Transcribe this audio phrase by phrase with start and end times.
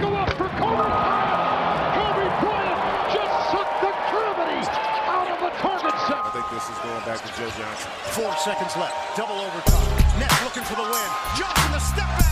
[0.00, 1.94] go up for Kobe Bryant.
[1.96, 2.80] Kobe Bryant
[3.12, 4.60] just sucked the gravity
[5.08, 6.20] out of the target set.
[6.20, 7.90] I think this is going back to Joe Johnson.
[8.12, 8.94] Four seconds left.
[9.16, 10.20] Double overtime.
[10.20, 11.08] Nets looking for the win.
[11.36, 12.26] Johnson the step back.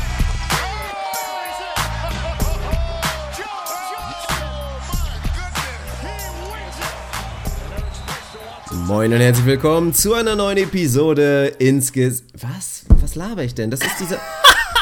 [8.86, 12.84] Moin und herzlich willkommen zu einer neuen Episode ins Ges Was?
[13.00, 13.70] Was laber ich denn?
[13.70, 14.20] Das ist dieser.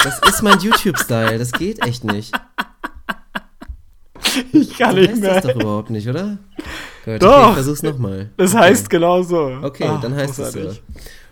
[0.03, 1.39] Das ist mein YouTube-Style.
[1.39, 2.33] Das geht echt nicht.
[4.61, 5.35] Ich kann Du nicht weißt mehr.
[5.41, 6.39] das doch überhaupt nicht, oder?
[7.05, 7.39] Gut, Doch.
[7.39, 8.31] Okay, ich versuch's nochmal.
[8.37, 9.51] Das heißt genau so.
[9.63, 10.71] Okay, Ach, dann heißt es so.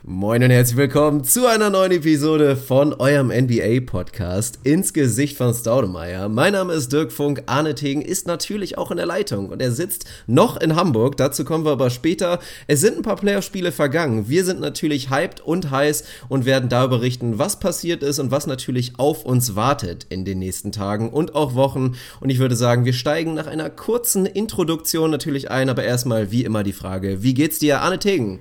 [0.03, 6.31] Moin und herzlich willkommen zu einer neuen Episode von eurem NBA-Podcast ins Gesicht von Staudemeyer.
[6.31, 9.73] Mein Name ist Dirk Funk, Arne Tegen ist natürlich auch in der Leitung und er
[9.73, 12.39] sitzt noch in Hamburg, dazu kommen wir aber später.
[12.67, 16.97] Es sind ein paar Playoff-Spiele vergangen, wir sind natürlich hyped und heiß und werden darüber
[16.97, 21.35] berichten, was passiert ist und was natürlich auf uns wartet in den nächsten Tagen und
[21.35, 21.95] auch Wochen.
[22.21, 26.45] Und ich würde sagen, wir steigen nach einer kurzen Introduktion natürlich ein, aber erstmal wie
[26.45, 28.39] immer die Frage, wie geht's dir, Arne Tegen?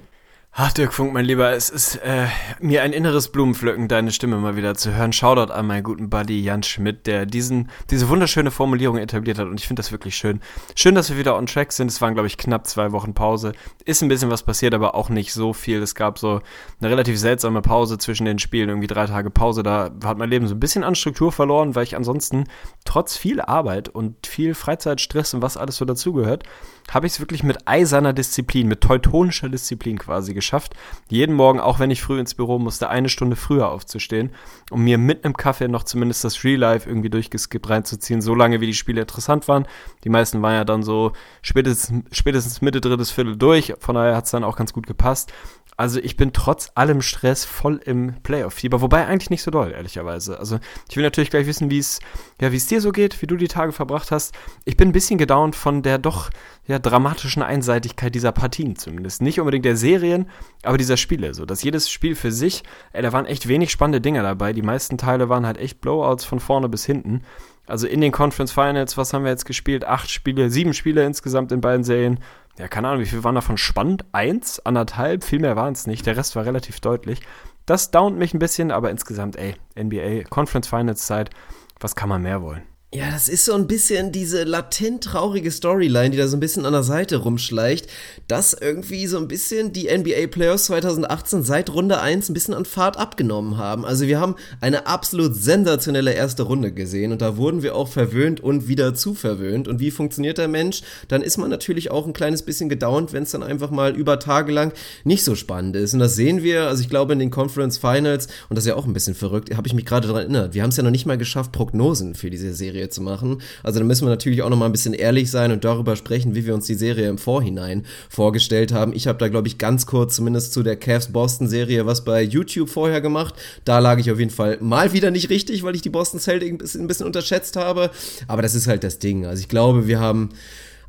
[0.52, 2.26] Ach, Dirk Funk, mein Lieber, es ist äh,
[2.60, 5.14] mir ein inneres Blumenpflücken, deine Stimme mal wieder zu hören.
[5.14, 9.60] Shoutout an meinen guten Buddy Jan Schmidt, der diesen, diese wunderschöne Formulierung etabliert hat und
[9.60, 10.42] ich finde das wirklich schön.
[10.76, 11.88] Schön, dass wir wieder on track sind.
[11.88, 13.54] Es waren, glaube ich, knapp zwei Wochen Pause.
[13.86, 15.82] Ist ein bisschen was passiert, aber auch nicht so viel.
[15.82, 16.42] Es gab so
[16.82, 19.62] eine relativ seltsame Pause zwischen den Spielen, irgendwie drei Tage Pause.
[19.62, 22.46] Da hat mein Leben so ein bisschen an Struktur verloren, weil ich ansonsten
[22.86, 26.44] trotz viel Arbeit und viel Freizeitstress und was alles so dazugehört,
[26.92, 30.74] habe ich es wirklich mit eiserner Disziplin, mit teutonischer Disziplin quasi geschafft,
[31.10, 34.32] jeden Morgen, auch wenn ich früh ins Büro musste, eine Stunde früher aufzustehen,
[34.72, 38.62] um mir mit einem Kaffee noch zumindest das Real Life irgendwie durchgeskippt reinzuziehen, so lange
[38.62, 39.68] wie die Spiele interessant waren.
[40.04, 44.26] Die meisten waren ja dann so spätestens, spätestens Mitte, drittes Viertel durch, von daher hat
[44.26, 45.32] es dann auch ganz gut gepasst.
[45.80, 50.38] Also ich bin trotz allem Stress voll im Playoff-Fieber, wobei eigentlich nicht so doll, ehrlicherweise.
[50.38, 52.02] Also ich will natürlich gleich wissen, wie es
[52.42, 54.36] ja, wie es dir so geht, wie du die Tage verbracht hast.
[54.66, 56.32] Ich bin ein bisschen gedownt von der doch
[56.70, 59.24] ja, dramatischen Einseitigkeit dieser Partien zumindest.
[59.24, 60.30] Nicht unbedingt der Serien,
[60.62, 61.34] aber dieser Spiele.
[61.34, 62.64] So, dass jedes Spiel für sich,
[62.94, 64.54] ey, da waren echt wenig spannende Dinge dabei.
[64.54, 67.24] Die meisten Teile waren halt echt Blowouts von vorne bis hinten.
[67.66, 69.84] Also in den Conference Finals, was haben wir jetzt gespielt?
[69.84, 72.20] Acht Spiele, sieben Spiele insgesamt in beiden Serien.
[72.60, 74.06] Ja, keine Ahnung, wie viel waren davon spannend?
[74.12, 76.06] Eins, anderthalb, viel mehr waren es nicht.
[76.06, 77.22] Der Rest war relativ deutlich.
[77.66, 81.32] Das downt mich ein bisschen, aber insgesamt, ey, NBA, Conference Finals Zeit,
[81.80, 82.62] was kann man mehr wollen?
[82.92, 86.66] Ja, das ist so ein bisschen diese latent traurige Storyline, die da so ein bisschen
[86.66, 87.86] an der Seite rumschleicht,
[88.28, 92.66] dass irgendwie so ein bisschen die NBA Playoffs 2018 seit Runde 1 ein bisschen an
[92.66, 93.86] Fahrt abgenommen haben.
[93.86, 98.40] Also wir haben eine absolut sensationelle erste Runde gesehen und da wurden wir auch verwöhnt
[98.40, 99.68] und wieder zu verwöhnt.
[99.68, 100.82] Und wie funktioniert der Mensch?
[101.10, 104.20] Dann ist man natürlich auch ein kleines bisschen gedownt, wenn es dann einfach mal über
[104.20, 104.74] Tage lang
[105.04, 105.94] nicht so spannend ist.
[105.94, 108.76] Und das sehen wir, also ich glaube in den Conference Finals, und das ist ja
[108.76, 110.90] auch ein bisschen verrückt, habe ich mich gerade daran erinnert, wir haben es ja noch
[110.90, 113.42] nicht mal geschafft, Prognosen für diese Serie zu machen.
[113.64, 116.36] Also da müssen wir natürlich auch noch mal ein bisschen ehrlich sein und darüber sprechen,
[116.36, 118.94] wie wir uns die Serie im Vorhinein vorgestellt haben.
[118.94, 123.02] Ich habe da, glaube ich, ganz kurz zumindest zu der Cavs-Boston-Serie was bei YouTube vorher
[123.02, 123.34] gemacht.
[123.66, 126.52] Da lag ich auf jeden Fall mal wieder nicht richtig, weil ich die Boston Celtics
[126.52, 127.90] ein bisschen, ein bisschen unterschätzt habe.
[128.28, 129.26] Aber das ist halt das Ding.
[129.26, 130.30] Also ich glaube, wir haben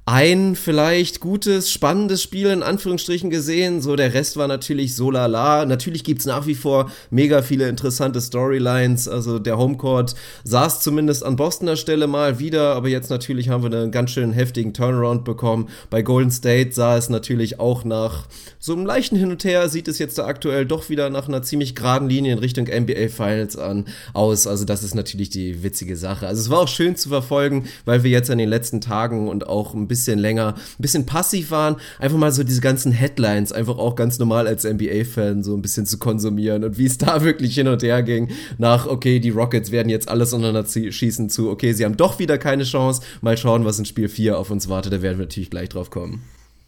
[0.07, 3.81] ein vielleicht gutes, spannendes Spiel in Anführungsstrichen gesehen.
[3.81, 5.65] So, der Rest war natürlich so lala.
[5.67, 9.07] Natürlich gibt's nach wie vor mega viele interessante Storylines.
[9.09, 13.71] Also der Homecourt saß zumindest an Bostoner Stelle mal wieder, aber jetzt natürlich haben wir
[13.79, 15.69] einen ganz schön heftigen Turnaround bekommen.
[15.91, 18.27] Bei Golden State sah es natürlich auch nach
[18.59, 21.43] so einem leichten Hin und Her, sieht es jetzt da aktuell doch wieder nach einer
[21.43, 24.47] ziemlich geraden Linie in Richtung NBA Finals an aus.
[24.47, 26.27] Also das ist natürlich die witzige Sache.
[26.27, 29.47] Also es war auch schön zu verfolgen, weil wir jetzt in den letzten Tagen und
[29.47, 33.77] auch ein bisschen länger, ein bisschen passiv waren, einfach mal so diese ganzen Headlines einfach
[33.77, 37.55] auch ganz normal als NBA-Fan so ein bisschen zu konsumieren und wie es da wirklich
[37.55, 41.73] hin und her ging nach, okay, die Rockets werden jetzt alles untereinander schießen zu, okay,
[41.75, 44.93] sie haben doch wieder keine Chance, mal schauen, was in Spiel 4 auf uns wartet,
[44.93, 46.23] da werden wir natürlich gleich drauf kommen.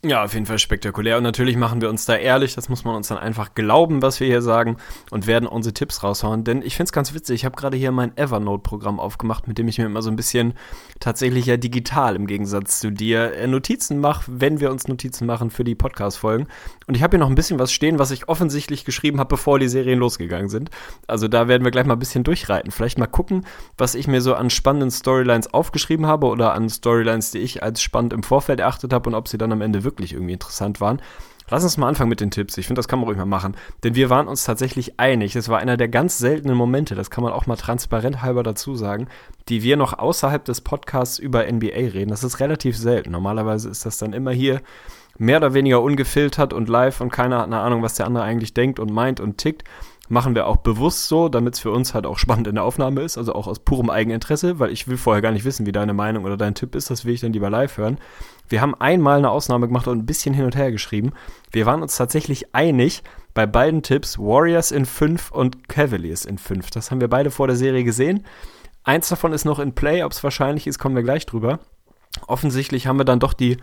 [0.05, 1.17] Ja, auf jeden Fall spektakulär.
[1.17, 4.19] Und natürlich machen wir uns da ehrlich, das muss man uns dann einfach glauben, was
[4.19, 4.77] wir hier sagen
[5.13, 6.43] und werden unsere Tipps raushauen.
[6.43, 9.69] Denn ich finde es ganz witzig, ich habe gerade hier mein Evernote-Programm aufgemacht, mit dem
[9.69, 10.55] ich mir immer so ein bisschen
[10.99, 15.51] tatsächlich ja digital im Gegensatz zu dir äh, Notizen mache, wenn wir uns Notizen machen
[15.51, 16.49] für die Podcast-Folgen.
[16.89, 19.61] Und ich habe hier noch ein bisschen was stehen, was ich offensichtlich geschrieben habe, bevor
[19.61, 20.71] die Serien losgegangen sind.
[21.07, 22.73] Also da werden wir gleich mal ein bisschen durchreiten.
[22.73, 23.47] Vielleicht mal gucken,
[23.79, 27.81] was ich mir so an spannenden Storylines aufgeschrieben habe oder an Storylines, die ich als
[27.81, 31.01] spannend im Vorfeld erachtet habe und ob sie dann am Ende wirklich irgendwie interessant waren.
[31.51, 32.57] Lass uns mal anfangen mit den Tipps.
[32.57, 33.57] Ich finde, das kann man ruhig mal machen.
[33.85, 35.37] Denn wir waren uns tatsächlich einig.
[35.37, 38.75] Es war einer der ganz seltenen Momente, das kann man auch mal transparent halber dazu
[38.75, 39.09] sagen,
[39.51, 42.09] die wir noch außerhalb des Podcasts über NBA reden.
[42.09, 43.11] Das ist relativ selten.
[43.11, 44.63] Normalerweise ist das dann immer hier
[45.19, 48.55] mehr oder weniger ungefiltert und live und keiner hat eine Ahnung, was der andere eigentlich
[48.55, 49.65] denkt und meint und tickt.
[50.09, 53.03] Machen wir auch bewusst so, damit es für uns halt auch spannend in der Aufnahme
[53.03, 55.95] ist, also auch aus purem Eigeninteresse, weil ich will vorher gar nicht wissen, wie deine
[55.95, 57.99] Meinung oder dein Tipp ist, das will ich dann lieber live hören.
[58.49, 61.13] Wir haben einmal eine Ausnahme gemacht und ein bisschen hin und her geschrieben.
[61.51, 63.03] Wir waren uns tatsächlich einig
[63.33, 66.71] bei beiden Tipps, Warriors in 5 und Cavaliers in 5.
[66.71, 68.27] Das haben wir beide vor der Serie gesehen.
[68.85, 71.61] Eins davon ist noch in Play, ob es wahrscheinlich ist, kommen wir gleich drüber.
[72.27, 73.57] Offensichtlich haben wir dann doch die,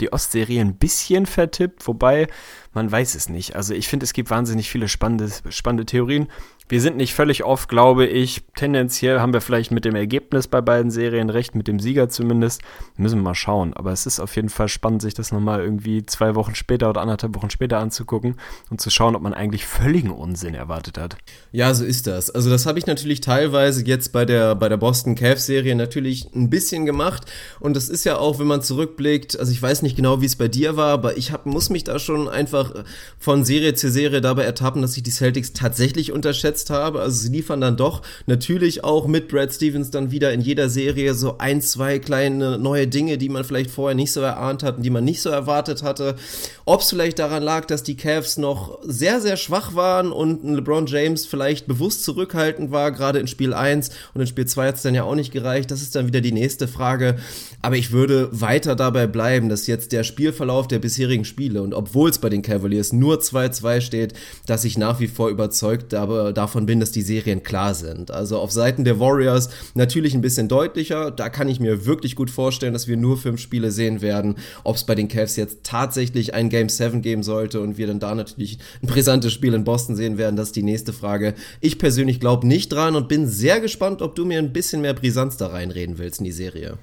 [0.00, 2.26] die Ostserie ein bisschen vertippt, wobei
[2.72, 3.54] man weiß es nicht.
[3.54, 6.28] Also ich finde, es gibt wahnsinnig viele spannende, spannende Theorien.
[6.72, 8.44] Wir sind nicht völlig off, glaube ich.
[8.56, 12.62] Tendenziell haben wir vielleicht mit dem Ergebnis bei beiden Serien recht, mit dem Sieger zumindest.
[12.96, 13.74] Müssen wir mal schauen.
[13.74, 17.02] Aber es ist auf jeden Fall spannend, sich das nochmal irgendwie zwei Wochen später oder
[17.02, 18.36] anderthalb Wochen später anzugucken
[18.70, 21.18] und zu schauen, ob man eigentlich völligen Unsinn erwartet hat.
[21.50, 22.30] Ja, so ist das.
[22.30, 26.30] Also das habe ich natürlich teilweise jetzt bei der, bei der Boston Cavs Serie natürlich
[26.34, 27.30] ein bisschen gemacht.
[27.60, 30.36] Und das ist ja auch, wenn man zurückblickt, also ich weiß nicht genau, wie es
[30.36, 32.72] bei dir war, aber ich hab, muss mich da schon einfach
[33.18, 37.00] von Serie zu Serie dabei ertappen, dass ich die Celtics tatsächlich unterschätzt geschätzt habe.
[37.00, 41.14] Also sie liefern dann doch natürlich auch mit Brad Stevens dann wieder in jeder Serie
[41.14, 44.82] so ein, zwei kleine neue Dinge, die man vielleicht vorher nicht so erahnt hat und
[44.82, 46.16] die man nicht so erwartet hatte.
[46.64, 50.86] Ob es vielleicht daran lag, dass die Cavs noch sehr, sehr schwach waren und LeBron
[50.86, 54.82] James vielleicht bewusst zurückhaltend war, gerade in Spiel 1 und in Spiel 2 hat es
[54.82, 55.70] dann ja auch nicht gereicht.
[55.70, 57.16] Das ist dann wieder die nächste Frage.
[57.62, 62.10] Aber ich würde weiter dabei bleiben, dass jetzt der Spielverlauf der bisherigen Spiele und obwohl
[62.10, 64.14] es bei den Cavaliers nur 2-2 steht,
[64.46, 68.10] dass ich nach wie vor überzeugt davon bin, dass die Serien klar sind.
[68.10, 71.10] Also auf Seiten der Warriors natürlich ein bisschen deutlicher.
[71.10, 74.36] Da kann ich mir wirklich gut vorstellen, dass wir nur fünf Spiele sehen werden.
[74.64, 78.00] Ob es bei den Cavs jetzt tatsächlich ein Game 7 geben sollte und wir dann
[78.00, 81.34] da natürlich ein brisantes Spiel in Boston sehen werden, das ist die nächste Frage.
[81.60, 84.94] Ich persönlich glaube nicht dran und bin sehr gespannt, ob du mir ein bisschen mehr
[84.94, 86.78] Brisanz da reinreden willst in die Serie.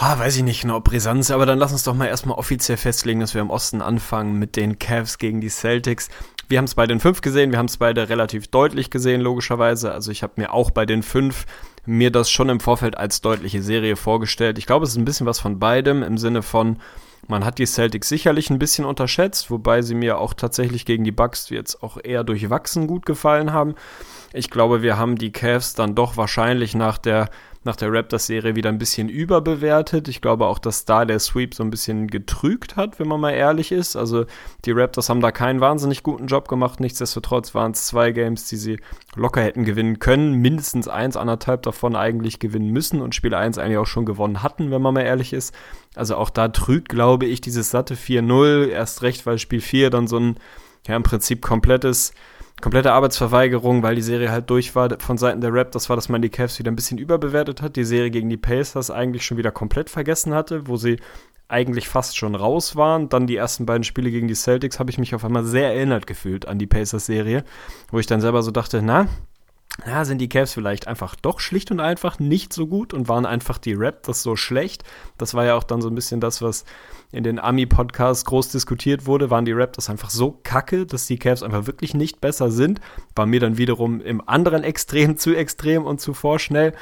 [0.00, 3.18] Ah, weiß ich nicht genau, Brisanz, aber dann lass uns doch mal erstmal offiziell festlegen,
[3.18, 6.08] dass wir im Osten anfangen mit den Cavs gegen die Celtics.
[6.48, 9.92] Wir haben es bei den fünf gesehen, wir haben es beide relativ deutlich gesehen, logischerweise.
[9.92, 11.44] Also ich habe mir auch bei den fünf
[11.84, 14.58] mir das schon im Vorfeld als deutliche Serie vorgestellt.
[14.58, 16.78] Ich glaube, es ist ein bisschen was von beidem im Sinne von,
[17.26, 21.12] man hat die Celtics sicherlich ein bisschen unterschätzt, wobei sie mir auch tatsächlich gegen die
[21.12, 23.74] Bucks jetzt auch eher durchwachsen gut gefallen haben.
[24.32, 27.28] Ich glaube, wir haben die Cavs dann doch wahrscheinlich nach der
[27.64, 30.08] nach der Raptors-Serie wieder ein bisschen überbewertet.
[30.08, 33.32] Ich glaube auch, dass da der Sweep so ein bisschen getrügt hat, wenn man mal
[33.32, 33.96] ehrlich ist.
[33.96, 34.26] Also
[34.64, 36.80] die Raptors haben da keinen wahnsinnig guten Job gemacht.
[36.80, 38.78] Nichtsdestotrotz waren es zwei Games, die sie
[39.16, 40.34] locker hätten gewinnen können.
[40.34, 44.70] Mindestens eins, anderthalb davon eigentlich gewinnen müssen und Spiel 1 eigentlich auch schon gewonnen hatten,
[44.70, 45.54] wenn man mal ehrlich ist.
[45.94, 48.68] Also auch da trügt, glaube ich, dieses satte 4-0.
[48.68, 50.36] Erst recht, weil Spiel 4 dann so ein,
[50.86, 52.12] ja, im Prinzip komplettes
[52.60, 55.72] komplette Arbeitsverweigerung, weil die Serie halt durch war von Seiten der Rap.
[55.72, 57.76] Das war, dass man die Cavs wieder ein bisschen überbewertet hat.
[57.76, 60.98] Die Serie gegen die Pacers eigentlich schon wieder komplett vergessen hatte, wo sie
[61.48, 63.08] eigentlich fast schon raus waren.
[63.08, 66.06] Dann die ersten beiden Spiele gegen die Celtics habe ich mich auf einmal sehr erinnert
[66.06, 67.44] gefühlt an die Pacers-Serie,
[67.90, 69.08] wo ich dann selber so dachte, na,
[69.86, 73.24] ja, sind die Cavs vielleicht einfach doch schlicht und einfach nicht so gut und waren
[73.24, 74.82] einfach die Raptors so schlecht.
[75.18, 76.64] Das war ja auch dann so ein bisschen das, was
[77.12, 79.30] in den Ami-Podcasts groß diskutiert wurde.
[79.30, 82.80] Waren die Raptors einfach so kacke, dass die Cavs einfach wirklich nicht besser sind?
[83.14, 86.74] War mir dann wiederum im anderen Extrem zu extrem und zu vorschnell.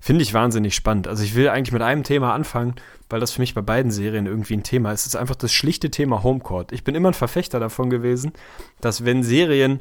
[0.00, 1.08] Finde ich wahnsinnig spannend.
[1.08, 2.76] Also ich will eigentlich mit einem Thema anfangen,
[3.10, 5.00] weil das für mich bei beiden Serien irgendwie ein Thema ist.
[5.00, 6.70] Es ist einfach das schlichte Thema Homecourt.
[6.70, 8.32] Ich bin immer ein Verfechter davon gewesen,
[8.80, 9.80] dass wenn Serien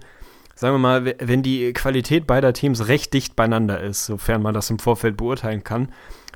[0.56, 4.70] sagen wir mal, wenn die Qualität beider Teams recht dicht beieinander ist, sofern man das
[4.70, 5.90] im Vorfeld beurteilen kann,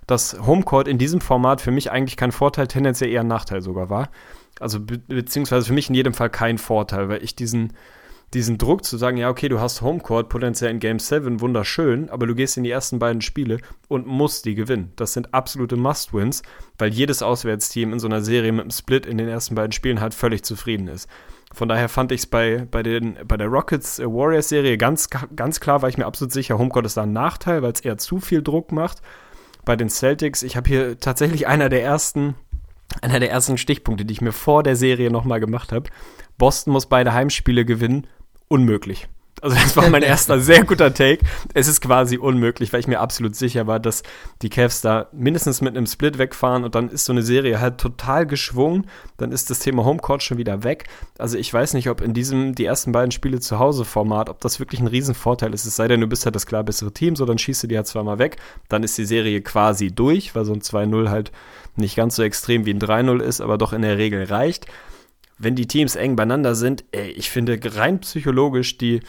[0.07, 3.89] dass Homecourt in diesem Format für mich eigentlich kein Vorteil, tendenziell eher ein Nachteil sogar
[3.89, 4.09] war.
[4.59, 7.73] Also be beziehungsweise für mich in jedem Fall kein Vorteil, weil ich diesen,
[8.33, 12.27] diesen Druck zu sagen, ja, okay, du hast Homecourt potenziell in Game 7, wunderschön, aber
[12.27, 14.91] du gehst in die ersten beiden Spiele und musst die gewinnen.
[14.95, 16.41] Das sind absolute Must-Wins,
[16.77, 20.01] weil jedes Auswärtsteam in so einer Serie mit einem Split in den ersten beiden Spielen
[20.01, 21.07] halt völlig zufrieden ist.
[21.51, 25.81] Von daher fand ich es bei, bei, bei der Rockets Warriors Serie ganz, ganz klar,
[25.81, 28.43] war ich mir absolut sicher, Homecourt ist da ein Nachteil, weil es eher zu viel
[28.43, 29.01] Druck macht.
[29.65, 32.35] Bei den Celtics, ich habe hier tatsächlich einer der ersten,
[33.01, 35.89] einer der ersten Stichpunkte, die ich mir vor der Serie nochmal gemacht habe.
[36.37, 38.07] Boston muss beide Heimspiele gewinnen.
[38.47, 39.09] Unmöglich.
[39.41, 41.25] Also das war mein erster sehr guter Take.
[41.53, 44.03] Es ist quasi unmöglich, weil ich mir absolut sicher war, dass
[44.41, 47.77] die Cavs da mindestens mit einem Split wegfahren und dann ist so eine Serie halt
[47.77, 48.87] total geschwungen.
[49.17, 50.89] Dann ist das Thema Homecourt schon wieder weg.
[51.17, 54.41] Also ich weiß nicht, ob in diesem die ersten beiden Spiele zu Hause Format, ob
[54.41, 55.65] das wirklich ein Riesenvorteil ist.
[55.65, 57.77] Es sei denn, du bist halt das klar bessere Team, so dann schießt du die
[57.77, 58.37] halt zweimal weg.
[58.67, 61.31] Dann ist die Serie quasi durch, weil so ein 2-0 halt
[61.77, 64.65] nicht ganz so extrem wie ein 3-0 ist, aber doch in der Regel reicht
[65.39, 68.99] wenn die Teams eng beieinander sind, ey, ich finde rein psychologisch die,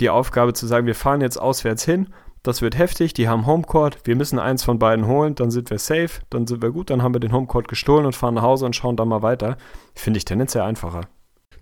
[0.00, 2.08] die Aufgabe zu sagen, wir fahren jetzt auswärts hin,
[2.42, 5.78] das wird heftig, die haben Homecourt, wir müssen eins von beiden holen, dann sind wir
[5.78, 8.66] safe, dann sind wir gut, dann haben wir den Homecourt gestohlen und fahren nach Hause
[8.66, 9.56] und schauen dann mal weiter.
[9.94, 11.02] Finde ich tendenziell einfacher.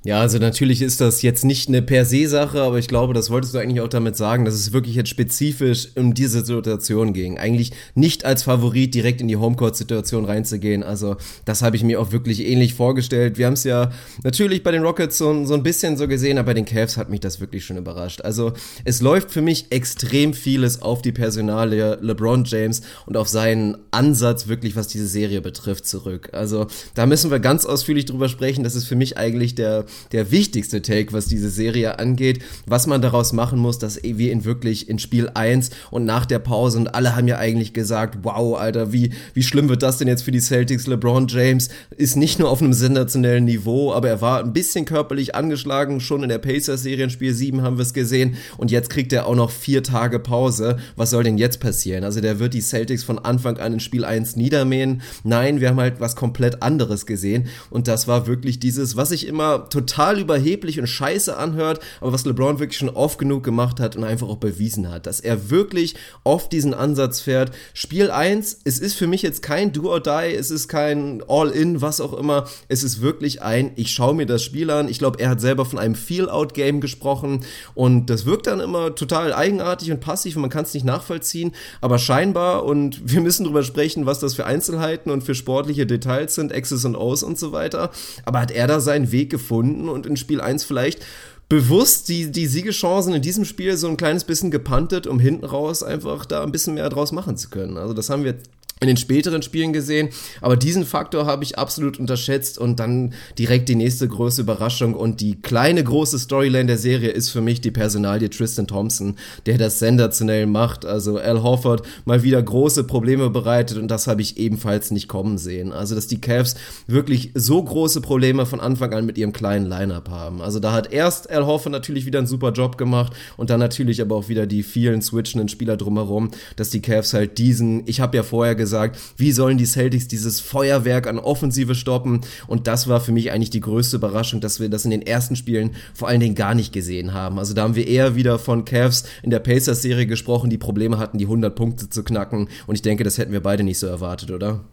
[0.06, 3.28] Ja, also natürlich ist das jetzt nicht eine per se Sache, aber ich glaube, das
[3.28, 7.38] wolltest du eigentlich auch damit sagen, dass es wirklich jetzt spezifisch um diese Situation ging.
[7.38, 10.84] Eigentlich nicht als Favorit direkt in die Homecourt-Situation reinzugehen.
[10.84, 13.36] Also das habe ich mir auch wirklich ähnlich vorgestellt.
[13.36, 13.90] Wir haben es ja
[14.22, 17.10] natürlich bei den Rockets so, so ein bisschen so gesehen, aber bei den Cavs hat
[17.10, 18.20] mich das wirklich schon überrascht.
[18.20, 18.52] Also
[18.84, 24.46] es läuft für mich extrem vieles auf die Personalie LeBron James und auf seinen Ansatz
[24.46, 26.28] wirklich, was diese Serie betrifft, zurück.
[26.30, 28.62] Also da müssen wir ganz ausführlich drüber sprechen.
[28.62, 33.02] Das ist für mich eigentlich der der wichtigste Take, was diese Serie angeht, was man
[33.02, 36.94] daraus machen muss, dass wir ihn wirklich in Spiel 1 und nach der Pause und
[36.94, 40.32] alle haben ja eigentlich gesagt, wow, Alter, wie, wie schlimm wird das denn jetzt für
[40.32, 40.86] die Celtics?
[40.86, 45.34] LeBron James ist nicht nur auf einem sensationellen Niveau, aber er war ein bisschen körperlich
[45.34, 49.12] angeschlagen, schon in der Pacers-Serie in Spiel 7 haben wir es gesehen und jetzt kriegt
[49.12, 50.78] er auch noch vier Tage Pause.
[50.96, 52.04] Was soll denn jetzt passieren?
[52.04, 55.02] Also der wird die Celtics von Anfang an in Spiel 1 niedermähen.
[55.24, 59.26] Nein, wir haben halt was komplett anderes gesehen und das war wirklich dieses, was ich
[59.26, 63.78] immer total total überheblich und scheiße anhört, aber was LeBron wirklich schon oft genug gemacht
[63.80, 67.52] hat und einfach auch bewiesen hat, dass er wirklich oft diesen Ansatz fährt.
[67.72, 71.80] Spiel 1, es ist für mich jetzt kein Do or Die, es ist kein All-In,
[71.80, 72.46] was auch immer.
[72.68, 74.88] Es ist wirklich ein, ich schaue mir das Spiel an.
[74.88, 79.32] Ich glaube, er hat selber von einem Feel-Out-Game gesprochen und das wirkt dann immer total
[79.32, 83.62] eigenartig und passiv und man kann es nicht nachvollziehen, aber scheinbar und wir müssen drüber
[83.62, 87.52] sprechen, was das für Einzelheiten und für sportliche Details sind, X's und O's und so
[87.52, 87.90] weiter.
[88.24, 89.65] Aber hat er da seinen Weg gefunden?
[89.66, 91.04] Gefunden und in Spiel 1 vielleicht
[91.48, 95.82] bewusst die, die Siegeschancen in diesem Spiel so ein kleines bisschen gepantet, um hinten raus
[95.82, 97.76] einfach da ein bisschen mehr draus machen zu können.
[97.76, 98.34] Also das haben wir
[98.80, 100.10] in den späteren Spielen gesehen.
[100.42, 105.22] Aber diesen Faktor habe ich absolut unterschätzt und dann direkt die nächste große Überraschung und
[105.22, 109.16] die kleine große Storyline der Serie ist für mich die Personalie Tristan Thompson,
[109.46, 110.84] der das sensationell macht.
[110.84, 115.38] Also Al Horford mal wieder große Probleme bereitet und das habe ich ebenfalls nicht kommen
[115.38, 115.72] sehen.
[115.72, 116.54] Also dass die Cavs
[116.86, 120.42] wirklich so große Probleme von Anfang an mit ihrem kleinen Lineup haben.
[120.42, 124.02] Also da hat erst Al Horford natürlich wieder einen super Job gemacht und dann natürlich
[124.02, 128.18] aber auch wieder die vielen switchenden Spieler drumherum, dass die Cavs halt diesen, ich habe
[128.18, 132.22] ja vorher gesagt, gesagt, wie sollen die Celtics dieses Feuerwerk an Offensive stoppen?
[132.48, 135.36] Und das war für mich eigentlich die größte Überraschung, dass wir das in den ersten
[135.36, 137.38] Spielen vor allen Dingen gar nicht gesehen haben.
[137.38, 141.18] Also da haben wir eher wieder von Cavs in der Pacers-Serie gesprochen, die Probleme hatten,
[141.18, 142.48] die 100 Punkte zu knacken.
[142.66, 144.64] Und ich denke, das hätten wir beide nicht so erwartet, oder?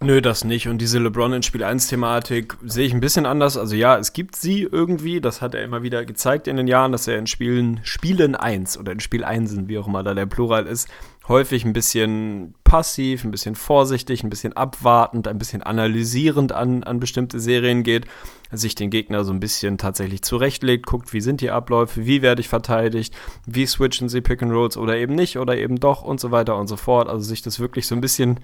[0.00, 0.68] Nö, das nicht.
[0.68, 3.56] Und diese LeBron in Spiel 1 Thematik sehe ich ein bisschen anders.
[3.56, 5.20] Also ja, es gibt sie irgendwie.
[5.20, 8.78] Das hat er immer wieder gezeigt in den Jahren, dass er in Spielen, Spielen 1
[8.78, 10.88] oder in Spiel 1, wie auch immer da der Plural ist,
[11.28, 17.00] häufig ein bisschen passiv, ein bisschen vorsichtig, ein bisschen abwartend, ein bisschen analysierend an, an
[17.00, 18.06] bestimmte Serien geht,
[18.50, 22.40] sich den Gegner so ein bisschen tatsächlich zurechtlegt, guckt, wie sind die Abläufe, wie werde
[22.40, 23.14] ich verteidigt,
[23.46, 26.56] wie switchen sie Pick and Rolls oder eben nicht oder eben doch und so weiter
[26.56, 27.08] und so fort.
[27.08, 28.40] Also sich das wirklich so ein bisschen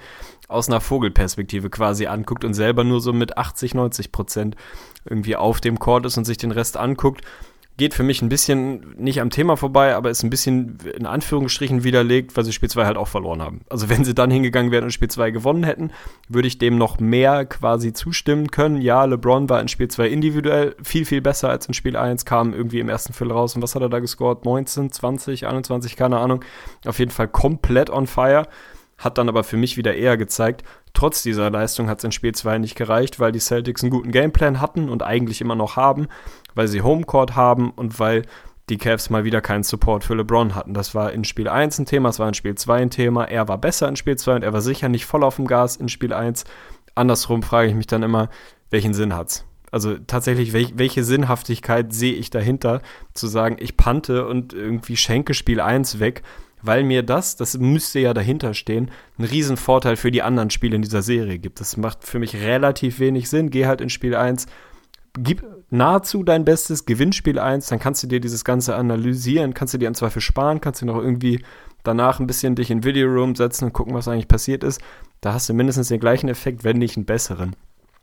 [0.48, 4.56] aus einer Vogelperspektive quasi anguckt und selber nur so mit 80, 90 Prozent
[5.06, 7.22] irgendwie auf dem Court ist und sich den Rest anguckt
[7.76, 11.82] geht für mich ein bisschen nicht am Thema vorbei, aber ist ein bisschen in Anführungsstrichen
[11.82, 13.62] widerlegt, weil sie Spiel 2 halt auch verloren haben.
[13.68, 15.90] Also wenn sie dann hingegangen wären und Spiel 2 gewonnen hätten,
[16.28, 18.80] würde ich dem noch mehr quasi zustimmen können.
[18.80, 22.54] Ja, LeBron war in Spiel 2 individuell viel, viel besser als in Spiel 1, kam
[22.54, 23.56] irgendwie im ersten Viertel raus.
[23.56, 24.44] Und was hat er da gescored?
[24.44, 26.44] 19, 20, 21, keine Ahnung.
[26.86, 28.46] Auf jeden Fall komplett on fire.
[28.98, 30.62] Hat dann aber für mich wieder eher gezeigt,
[30.92, 34.12] trotz dieser Leistung hat es in Spiel 2 nicht gereicht, weil die Celtics einen guten
[34.12, 36.06] Gameplan hatten und eigentlich immer noch haben
[36.54, 38.22] weil sie Homecourt haben und weil
[38.68, 40.72] die Cavs mal wieder keinen Support für LeBron hatten.
[40.74, 43.24] Das war in Spiel 1 ein Thema, es war in Spiel 2 ein Thema.
[43.24, 45.76] Er war besser in Spiel 2 und er war sicher nicht voll auf dem Gas
[45.76, 46.44] in Spiel 1.
[46.94, 48.30] Andersrum frage ich mich dann immer,
[48.70, 49.44] welchen Sinn hat's?
[49.70, 52.80] Also tatsächlich, welch, welche Sinnhaftigkeit sehe ich dahinter,
[53.12, 56.22] zu sagen, ich pante und irgendwie schenke Spiel 1 weg,
[56.62, 60.76] weil mir das, das müsste ja dahinter stehen, einen riesen Vorteil für die anderen Spiele
[60.76, 61.60] in dieser Serie gibt.
[61.60, 63.50] Das macht für mich relativ wenig Sinn.
[63.50, 64.46] Geh halt in Spiel 1,
[65.18, 69.78] gib nahezu dein bestes Gewinnspiel 1, dann kannst du dir dieses Ganze analysieren, kannst du
[69.78, 71.44] dir im Zweifel sparen, kannst du noch irgendwie
[71.82, 74.80] danach ein bisschen dich in Video Room setzen und gucken, was eigentlich passiert ist.
[75.20, 77.56] Da hast du mindestens den gleichen Effekt, wenn nicht einen besseren.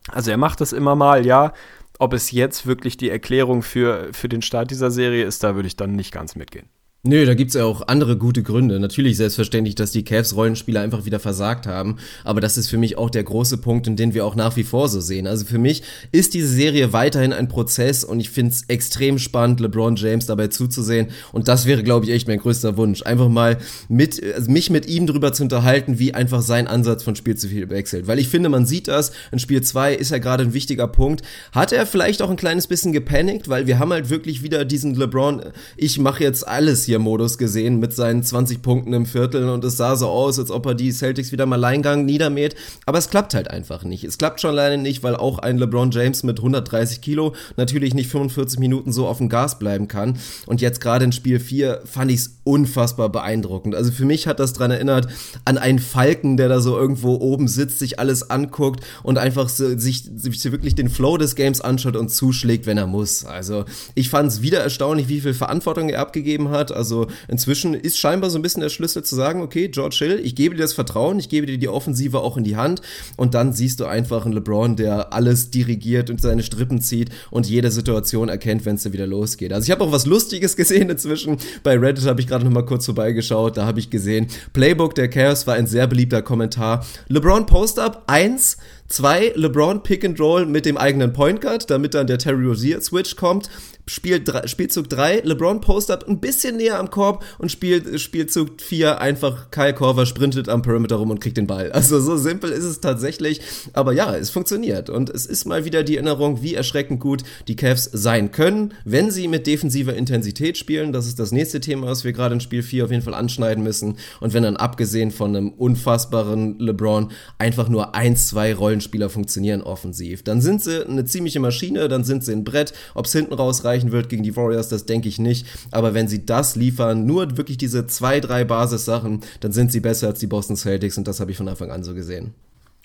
[0.08, 1.52] Also er macht das immer mal, ja.
[1.98, 5.68] Ob es jetzt wirklich die Erklärung für, für den Start dieser Serie ist, da würde
[5.68, 6.68] ich dann nicht ganz mitgehen.
[7.04, 8.78] Nö, da gibt's ja auch andere gute Gründe.
[8.78, 11.96] Natürlich selbstverständlich, dass die Cavs-Rollenspieler einfach wieder versagt haben.
[12.22, 14.62] Aber das ist für mich auch der große Punkt, in den wir auch nach wie
[14.62, 15.26] vor so sehen.
[15.26, 15.82] Also für mich
[16.12, 21.08] ist diese Serie weiterhin ein Prozess und ich find's extrem spannend, LeBron James dabei zuzusehen.
[21.32, 23.02] Und das wäre, glaube ich, echt mein größter Wunsch.
[23.02, 27.16] Einfach mal mit, also mich mit ihm drüber zu unterhalten, wie einfach sein Ansatz von
[27.16, 28.06] Spiel zu viel wechselt.
[28.06, 29.10] Weil ich finde, man sieht das.
[29.32, 31.22] In Spiel 2 ist er gerade ein wichtiger Punkt.
[31.50, 34.94] Hat er vielleicht auch ein kleines bisschen gepanikt, weil wir haben halt wirklich wieder diesen
[34.94, 35.42] LeBron,
[35.76, 39.76] ich mache jetzt alles hier Tabellenführungsmarschier-Modus gesehen mit seinen 20 Punkten im Viertel und es
[39.76, 42.56] sah so aus, als ob er die Celtics wieder mal Alleingang niedermäht.
[42.86, 44.04] Aber es klappt halt einfach nicht.
[44.04, 48.10] Es klappt schon alleine nicht, weil auch ein LeBron James mit 130 Kilo natürlich nicht
[48.10, 50.18] 45 Minuten so auf dem Gas bleiben kann.
[50.46, 53.74] Und jetzt gerade in Spiel 4 fand ich es unfassbar beeindruckend.
[53.74, 55.08] Also für mich hat das dran erinnert
[55.44, 59.78] an einen Falken, der da so irgendwo oben sitzt, sich alles anguckt und einfach so,
[59.78, 63.24] sich, sich wirklich den Flow des Games anschaut und zuschlägt, wenn er muss.
[63.24, 66.72] Also ich fand es wieder erstaunlich, wie viel Verantwortung er abgegeben hat.
[66.72, 66.81] Also
[67.28, 70.54] inzwischen ist scheinbar so ein bisschen der Schlüssel zu sagen, okay, George Hill, ich gebe
[70.54, 72.82] dir das Vertrauen, ich gebe dir die Offensive auch in die Hand
[73.16, 77.48] und dann siehst du einfach einen LeBron, der alles dirigiert und seine Strippen zieht und
[77.48, 79.52] jede Situation erkennt, wenn es wieder losgeht.
[79.52, 81.36] Also ich habe auch was Lustiges gesehen inzwischen.
[81.62, 85.08] Bei Reddit habe ich gerade noch mal kurz vorbeigeschaut, da habe ich gesehen, Playbook der
[85.08, 86.86] Chaos war ein sehr beliebter Kommentar.
[87.08, 88.56] LeBron Post-Up 1
[88.92, 92.82] Zwei, LeBron Pick and Roll mit dem eigenen Point Guard, damit dann der Terry Rozier
[92.82, 93.48] Switch kommt.
[93.86, 99.00] Spiel drei, Spielzug 3, LeBron postet ein bisschen näher am Korb und spielt Spielzug 4
[99.00, 101.72] einfach Kyle Korver sprintet am Perimeter rum und kriegt den Ball.
[101.72, 103.40] Also so simpel ist es tatsächlich,
[103.72, 107.56] aber ja, es funktioniert und es ist mal wieder die Erinnerung, wie erschreckend gut die
[107.56, 110.92] Cavs sein können, wenn sie mit defensiver Intensität spielen.
[110.92, 113.64] Das ist das nächste Thema, was wir gerade in Spiel 4 auf jeden Fall anschneiden
[113.64, 119.62] müssen und wenn dann abgesehen von einem unfassbaren LeBron einfach nur ein, zwei Rollenspieler funktionieren
[119.62, 123.34] offensiv, dann sind sie eine ziemliche Maschine, dann sind sie ein Brett, ob es hinten
[123.34, 125.46] raus reicht, reichen wird gegen die Warriors, das denke ich nicht.
[125.70, 130.08] Aber wenn sie das liefern, nur wirklich diese zwei, drei Basissachen, dann sind sie besser
[130.08, 132.34] als die Boston Celtics und das habe ich von Anfang an so gesehen.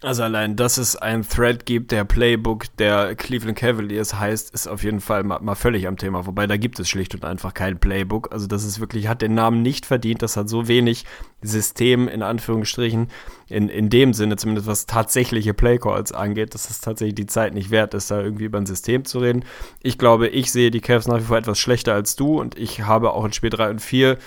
[0.03, 4.83] Also allein, dass es ein Thread gibt, der Playbook der Cleveland Cavaliers heißt, ist auf
[4.83, 6.27] jeden Fall mal, mal, völlig am Thema.
[6.27, 8.31] Wobei da gibt es schlicht und einfach kein Playbook.
[8.31, 10.21] Also das ist wirklich, hat den Namen nicht verdient.
[10.21, 11.05] Das hat so wenig
[11.41, 13.07] System in Anführungsstrichen
[13.49, 17.71] in, in dem Sinne, zumindest was tatsächliche Playcalls angeht, dass es tatsächlich die Zeit nicht
[17.71, 19.45] wert ist, da irgendwie über ein System zu reden.
[19.81, 22.83] Ich glaube, ich sehe die Cavs nach wie vor etwas schlechter als du und ich
[22.83, 24.19] habe auch in Spiel 3 und 4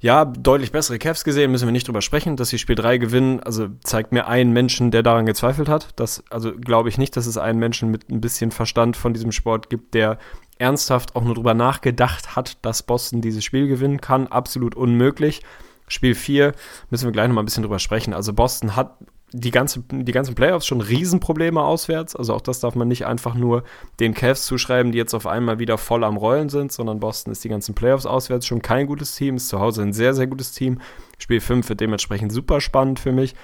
[0.00, 3.40] ja, deutlich bessere Cavs gesehen, müssen wir nicht drüber sprechen, dass sie Spiel 3 gewinnen.
[3.40, 5.88] Also zeigt mir einen Menschen, der daran gezweifelt hat.
[5.96, 9.30] Das, also glaube ich nicht, dass es einen Menschen mit ein bisschen Verstand von diesem
[9.30, 10.18] Sport gibt, der
[10.58, 14.26] ernsthaft auch nur drüber nachgedacht hat, dass Boston dieses Spiel gewinnen kann.
[14.26, 15.42] Absolut unmöglich.
[15.86, 16.54] Spiel 4
[16.88, 18.14] müssen wir gleich noch mal ein bisschen drüber sprechen.
[18.14, 18.96] Also Boston hat
[19.32, 22.16] die, ganze, die ganzen Playoffs schon Riesenprobleme auswärts.
[22.16, 23.64] Also auch das darf man nicht einfach nur
[24.00, 27.44] den Cavs zuschreiben, die jetzt auf einmal wieder voll am Rollen sind, sondern Boston ist
[27.44, 30.52] die ganzen Playoffs auswärts schon kein gutes Team, ist zu Hause ein sehr, sehr gutes
[30.52, 30.80] Team.
[31.18, 33.34] Spiel 5 wird dementsprechend super spannend für mich.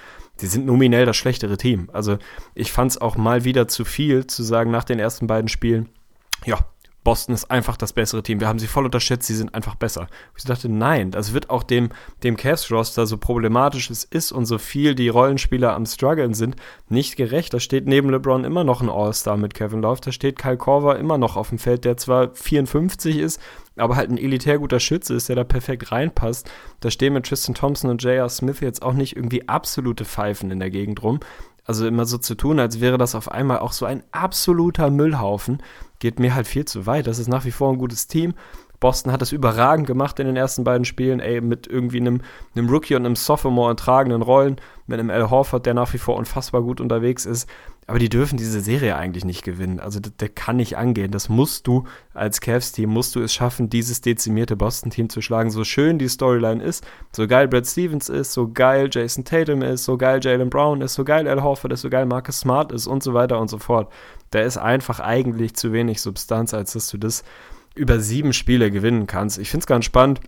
[0.41, 1.89] Die sind nominell das schlechtere Team.
[1.93, 2.17] Also
[2.53, 5.89] ich fand es auch mal wieder zu viel zu sagen nach den ersten beiden Spielen,
[6.45, 6.59] ja,
[7.07, 8.41] Boston ist einfach das bessere Team.
[8.41, 10.07] Wir haben sie voll unterschätzt, sie sind einfach besser.
[10.37, 11.87] Ich dachte, nein, das wird auch dem,
[12.23, 16.57] dem Cavs-Roster, so problematisch es ist und so viel die Rollenspieler am struggeln sind,
[16.89, 17.53] nicht gerecht.
[17.53, 20.01] Da steht neben LeBron immer noch ein All-Star mit Kevin Love.
[20.03, 23.39] Da steht Kyle Korver immer noch auf dem Feld, der zwar 54 ist,
[23.77, 26.51] aber halt ein elitär guter Schütze ist, der da perfekt reinpasst.
[26.81, 28.27] Da stehen mit Tristan Thompson und J.R.
[28.27, 31.21] Smith jetzt auch nicht irgendwie absolute Pfeifen in der Gegend rum.
[31.67, 35.61] Also immer so zu tun, als wäre das auf einmal auch so ein absoluter Müllhaufen,
[35.99, 37.07] geht mir halt viel zu weit.
[37.07, 38.35] Das ist nach wie vor ein gutes Team.
[38.79, 42.21] Boston hat das überragend gemacht in den ersten beiden Spielen, ey, mit irgendwie einem,
[42.55, 45.97] einem Rookie und einem Sophomore in tragenden Rollen, mit einem Al Horford, der nach wie
[45.97, 47.49] vor unfassbar gut unterwegs ist.
[47.89, 49.79] Aber die dürfen diese Serie eigentlich nicht gewinnen.
[49.79, 51.09] Also der, der kann nicht angehen.
[51.11, 55.51] Das musst du als Cavs-Team, musst du es schaffen, dieses dezimierte Boston-Team zu schlagen.
[55.51, 59.85] So schön die Storyline ist, so geil Brad Stevens ist, so geil Jason Tatum ist,
[59.85, 62.87] so geil Jalen Brown ist, so geil Al Horford ist, so geil Marcus Smart ist
[62.87, 63.89] und so weiter und so fort.
[64.31, 67.23] Da ist einfach eigentlich zu wenig Substanz, als dass du das
[67.73, 69.37] über sieben Spiele gewinnen kannst.
[69.37, 70.19] Ich finde es ganz spannend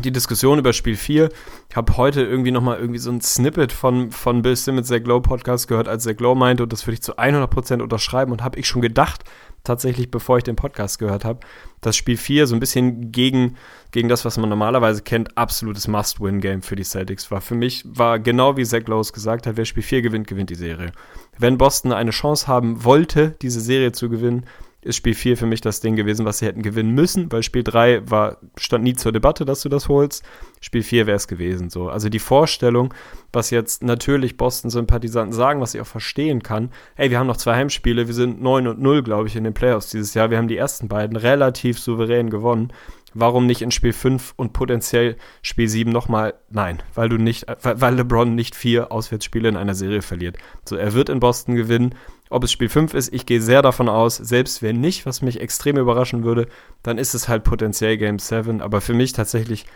[0.00, 1.28] die Diskussion über Spiel 4.
[1.68, 5.20] Ich habe heute irgendwie nochmal irgendwie so ein Snippet von, von Bill Simmons, der Glow
[5.20, 8.58] Podcast gehört, als der Glow meinte, und das würde ich zu 100% unterschreiben und habe
[8.58, 9.24] ich schon gedacht,
[9.64, 11.40] tatsächlich, bevor ich den Podcast gehört habe,
[11.80, 13.56] dass Spiel 4 so ein bisschen gegen,
[13.92, 17.40] gegen das, was man normalerweise kennt, absolutes Must-Win-Game für die Celtics war.
[17.40, 20.56] Für mich war genau wie Zach Lowe gesagt hat, wer Spiel 4 gewinnt, gewinnt die
[20.56, 20.92] Serie.
[21.38, 24.46] Wenn Boston eine Chance haben wollte, diese Serie zu gewinnen,
[24.82, 27.62] ist Spiel 4 für mich das Ding gewesen, was sie hätten gewinnen müssen, weil Spiel
[27.62, 30.24] 3 war, stand nie zur Debatte, dass du das holst.
[30.60, 31.70] Spiel 4 wäre es gewesen.
[31.70, 31.88] So.
[31.88, 32.92] Also die Vorstellung,
[33.32, 37.54] was jetzt natürlich Boston-Sympathisanten sagen, was ich auch verstehen kann, ey, wir haben noch zwei
[37.54, 40.30] Heimspiele, wir sind 9 und 0, glaube ich, in den Playoffs dieses Jahr.
[40.30, 42.72] Wir haben die ersten beiden relativ souverän gewonnen.
[43.14, 46.34] Warum nicht in Spiel 5 und potenziell Spiel 7 nochmal?
[46.50, 50.38] Nein, weil du nicht, weil LeBron nicht vier Auswärtsspiele in einer Serie verliert.
[50.64, 51.94] So, er wird in Boston gewinnen
[52.32, 55.40] ob es Spiel 5 ist, ich gehe sehr davon aus, selbst wenn nicht, was mich
[55.40, 56.48] extrem überraschen würde,
[56.82, 58.60] dann ist es halt potenziell Game 7.
[58.60, 59.66] Aber für mich tatsächlich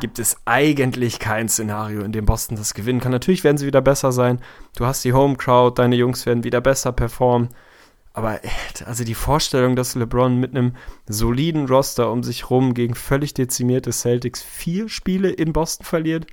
[0.00, 3.12] gibt es eigentlich kein Szenario, in dem Boston das gewinnen kann.
[3.12, 4.40] Natürlich werden sie wieder besser sein.
[4.76, 7.48] Du hast die Home Crowd, deine Jungs werden wieder besser performen.
[8.14, 8.40] Aber
[8.84, 13.90] also die Vorstellung, dass LeBron mit einem soliden Roster um sich rum gegen völlig dezimierte
[13.90, 16.26] Celtics vier Spiele in Boston verliert,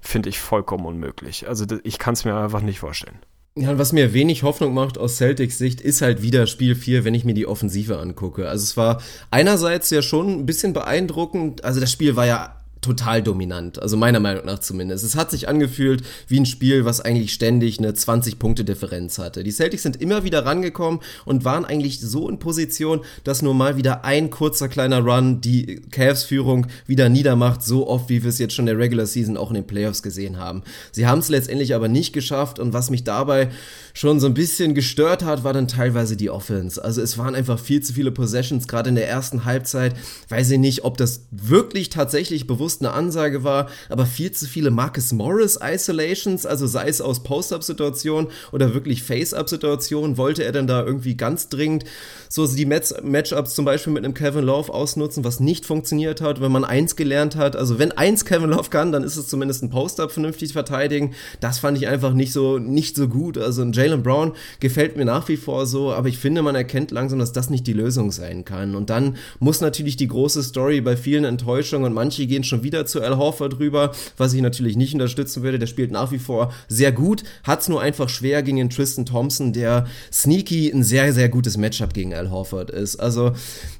[0.00, 1.48] finde ich vollkommen unmöglich.
[1.48, 3.18] Also ich kann es mir einfach nicht vorstellen.
[3.60, 7.14] Ja, was mir wenig Hoffnung macht aus Celtics Sicht, ist halt wieder Spiel 4, wenn
[7.14, 8.48] ich mir die Offensive angucke.
[8.48, 13.22] Also es war einerseits ja schon ein bisschen beeindruckend, also das Spiel war ja total
[13.22, 13.80] dominant.
[13.80, 15.04] Also meiner Meinung nach zumindest.
[15.04, 19.42] Es hat sich angefühlt wie ein Spiel, was eigentlich ständig eine 20-Punkte-Differenz hatte.
[19.44, 23.76] Die Celtics sind immer wieder rangekommen und waren eigentlich so in Position, dass nur mal
[23.76, 28.54] wieder ein kurzer kleiner Run die Cavs-Führung wieder niedermacht, so oft wie wir es jetzt
[28.54, 30.62] schon in der Regular Season auch in den Playoffs gesehen haben.
[30.92, 33.48] Sie haben es letztendlich aber nicht geschafft und was mich dabei
[33.94, 36.82] schon so ein bisschen gestört hat, war dann teilweise die Offense.
[36.82, 39.94] Also es waren einfach viel zu viele Possessions, gerade in der ersten Halbzeit.
[40.28, 44.70] Weiß ich nicht, ob das wirklich tatsächlich bewusst eine Ansage war, aber viel zu viele
[44.70, 50.84] Marcus Morris Isolations, also sei es aus Post-Up-Situationen oder wirklich Face-Up-Situationen, wollte er dann da
[50.84, 51.84] irgendwie ganz dringend
[52.28, 56.52] so die Matchups zum Beispiel mit einem Kevin Love ausnutzen, was nicht funktioniert hat, wenn
[56.52, 57.56] man eins gelernt hat.
[57.56, 61.14] Also wenn eins Kevin Love kann, dann ist es zumindest ein Post-Up vernünftig verteidigen.
[61.40, 63.38] Das fand ich einfach nicht so, nicht so gut.
[63.38, 66.90] Also ein Jalen Brown gefällt mir nach wie vor so, aber ich finde, man erkennt
[66.90, 68.74] langsam, dass das nicht die Lösung sein kann.
[68.74, 72.86] Und dann muss natürlich die große Story bei vielen Enttäuschungen und manche gehen schon wieder
[72.86, 75.58] zu Al Horford rüber, was ich natürlich nicht unterstützen würde.
[75.58, 79.06] Der spielt nach wie vor sehr gut, hat es nur einfach schwer gegen den Tristan
[79.06, 82.96] Thompson, der sneaky ein sehr, sehr gutes Matchup gegen Al Horford ist.
[82.96, 83.32] Also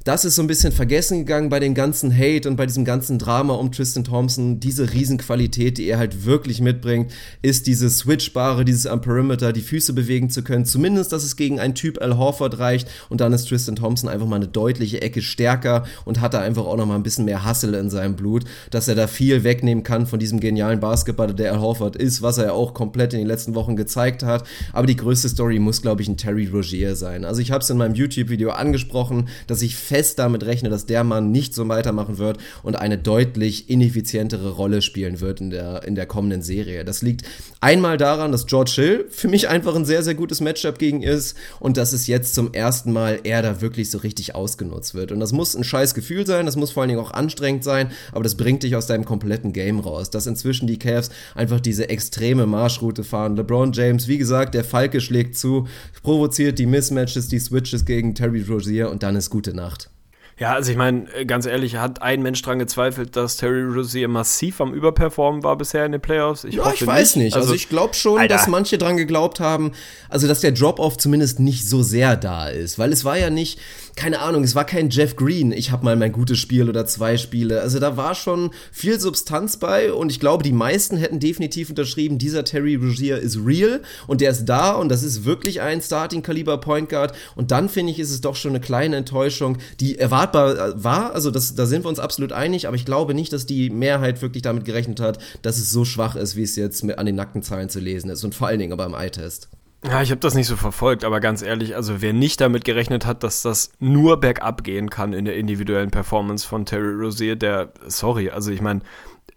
[0.04, 3.18] das ist so ein bisschen vergessen gegangen bei dem ganzen Hate und bei diesem ganzen
[3.18, 4.60] Drama um Tristan Thompson.
[4.60, 7.12] Diese Riesenqualität, die er halt wirklich mitbringt,
[7.42, 10.64] ist dieses Switchbare, dieses am Perimeter, die Füße bewegen zu können.
[10.64, 14.26] Zumindest, dass es gegen einen Typ Al Horford reicht und dann ist Tristan Thompson einfach
[14.26, 17.48] mal eine deutliche Ecke stärker und hat da einfach auch noch mal ein bisschen mehr
[17.48, 21.52] Hustle in seinem Blut, dass er da viel wegnehmen kann von diesem genialen Basketballer, der
[21.52, 24.44] Al Horford ist, was er ja auch komplett in den letzten Wochen gezeigt hat.
[24.72, 27.24] Aber die größte Story muss, glaube ich, ein Terry Rogier sein.
[27.24, 31.04] Also ich habe es in meinem YouTube-Video angesprochen, dass ich fest damit rechne, dass der
[31.04, 35.94] Mann nicht so weitermachen wird und eine deutlich ineffizientere Rolle spielen wird in der, in
[35.94, 36.84] der kommenden Serie.
[36.84, 37.22] Das liegt
[37.60, 41.36] einmal daran, dass George Hill für mich einfach ein sehr, sehr gutes Matchup gegen ist
[41.60, 45.12] und dass es jetzt zum ersten Mal er da wirklich so richtig ausgenutzt wird.
[45.12, 47.90] Und das muss ein scheiß Gefühl sein, das muss vor allen Dingen auch anstrengend sein,
[48.12, 50.10] aber das bringt dich aus deinem kompletten Game raus.
[50.10, 53.36] Dass inzwischen die Cavs einfach diese extreme Marschroute fahren.
[53.36, 55.66] LeBron James, wie gesagt, der Falke schlägt zu,
[56.02, 59.90] provoziert die Mismatches, die Switches gegen Terry Rozier und dann ist gute Nacht.
[60.38, 64.60] Ja, also ich meine, ganz ehrlich, hat ein Mensch dran gezweifelt, dass Terry Rozier massiv
[64.60, 66.44] am Überperformen war bisher in den Playoffs?
[66.44, 67.24] Ich ja, ich weiß nicht.
[67.24, 67.36] nicht.
[67.36, 68.34] Also, also, ich glaube schon, Alter.
[68.34, 69.72] dass manche dran geglaubt haben,
[70.08, 73.58] also dass der Drop-Off zumindest nicht so sehr da ist, weil es war ja nicht,
[73.98, 77.16] keine Ahnung, es war kein Jeff Green, ich habe mal mein gutes Spiel oder zwei
[77.16, 77.62] Spiele.
[77.62, 82.16] Also da war schon viel Substanz bei und ich glaube, die meisten hätten definitiv unterschrieben,
[82.16, 86.58] dieser Terry Rozier ist real und der ist da und das ist wirklich ein Starting-Kaliber
[86.58, 90.54] Point Guard und dann finde ich, ist es doch schon eine kleine Enttäuschung, die erwartbar
[90.56, 91.12] äh, war.
[91.12, 94.22] Also das, da sind wir uns absolut einig, aber ich glaube nicht, dass die Mehrheit
[94.22, 97.42] wirklich damit gerechnet hat, dass es so schwach ist, wie es jetzt an den nackten
[97.42, 99.48] Zahlen zu lesen ist und vor allen Dingen aber im Eye-Test.
[99.84, 103.06] Ja, ich habe das nicht so verfolgt, aber ganz ehrlich, also wer nicht damit gerechnet
[103.06, 107.72] hat, dass das nur bergab gehen kann in der individuellen Performance von Terry Rozier, der,
[107.86, 108.80] sorry, also ich meine,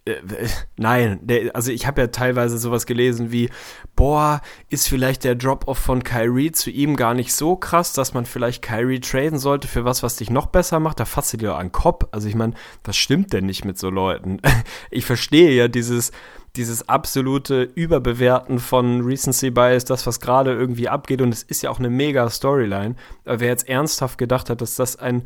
[0.06, 0.16] äh,
[0.78, 3.50] nein, der, also ich habe ja teilweise sowas gelesen wie,
[3.96, 8.26] boah, ist vielleicht der Drop-off von Kyrie zu ihm gar nicht so krass, dass man
[8.26, 11.00] vielleicht Kyrie traden sollte für was, was dich noch besser macht.
[11.00, 12.08] Da fasst du dir den Kopf.
[12.12, 14.40] Also ich meine, was stimmt denn nicht mit so Leuten?
[14.90, 16.12] Ich verstehe ja dieses,
[16.56, 21.22] dieses absolute Überbewerten von Recency Bias, das, was gerade irgendwie abgeht.
[21.22, 22.96] Und es ist ja auch eine mega Storyline.
[23.26, 25.24] Aber wer jetzt ernsthaft gedacht hat, dass das ein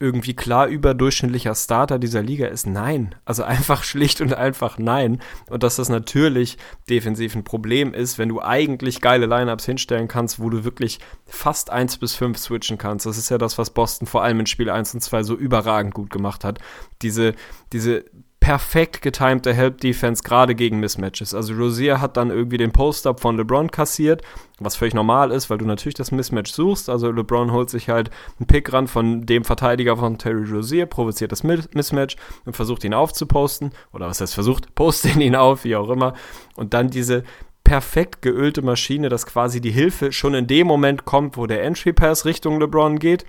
[0.00, 2.66] irgendwie klar überdurchschnittlicher Starter dieser Liga ist?
[2.66, 3.14] Nein.
[3.24, 5.20] Also einfach schlicht und einfach nein.
[5.48, 10.38] Und dass das natürlich defensiv ein Problem ist, wenn du eigentlich geile Lineups hinstellen kannst,
[10.38, 13.06] wo du wirklich fast 1 bis 5 switchen kannst.
[13.06, 15.94] Das ist ja das, was Boston vor allem in Spiel 1 und 2 so überragend
[15.94, 16.60] gut gemacht hat.
[17.02, 17.34] Diese,
[17.72, 18.04] diese
[18.48, 21.34] perfekt getimte Help-Defense, gerade gegen Mismatches.
[21.34, 24.22] Also Rosier hat dann irgendwie den Post-Up von LeBron kassiert,
[24.58, 26.88] was völlig normal ist, weil du natürlich das Mismatch suchst.
[26.88, 28.08] Also LeBron holt sich halt
[28.38, 32.94] einen Pick ran von dem Verteidiger von Terry Rosier, provoziert das Mismatch und versucht ihn
[32.94, 33.72] aufzuposten.
[33.92, 34.74] Oder was heißt versucht?
[34.74, 36.14] Postet ihn auf, wie auch immer.
[36.56, 37.24] Und dann diese
[37.64, 41.92] perfekt geölte Maschine, dass quasi die Hilfe schon in dem Moment kommt, wo der Entry
[41.92, 43.26] Pass Richtung LeBron geht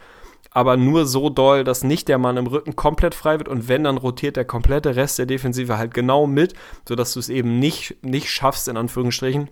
[0.52, 3.84] aber nur so doll, dass nicht der Mann im Rücken komplett frei wird und wenn,
[3.84, 6.54] dann rotiert der komplette Rest der Defensive halt genau mit,
[6.88, 9.50] sodass du es eben nicht, nicht schaffst, in Anführungsstrichen,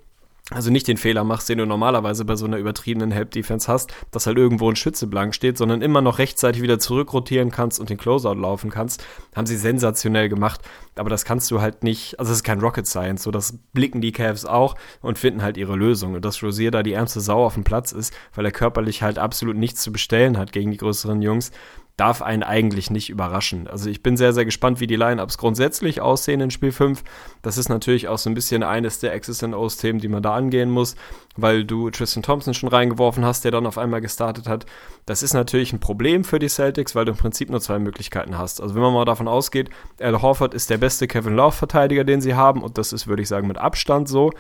[0.50, 4.28] also nicht den Fehler machst, den du normalerweise bei so einer übertriebenen Help-Defense hast, dass
[4.28, 7.98] halt irgendwo ein Schütze blank steht, sondern immer noch rechtzeitig wieder zurückrotieren kannst und den
[7.98, 9.04] Closeout laufen kannst,
[9.36, 10.62] haben sie sensationell gemacht.
[10.96, 14.00] Aber das kannst du halt nicht, also es ist kein Rocket Science, so das blicken
[14.00, 16.14] die Cavs auch und finden halt ihre Lösung.
[16.14, 19.20] Und dass Rosier da die ärmste Sau auf dem Platz ist, weil er körperlich halt
[19.20, 21.52] absolut nichts zu bestellen hat gegen die größeren Jungs,
[21.98, 23.68] darf einen eigentlich nicht überraschen.
[23.68, 27.04] Also ich bin sehr, sehr gespannt, wie die Lineups grundsätzlich aussehen in Spiel 5.
[27.42, 30.22] Das ist natürlich auch so ein bisschen eines der X's and O's Themen, die man
[30.22, 30.96] da angehen muss,
[31.36, 34.68] weil du Tristan Thompson schon reingeworfen hast, der dann auf einmal gestartet hat.
[35.08, 38.38] Das ist natürlich ein Problem für die Celtics, weil du im Prinzip nur zwei Möglichkeiten
[38.38, 38.62] hast.
[38.62, 42.22] Also wenn man mal davon ausgeht, Al Horford ist der beste Kevin Love Verteidiger, den
[42.22, 44.32] sie haben und das ist, würde ich sagen, mit Abstand so.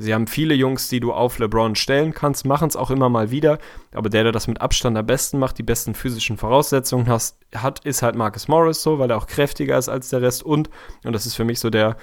[0.00, 3.30] Sie haben viele Jungs, die du auf LeBron stellen kannst, machen es auch immer mal
[3.30, 3.58] wieder.
[3.92, 7.84] Aber der, der das mit Abstand am besten macht, die besten physischen Voraussetzungen hast, hat,
[7.84, 10.42] ist halt Marcus Morris so, weil er auch kräftiger ist als der Rest.
[10.42, 10.70] Und,
[11.04, 11.96] und das ist für mich so der,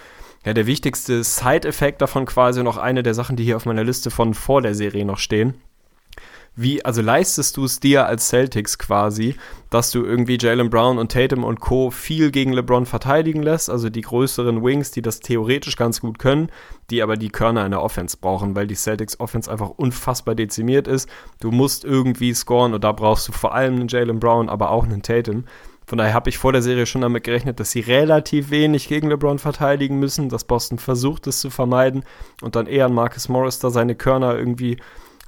[0.45, 3.83] ja, der wichtigste Side-Effekt davon quasi und auch eine der Sachen, die hier auf meiner
[3.83, 5.55] Liste von vor der Serie noch stehen
[6.57, 9.35] wie, also leistest du es dir als Celtics quasi,
[9.69, 11.91] dass du irgendwie Jalen Brown und Tatum und Co.
[11.91, 16.49] viel gegen LeBron verteidigen lässt, also die größeren Wings, die das theoretisch ganz gut können,
[16.89, 20.87] die aber die Körner in der Offense brauchen, weil die Celtics Offense einfach unfassbar dezimiert
[20.87, 21.07] ist.
[21.39, 24.85] Du musst irgendwie scoren und da brauchst du vor allem einen Jalen Brown, aber auch
[24.85, 25.45] einen Tatum.
[25.85, 29.09] Von daher habe ich vor der Serie schon damit gerechnet, dass sie relativ wenig gegen
[29.09, 32.03] LeBron verteidigen müssen, dass Boston versucht, es zu vermeiden
[32.41, 34.77] und dann eher an Marcus Morris da seine Körner irgendwie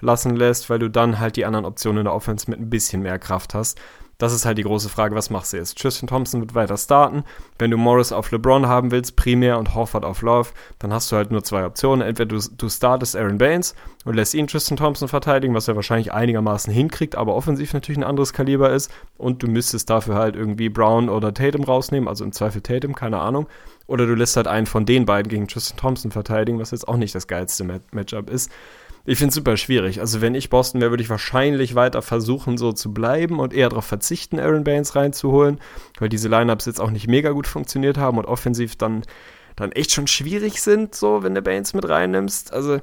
[0.01, 3.01] lassen lässt, weil du dann halt die anderen Optionen in der Offense mit ein bisschen
[3.01, 3.79] mehr Kraft hast.
[4.19, 5.77] Das ist halt die große Frage, was machst du jetzt?
[5.77, 7.23] Tristan Thompson wird weiter starten.
[7.57, 11.15] Wenn du Morris auf LeBron haben willst, primär und Horford auf Love, dann hast du
[11.15, 12.05] halt nur zwei Optionen.
[12.05, 16.11] Entweder du, du startest Aaron Baines und lässt ihn Tristan Thompson verteidigen, was er wahrscheinlich
[16.11, 18.91] einigermaßen hinkriegt, aber offensiv natürlich ein anderes Kaliber ist.
[19.17, 23.19] Und du müsstest dafür halt irgendwie Brown oder Tatum rausnehmen, also im Zweifel Tatum, keine
[23.19, 23.47] Ahnung.
[23.87, 26.97] Oder du lässt halt einen von den beiden gegen Tristan Thompson verteidigen, was jetzt auch
[26.97, 28.51] nicht das geilste Matchup ist.
[29.05, 30.01] Ich finde es super schwierig.
[30.01, 33.69] Also wenn ich Boston wäre, würde ich wahrscheinlich weiter versuchen, so zu bleiben und eher
[33.69, 35.59] darauf verzichten, Aaron Baines reinzuholen,
[35.99, 39.03] weil diese Lineups jetzt auch nicht mega gut funktioniert haben und offensiv dann,
[39.55, 42.53] dann echt schon schwierig sind, so wenn du Baines mit reinnimmst.
[42.53, 42.79] Also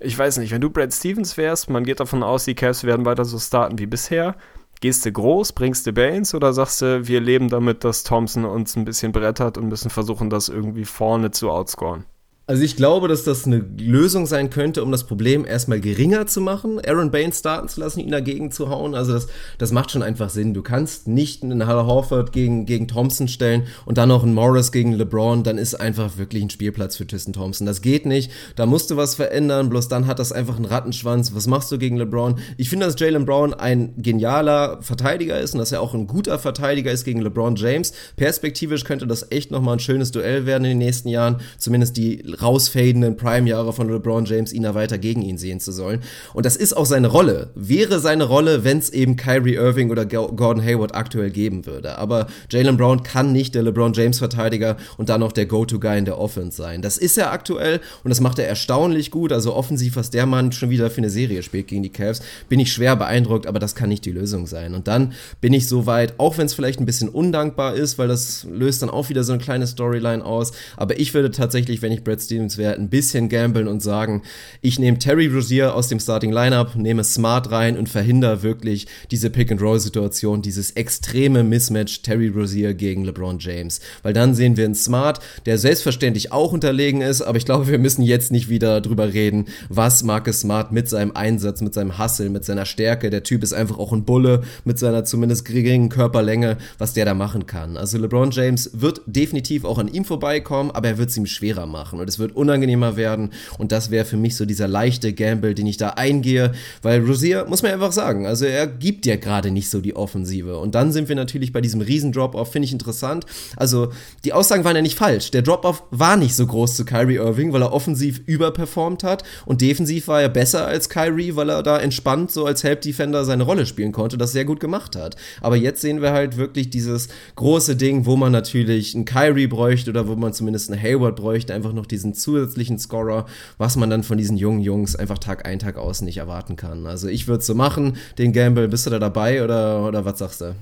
[0.00, 3.06] ich weiß nicht, wenn du Brad Stevens wärst, man geht davon aus, die Cavs werden
[3.06, 4.36] weiter so starten wie bisher.
[4.80, 8.76] Gehst du groß, bringst du Baines oder sagst du, wir leben damit, dass Thompson uns
[8.76, 12.06] ein bisschen brettert und müssen versuchen, das irgendwie vorne zu outscoren?
[12.50, 16.40] Also ich glaube, dass das eine Lösung sein könnte, um das Problem erstmal geringer zu
[16.40, 18.96] machen, Aaron Baines starten zu lassen, ihn dagegen zu hauen.
[18.96, 20.52] Also das, das macht schon einfach Sinn.
[20.52, 24.72] Du kannst nicht einen Hal Horford gegen, gegen Thompson stellen und dann noch einen Morris
[24.72, 27.68] gegen LeBron, dann ist einfach wirklich ein Spielplatz für Tristan Thompson.
[27.68, 28.32] Das geht nicht.
[28.56, 31.32] Da musst du was verändern, bloß dann hat das einfach einen Rattenschwanz.
[31.36, 32.40] Was machst du gegen LeBron?
[32.56, 36.40] Ich finde, dass Jalen Brown ein genialer Verteidiger ist und dass er auch ein guter
[36.40, 37.92] Verteidiger ist gegen LeBron James.
[38.16, 41.36] Perspektivisch könnte das echt nochmal ein schönes Duell werden in den nächsten Jahren.
[41.56, 46.00] Zumindest die rausfadenden Prime-Jahre von LeBron James, ihn da weiter gegen ihn sehen zu sollen.
[46.34, 47.50] Und das ist auch seine Rolle.
[47.54, 51.98] Wäre seine Rolle, wenn es eben Kyrie Irving oder Gordon Hayward aktuell geben würde.
[51.98, 56.18] Aber Jalen Brown kann nicht der LeBron James-Verteidiger und dann noch der Go-To-Guy in der
[56.18, 56.82] Offense sein.
[56.82, 59.32] Das ist er aktuell und das macht er erstaunlich gut.
[59.32, 62.60] Also offensiv, was der Mann schon wieder für eine Serie spielt gegen die Cavs, bin
[62.60, 64.74] ich schwer beeindruckt, aber das kann nicht die Lösung sein.
[64.74, 68.08] Und dann bin ich so weit, auch wenn es vielleicht ein bisschen undankbar ist, weil
[68.08, 70.52] das löst dann auch wieder so eine kleine Storyline aus.
[70.76, 74.22] Aber ich würde tatsächlich, wenn ich Brad Stevens wäre, ein bisschen gamblen und sagen,
[74.60, 79.30] ich nehme Terry Rozier aus dem Starting Lineup, nehme Smart rein und verhindere wirklich diese
[79.30, 83.80] Pick-and-Roll-Situation, dieses extreme Mismatch Terry Rozier gegen LeBron James.
[84.02, 87.78] Weil dann sehen wir einen Smart, der selbstverständlich auch unterlegen ist, aber ich glaube, wir
[87.78, 92.30] müssen jetzt nicht wieder drüber reden, was Marcus Smart mit seinem Einsatz, mit seinem Hustle,
[92.30, 96.58] mit seiner Stärke, der Typ ist einfach auch ein Bulle mit seiner zumindest geringen Körperlänge,
[96.78, 97.76] was der da machen kann.
[97.76, 101.66] Also LeBron James wird definitiv auch an ihm vorbeikommen, aber er wird es ihm schwerer
[101.66, 103.30] machen und es wird unangenehmer werden.
[103.58, 107.46] Und das wäre für mich so dieser leichte Gamble, den ich da eingehe, weil Rosier,
[107.48, 110.58] muss man einfach sagen, also er gibt ja gerade nicht so die Offensive.
[110.58, 113.24] Und dann sind wir natürlich bei diesem riesen Drop-Off, finde ich interessant.
[113.56, 113.92] Also
[114.24, 115.30] die Aussagen waren ja nicht falsch.
[115.30, 119.60] Der Drop-Off war nicht so groß zu Kyrie Irving, weil er offensiv überperformt hat und
[119.60, 123.66] defensiv war er besser als Kyrie, weil er da entspannt so als Help-Defender seine Rolle
[123.66, 125.16] spielen konnte, das sehr gut gemacht hat.
[125.40, 129.90] Aber jetzt sehen wir halt wirklich dieses große Ding, wo man natürlich einen Kyrie bräuchte
[129.90, 133.26] oder wo man zumindest einen Hayward bräuchte, einfach noch diesen zusätzlichen Scorer,
[133.58, 136.86] was man dann von diesen jungen Jungs einfach Tag ein, Tag aus nicht erwarten kann.
[136.86, 140.40] Also ich würde so machen, den Gamble, bist du da dabei oder, oder was sagst
[140.40, 140.54] du?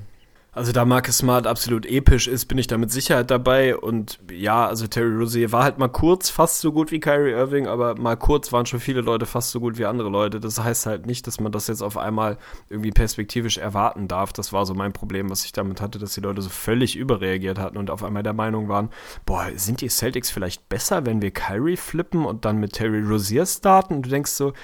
[0.58, 3.76] Also da Marcus Smart absolut episch ist, bin ich da mit Sicherheit dabei.
[3.76, 7.68] Und ja, also Terry Rozier war halt mal kurz fast so gut wie Kyrie Irving,
[7.68, 10.40] aber mal kurz waren schon viele Leute fast so gut wie andere Leute.
[10.40, 14.32] Das heißt halt nicht, dass man das jetzt auf einmal irgendwie perspektivisch erwarten darf.
[14.32, 17.60] Das war so mein Problem, was ich damit hatte, dass die Leute so völlig überreagiert
[17.60, 18.90] hatten und auf einmal der Meinung waren,
[19.26, 23.46] boah, sind die Celtics vielleicht besser, wenn wir Kyrie flippen und dann mit Terry Rozier
[23.46, 23.94] starten?
[23.94, 24.54] Und du denkst so,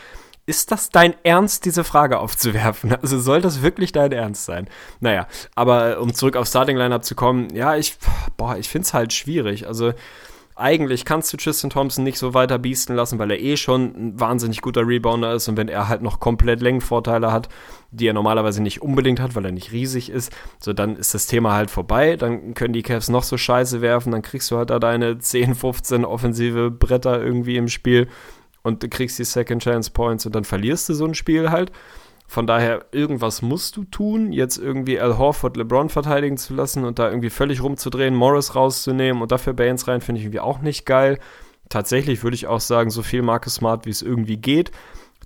[0.46, 2.94] ist das dein Ernst, diese Frage aufzuwerfen?
[3.02, 4.68] Also soll das wirklich dein Ernst sein?
[5.00, 7.96] Naja, aber um zurück auf Starting Lineup zu kommen, ja, ich,
[8.36, 9.66] boah, ich finde es halt schwierig.
[9.66, 9.92] Also
[10.56, 14.20] eigentlich kannst du Tristan Thompson nicht so weiter biesten lassen, weil er eh schon ein
[14.20, 17.48] wahnsinnig guter Rebounder ist und wenn er halt noch komplett Längenvorteile hat,
[17.90, 21.26] die er normalerweise nicht unbedingt hat, weil er nicht riesig ist, so dann ist das
[21.26, 24.70] Thema halt vorbei, dann können die Cavs noch so scheiße werfen, dann kriegst du halt
[24.70, 28.08] da deine 10, 15 offensive Bretter irgendwie im Spiel
[28.64, 31.70] und du kriegst die Second Chance Points und dann verlierst du so ein Spiel halt.
[32.26, 36.98] Von daher, irgendwas musst du tun, jetzt irgendwie Al Horford LeBron verteidigen zu lassen und
[36.98, 40.86] da irgendwie völlig rumzudrehen, Morris rauszunehmen und dafür Baines rein, finde ich irgendwie auch nicht
[40.86, 41.18] geil.
[41.68, 44.72] Tatsächlich würde ich auch sagen, so viel Marcus Smart, wie es irgendwie geht.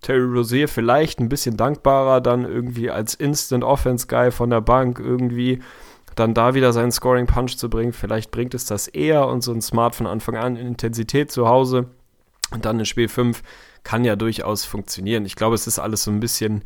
[0.02, 4.98] Terry Rozier vielleicht ein bisschen dankbarer, dann irgendwie als Instant Offense Guy von der Bank
[4.98, 5.60] irgendwie
[6.16, 7.92] dann da wieder seinen Scoring Punch zu bringen.
[7.92, 11.48] Vielleicht bringt es das eher und so ein Smart von Anfang an in Intensität zu
[11.48, 11.86] Hause
[12.50, 13.42] und dann in Spiel 5
[13.82, 15.24] kann ja durchaus funktionieren.
[15.24, 16.62] Ich glaube, es ist alles so ein bisschen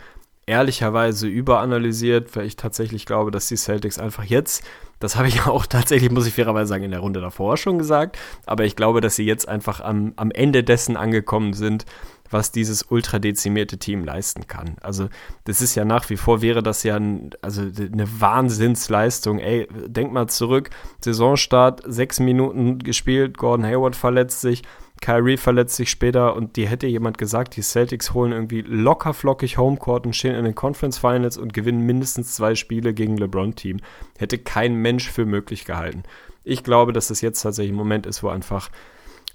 [0.46, 4.64] ehrlicherweise überanalysiert, weil ich tatsächlich glaube, dass die Celtics einfach jetzt,
[4.98, 8.18] das habe ich auch tatsächlich, muss ich fairerweise sagen, in der Runde davor schon gesagt,
[8.44, 11.84] aber ich glaube, dass sie jetzt einfach am, am Ende dessen angekommen sind,
[12.28, 14.76] was dieses ultra dezimierte Team leisten kann.
[14.80, 15.08] Also
[15.44, 19.38] das ist ja nach wie vor, wäre das ja ein, also eine Wahnsinnsleistung.
[19.38, 20.70] Ey, denk mal zurück,
[21.04, 24.62] Saisonstart, sechs Minuten gespielt, Gordon Hayward verletzt sich,
[25.02, 29.58] Kyrie verletzt sich später und die hätte jemand gesagt, die Celtics holen irgendwie locker flockig
[29.58, 33.78] Homecourt und stehen in den Conference Finals und gewinnen mindestens zwei Spiele gegen LeBron-Team.
[34.16, 36.04] Hätte kein Mensch für möglich gehalten.
[36.44, 38.70] Ich glaube, dass das jetzt tatsächlich ein Moment ist, wo einfach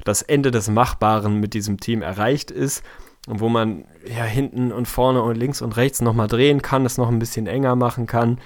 [0.06, 2.82] das Ende des Machbaren mit diesem Team erreicht ist
[3.28, 6.98] und wo man ja hinten und vorne und links und rechts nochmal drehen kann, es
[6.98, 8.40] noch ein bisschen enger machen kann.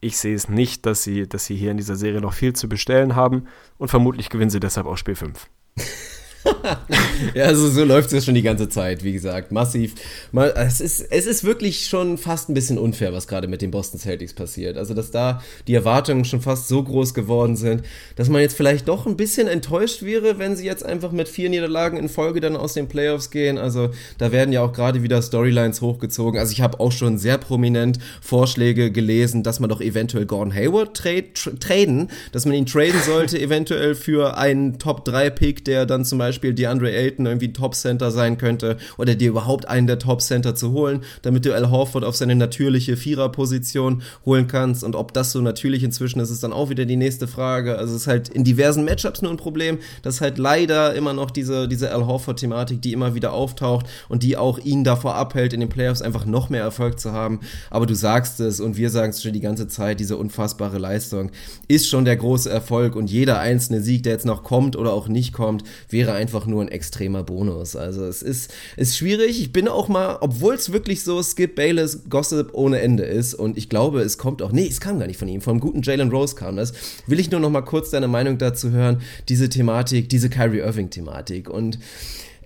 [0.00, 2.68] Ich sehe es nicht, dass sie, dass sie hier in dieser Serie noch viel zu
[2.68, 3.46] bestellen haben
[3.78, 5.48] und vermutlich gewinnen sie deshalb auch Spiel 5.
[7.34, 9.94] ja, also so läuft es ja schon die ganze Zeit, wie gesagt, massiv.
[10.32, 13.70] Mal, es, ist, es ist wirklich schon fast ein bisschen unfair, was gerade mit den
[13.70, 14.76] Boston Celtics passiert.
[14.76, 17.82] Also, dass da die Erwartungen schon fast so groß geworden sind,
[18.16, 21.48] dass man jetzt vielleicht doch ein bisschen enttäuscht wäre, wenn sie jetzt einfach mit vier
[21.48, 23.58] Niederlagen in Folge dann aus den Playoffs gehen.
[23.58, 26.38] Also, da werden ja auch gerade wieder Storylines hochgezogen.
[26.38, 30.94] Also, ich habe auch schon sehr prominent Vorschläge gelesen, dass man doch eventuell Gordon Hayward
[30.94, 36.33] trade, traden, dass man ihn traden sollte, eventuell für einen Top-3-Pick, der dann zum Beispiel
[36.34, 41.02] Beispiel DeAndre Ayton irgendwie Top-Center sein könnte oder dir überhaupt einen der Top-Center zu holen,
[41.22, 45.84] damit du Al Horford auf seine natürliche Vierer-Position holen kannst und ob das so natürlich
[45.84, 47.78] inzwischen ist, ist dann auch wieder die nächste Frage.
[47.78, 51.30] Also es ist halt in diversen Matchups nur ein Problem, dass halt leider immer noch
[51.30, 55.60] diese, diese Al Horford-Thematik, die immer wieder auftaucht und die auch ihn davor abhält, in
[55.60, 57.40] den Playoffs einfach noch mehr Erfolg zu haben.
[57.70, 61.30] Aber du sagst es und wir sagen es schon die ganze Zeit, diese unfassbare Leistung
[61.68, 65.06] ist schon der große Erfolg und jeder einzelne Sieg, der jetzt noch kommt oder auch
[65.06, 67.76] nicht kommt, wäre ein einfach nur ein extremer Bonus.
[67.76, 69.42] Also es ist, ist schwierig.
[69.42, 73.58] Ich bin auch mal, obwohl es wirklich so Skip Bayless Gossip ohne Ende ist und
[73.58, 76.08] ich glaube, es kommt auch, nee, es kam gar nicht von ihm, vom guten Jalen
[76.08, 76.72] Rose kam das,
[77.06, 80.88] will ich nur noch mal kurz deine Meinung dazu hören, diese Thematik, diese Kyrie Irving
[80.88, 81.78] Thematik und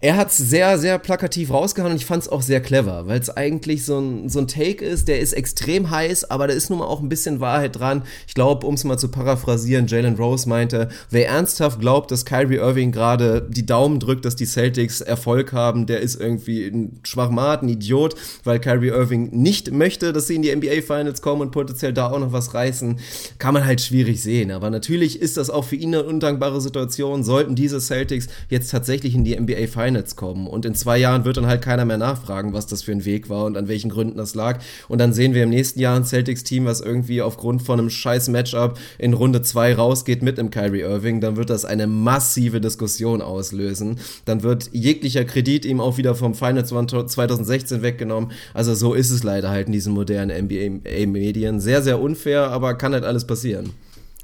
[0.01, 3.19] er hat es sehr, sehr plakativ rausgehauen und ich fand es auch sehr clever, weil
[3.19, 6.71] es eigentlich so ein, so ein Take ist, der ist extrem heiß, aber da ist
[6.71, 8.03] nun mal auch ein bisschen Wahrheit dran.
[8.27, 12.57] Ich glaube, um es mal zu paraphrasieren, Jalen Rose meinte, wer ernsthaft glaubt, dass Kyrie
[12.57, 17.63] Irving gerade die Daumen drückt, dass die Celtics Erfolg haben, der ist irgendwie ein Schwachmat,
[17.63, 21.51] ein Idiot, weil Kyrie Irving nicht möchte, dass sie in die NBA Finals kommen und
[21.51, 23.01] potenziell da auch noch was reißen,
[23.39, 24.53] kann man halt schwierig sehen.
[24.53, 29.15] Aber natürlich ist das auch für ihn eine undankbare Situation, sollten diese Celtics jetzt tatsächlich
[29.15, 30.47] in die NBA Finals Finals kommen.
[30.47, 33.31] Und in zwei Jahren wird dann halt keiner mehr nachfragen, was das für ein Weg
[33.31, 34.61] war und an welchen Gründen das lag.
[34.87, 38.29] Und dann sehen wir im nächsten Jahr ein Celtics-Team, was irgendwie aufgrund von einem scheiß
[38.29, 41.23] Matchup in Runde zwei rausgeht mit dem Kyrie Irving.
[41.23, 43.99] Dann wird das eine massive Diskussion auslösen.
[44.27, 48.33] Dann wird jeglicher Kredit ihm auch wieder vom Finals 2016 weggenommen.
[48.53, 51.61] Also so ist es leider halt in diesen modernen NBA-Medien.
[51.61, 53.71] Sehr, sehr unfair, aber kann halt alles passieren.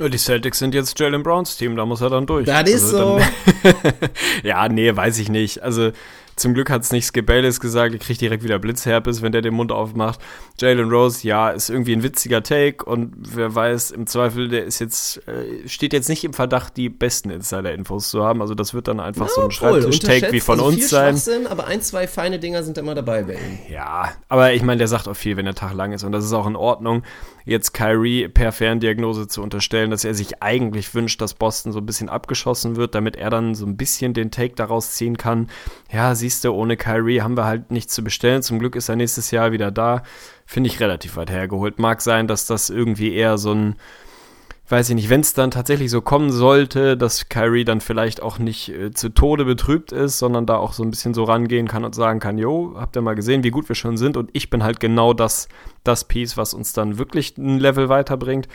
[0.01, 2.47] Die Celtics sind jetzt Jalen Browns Team, da muss er dann durch.
[2.47, 3.69] Das ist also so.
[4.43, 5.63] ja, nee, weiß ich nicht.
[5.63, 5.93] Also
[6.37, 9.55] Zum Glück hat es nicht Bayless gesagt, er kriegt direkt wieder Blitzherpes, wenn der den
[9.55, 10.21] Mund aufmacht.
[10.59, 14.79] Jalen Rose, ja, ist irgendwie ein witziger Take und wer weiß, im Zweifel, der ist
[14.79, 18.41] jetzt, äh, steht jetzt nicht im Verdacht, die besten Insider-Infos zu haben.
[18.41, 21.47] Also das wird dann einfach ja, so ein Schreibtisch-Take wie von also uns sein.
[21.47, 23.59] Aber ein, zwei feine Dinger sind immer dabei bei ihm.
[23.71, 26.25] Ja, aber ich meine, der sagt auch viel, wenn der Tag lang ist und das
[26.25, 27.03] ist auch in Ordnung.
[27.47, 31.87] Jetzt Kyrie per Ferndiagnose zu unterstellen, dass er sich eigentlich wünscht, dass Boston so ein
[31.87, 35.49] bisschen abgeschossen wird, damit er dann so ein bisschen den Take daraus ziehen kann.
[35.93, 38.43] Ja, siehst du, ohne Kyrie haben wir halt nichts zu bestellen.
[38.43, 40.03] Zum Glück ist er nächstes Jahr wieder da.
[40.47, 41.79] Finde ich relativ weit hergeholt.
[41.79, 43.77] Mag sein, dass das irgendwie eher so ein
[44.67, 48.39] weiß ich nicht, wenn es dann tatsächlich so kommen sollte, dass Kyrie dann vielleicht auch
[48.39, 51.85] nicht äh, zu Tode betrübt ist, sondern da auch so ein bisschen so rangehen kann
[51.85, 54.49] und sagen kann, jo, habt ihr mal gesehen, wie gut wir schon sind und ich
[54.49, 55.49] bin halt genau das,
[55.83, 58.49] das Piece, was uns dann wirklich ein Level weiterbringt.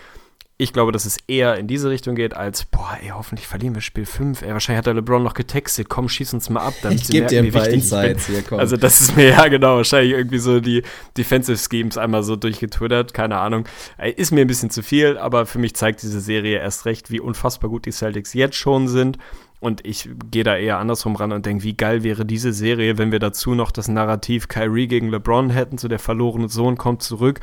[0.61, 3.81] Ich glaube, dass es eher in diese Richtung geht, als, boah, ey, hoffentlich verlieren wir
[3.81, 4.41] Spiel 5.
[4.41, 6.73] Ey, wahrscheinlich hat der LeBron noch getextet, komm, schieß uns mal ab.
[6.81, 8.59] Damit ich gebe dir ein paar Insights hier, komm.
[8.59, 10.83] Also das ist mir, ja genau, wahrscheinlich irgendwie so die
[11.15, 13.69] Defensive Schemes einmal so durchgetwittert, keine Ahnung.
[14.17, 17.21] Ist mir ein bisschen zu viel, aber für mich zeigt diese Serie erst recht, wie
[17.21, 19.17] unfassbar gut die Celtics jetzt schon sind.
[19.61, 23.13] Und ich gehe da eher andersrum ran und denke, wie geil wäre diese Serie, wenn
[23.13, 27.39] wir dazu noch das Narrativ Kyrie gegen LeBron hätten, so der verlorene Sohn kommt zurück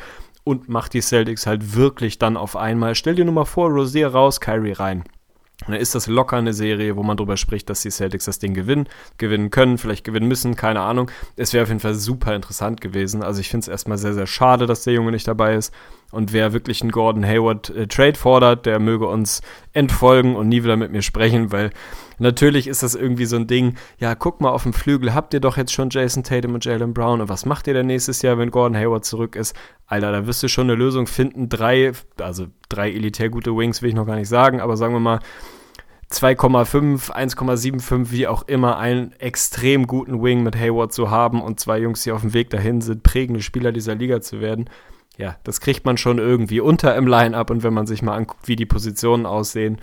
[0.46, 2.94] und macht die Celtics halt wirklich dann auf einmal.
[2.94, 5.02] Stell dir nur mal vor, Rosier raus, Kyrie rein.
[5.66, 8.38] Und dann ist das locker eine Serie, wo man darüber spricht, dass die Celtics das
[8.38, 8.88] Ding gewinnen,
[9.18, 11.10] gewinnen können, vielleicht gewinnen müssen, keine Ahnung.
[11.34, 13.24] Es wäre auf jeden Fall super interessant gewesen.
[13.24, 15.74] Also ich finde es erstmal sehr, sehr schade, dass der Junge nicht dabei ist.
[16.16, 19.42] Und wer wirklich einen Gordon Hayward äh, Trade fordert, der möge uns
[19.74, 21.72] entfolgen und nie wieder mit mir sprechen, weil
[22.18, 25.40] natürlich ist das irgendwie so ein Ding, ja, guck mal auf dem Flügel, habt ihr
[25.40, 28.38] doch jetzt schon Jason Tatum und Jalen Brown und was macht ihr denn nächstes Jahr,
[28.38, 29.54] wenn Gordon Hayward zurück ist?
[29.86, 31.50] Alter, da wirst du schon eine Lösung finden.
[31.50, 35.00] Drei, also drei elitär gute Wings will ich noch gar nicht sagen, aber sagen wir
[35.00, 35.18] mal,
[36.10, 41.78] 2,5, 1,75, wie auch immer, einen extrem guten Wing mit Hayward zu haben und zwei
[41.78, 44.70] Jungs, die auf dem Weg dahin sind, prägende Spieler dieser Liga zu werden
[45.16, 48.48] ja, das kriegt man schon irgendwie unter im Line-up und wenn man sich mal anguckt,
[48.48, 49.78] wie die Positionen aussehen,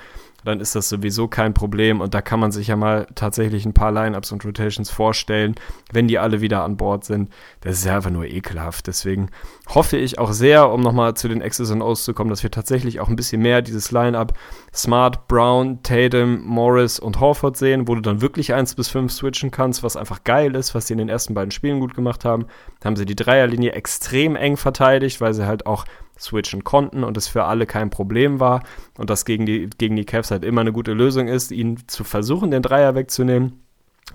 [0.46, 3.74] dann ist das sowieso kein Problem und da kann man sich ja mal tatsächlich ein
[3.74, 5.56] paar Lineups und Rotations vorstellen,
[5.92, 7.30] wenn die alle wieder an Bord sind.
[7.62, 8.88] Das ist ja einfach nur ekelhaft.
[8.88, 9.30] Deswegen
[9.70, 12.52] hoffe ich auch sehr, um nochmal zu den X's und O's zu kommen, dass wir
[12.52, 14.34] tatsächlich auch ein bisschen mehr dieses Lineup
[14.74, 19.52] Smart, Brown, Tatum, Morris und Horford sehen, wo du dann wirklich 1 bis 5 switchen
[19.52, 22.46] kannst, was einfach geil ist, was sie in den ersten beiden Spielen gut gemacht haben.
[22.80, 25.86] Da haben sie die Dreierlinie extrem eng verteidigt, weil sie halt auch
[26.20, 28.64] switchen konnten und es für alle kein Problem war
[28.98, 32.04] und das gegen die, gegen die Cavs halt immer eine gute Lösung ist, ihnen zu
[32.04, 33.64] versuchen, den Dreier wegzunehmen.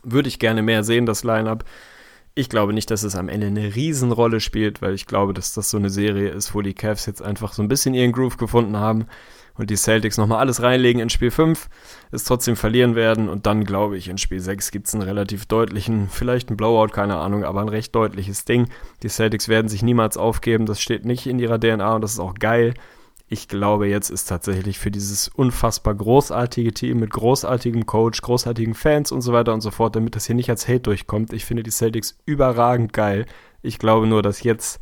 [0.03, 1.65] Würde ich gerne mehr sehen, das Lineup.
[2.35, 5.71] Ich glaube nicht, dass es am Ende eine Riesenrolle spielt, weil ich glaube, dass das
[5.71, 8.77] so eine Serie ist, wo die Cavs jetzt einfach so ein bisschen ihren Groove gefunden
[8.77, 9.07] haben
[9.59, 11.69] und die Celtics nochmal alles reinlegen in Spiel 5,
[12.11, 15.47] es trotzdem verlieren werden und dann glaube ich, in Spiel 6 gibt es einen relativ
[15.47, 18.69] deutlichen, vielleicht ein Blowout, keine Ahnung, aber ein recht deutliches Ding.
[19.03, 22.21] Die Celtics werden sich niemals aufgeben, das steht nicht in ihrer DNA und das ist
[22.21, 22.75] auch geil.
[23.31, 29.13] Ich glaube, jetzt ist tatsächlich für dieses unfassbar großartige Team mit großartigem Coach, großartigen Fans
[29.13, 31.35] und so weiter und so fort, damit das hier nicht als Hate durchkommt.
[31.35, 33.27] Ich finde die Celtics überragend geil.
[33.61, 34.79] Ich glaube nur, dass jetzt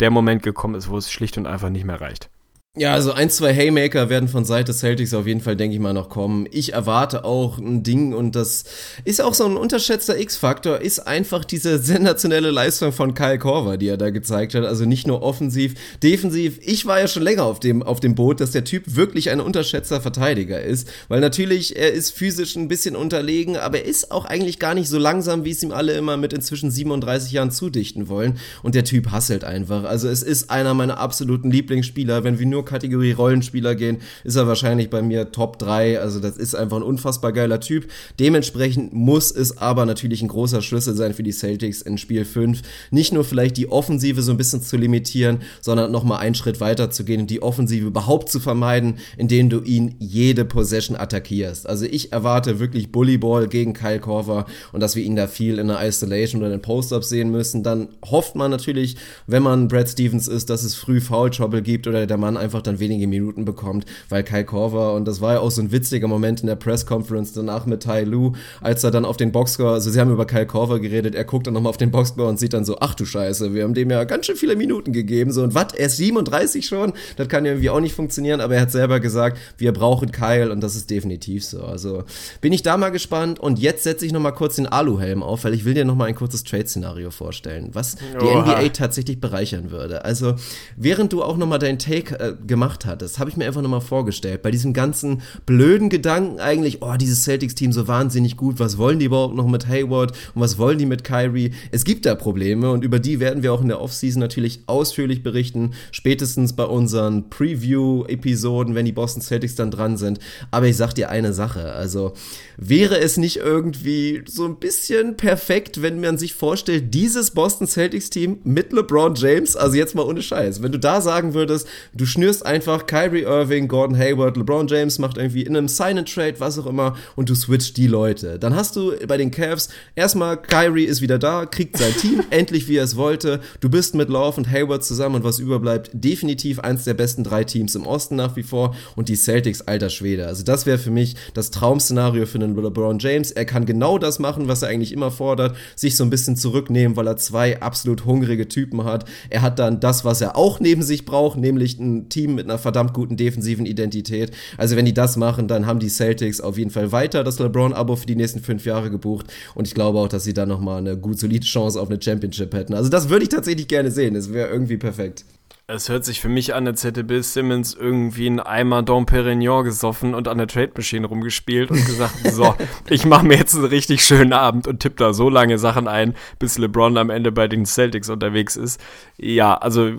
[0.00, 2.30] der Moment gekommen ist, wo es schlicht und einfach nicht mehr reicht.
[2.78, 5.92] Ja, also ein, zwei Haymaker werden von Seite Celtics auf jeden Fall, denke ich mal,
[5.92, 6.46] noch kommen.
[6.52, 8.62] Ich erwarte auch ein Ding und das
[9.04, 13.88] ist auch so ein unterschätzter X-Faktor, ist einfach diese sensationelle Leistung von Kyle Korver, die
[13.88, 14.64] er da gezeigt hat.
[14.64, 15.74] Also nicht nur offensiv,
[16.04, 16.60] defensiv.
[16.62, 19.40] Ich war ja schon länger auf dem, auf dem Boot, dass der Typ wirklich ein
[19.40, 24.24] unterschätzter Verteidiger ist, weil natürlich er ist physisch ein bisschen unterlegen, aber er ist auch
[24.24, 28.06] eigentlich gar nicht so langsam, wie es ihm alle immer mit inzwischen 37 Jahren zudichten
[28.06, 28.38] wollen.
[28.62, 29.82] Und der Typ hasselt einfach.
[29.82, 34.46] Also es ist einer meiner absoluten Lieblingsspieler, wenn wir nur Kategorie Rollenspieler gehen, ist er
[34.46, 36.00] wahrscheinlich bei mir Top 3.
[36.00, 37.88] Also das ist einfach ein unfassbar geiler Typ.
[38.20, 42.62] Dementsprechend muss es aber natürlich ein großer Schlüssel sein für die Celtics in Spiel 5.
[42.90, 46.90] Nicht nur vielleicht die Offensive so ein bisschen zu limitieren, sondern nochmal einen Schritt weiter
[46.90, 51.66] zu gehen und die Offensive überhaupt zu vermeiden, indem du ihn jede Possession attackierst.
[51.66, 55.68] Also ich erwarte wirklich Bullyball gegen Kyle Korver und dass wir ihn da viel in
[55.68, 57.62] der Isolation oder in den Post-Ups sehen müssen.
[57.62, 58.96] Dann hofft man natürlich,
[59.26, 62.57] wenn man Brad Stevens ist, dass es früh Foul Trouble gibt oder der Mann einfach
[62.58, 65.70] einfach dann wenige Minuten bekommt, weil Kai Korver, und das war ja auch so ein
[65.70, 69.32] witziger Moment in der Press Conference danach mit Tai Lu, als er dann auf den
[69.32, 72.28] Boxscore, also sie haben über Kai Korver geredet, er guckt dann nochmal auf den Boxscore
[72.28, 74.92] und sieht dann so, ach du Scheiße, wir haben dem ja ganz schön viele Minuten
[74.92, 76.92] gegeben, so, und was, er ist 37 schon?
[77.16, 80.50] Das kann ja irgendwie auch nicht funktionieren, aber er hat selber gesagt, wir brauchen Kyle
[80.50, 81.62] und das ist definitiv so.
[81.62, 82.04] Also
[82.40, 85.54] bin ich da mal gespannt und jetzt setze ich nochmal kurz den Aluhelm auf, weil
[85.54, 88.42] ich will dir nochmal ein kurzes Trade-Szenario vorstellen, was die Oha.
[88.42, 90.04] NBA tatsächlich bereichern würde.
[90.04, 90.34] Also
[90.76, 93.02] während du auch nochmal deinen Take äh, gemacht hat.
[93.02, 94.42] Das habe ich mir einfach nochmal vorgestellt.
[94.42, 99.06] Bei diesem ganzen blöden Gedanken eigentlich, oh, dieses Celtics-Team so wahnsinnig gut, was wollen die
[99.06, 101.52] überhaupt noch mit Hayward und was wollen die mit Kyrie?
[101.70, 105.22] Es gibt da Probleme und über die werden wir auch in der Offseason natürlich ausführlich
[105.22, 110.18] berichten, spätestens bei unseren Preview-Episoden, wenn die Boston Celtics dann dran sind.
[110.50, 112.12] Aber ich sag dir eine Sache, also
[112.56, 118.38] wäre es nicht irgendwie so ein bisschen perfekt, wenn man sich vorstellt, dieses Boston Celtics-Team
[118.44, 122.27] mit LeBron James, also jetzt mal ohne Scheiß, wenn du da sagen würdest, du schnürst
[122.42, 126.94] einfach Kyrie Irving, Gordon Hayward, LeBron James macht irgendwie in einem Sign-and-Trade, was auch immer,
[127.16, 128.38] und du switcht die Leute.
[128.38, 132.68] Dann hast du bei den Cavs erstmal Kyrie ist wieder da, kriegt sein Team endlich,
[132.68, 133.40] wie er es wollte.
[133.60, 137.44] Du bist mit Love und Hayward zusammen und was überbleibt, definitiv eins der besten drei
[137.44, 140.26] Teams im Osten nach wie vor und die Celtics alter Schwede.
[140.26, 143.30] Also das wäre für mich das Traum-Szenario für einen LeBron James.
[143.30, 146.96] Er kann genau das machen, was er eigentlich immer fordert, sich so ein bisschen zurücknehmen,
[146.96, 149.06] weil er zwei absolut hungrige Typen hat.
[149.30, 152.58] Er hat dann das, was er auch neben sich braucht, nämlich ein Team mit einer
[152.58, 154.32] verdammt guten defensiven Identität.
[154.56, 157.96] Also wenn die das machen, dann haben die Celtics auf jeden Fall weiter das LeBron-Abo
[157.96, 160.96] für die nächsten fünf Jahre gebucht und ich glaube auch, dass sie dann nochmal eine
[160.96, 162.74] gut solide Chance auf eine Championship hätten.
[162.74, 164.14] Also das würde ich tatsächlich gerne sehen.
[164.14, 165.24] Das wäre irgendwie perfekt.
[165.70, 169.64] Es hört sich für mich an, als hätte Bill Simmons irgendwie einen Eimer Dom Perignon
[169.64, 172.54] gesoffen und an der Trade Machine rumgespielt und gesagt, so,
[172.88, 176.14] ich mache mir jetzt einen richtig schönen Abend und tippe da so lange Sachen ein,
[176.38, 178.80] bis LeBron am Ende bei den Celtics unterwegs ist.
[179.18, 179.90] Ja, also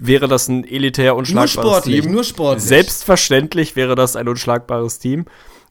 [0.00, 2.12] wäre das ein elitär unschlagbares nur sportlich, Team.
[2.12, 2.64] Nur sportlich.
[2.64, 5.26] Selbstverständlich wäre das ein unschlagbares Team.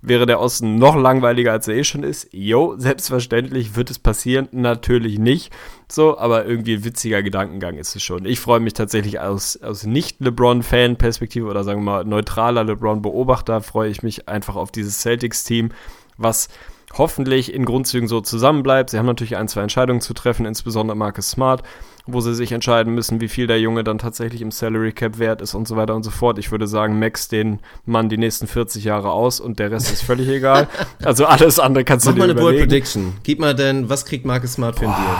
[0.07, 2.27] Wäre der Osten noch langweiliger, als er eh schon ist?
[2.31, 4.47] Jo, selbstverständlich wird es passieren.
[4.51, 5.51] Natürlich nicht.
[5.91, 8.25] So, aber irgendwie ein witziger Gedankengang ist es schon.
[8.25, 14.03] Ich freue mich tatsächlich aus, aus nicht-LeBron-Fan-Perspektive oder sagen wir mal neutraler LeBron-Beobachter, freue ich
[14.03, 15.71] mich einfach auf dieses Celtics-Team,
[16.17, 16.49] was
[16.93, 18.91] hoffentlich in Grundzügen so zusammenbleibt.
[18.91, 21.63] Sie haben natürlich ein, zwei Entscheidungen zu treffen, insbesondere Marcus Smart
[22.07, 25.41] wo sie sich entscheiden müssen, wie viel der Junge dann tatsächlich im Salary Cap wert
[25.41, 26.37] ist und so weiter und so fort.
[26.37, 30.03] Ich würde sagen, max den Mann die nächsten 40 Jahre aus und der Rest ist
[30.03, 30.67] völlig egal.
[31.03, 32.69] Also alles andere kannst Mach du dir mal eine Bold überlegen.
[32.69, 33.13] Prediction.
[33.23, 35.17] Gib mal denn, was kriegt Marcus Smart für ein Deal?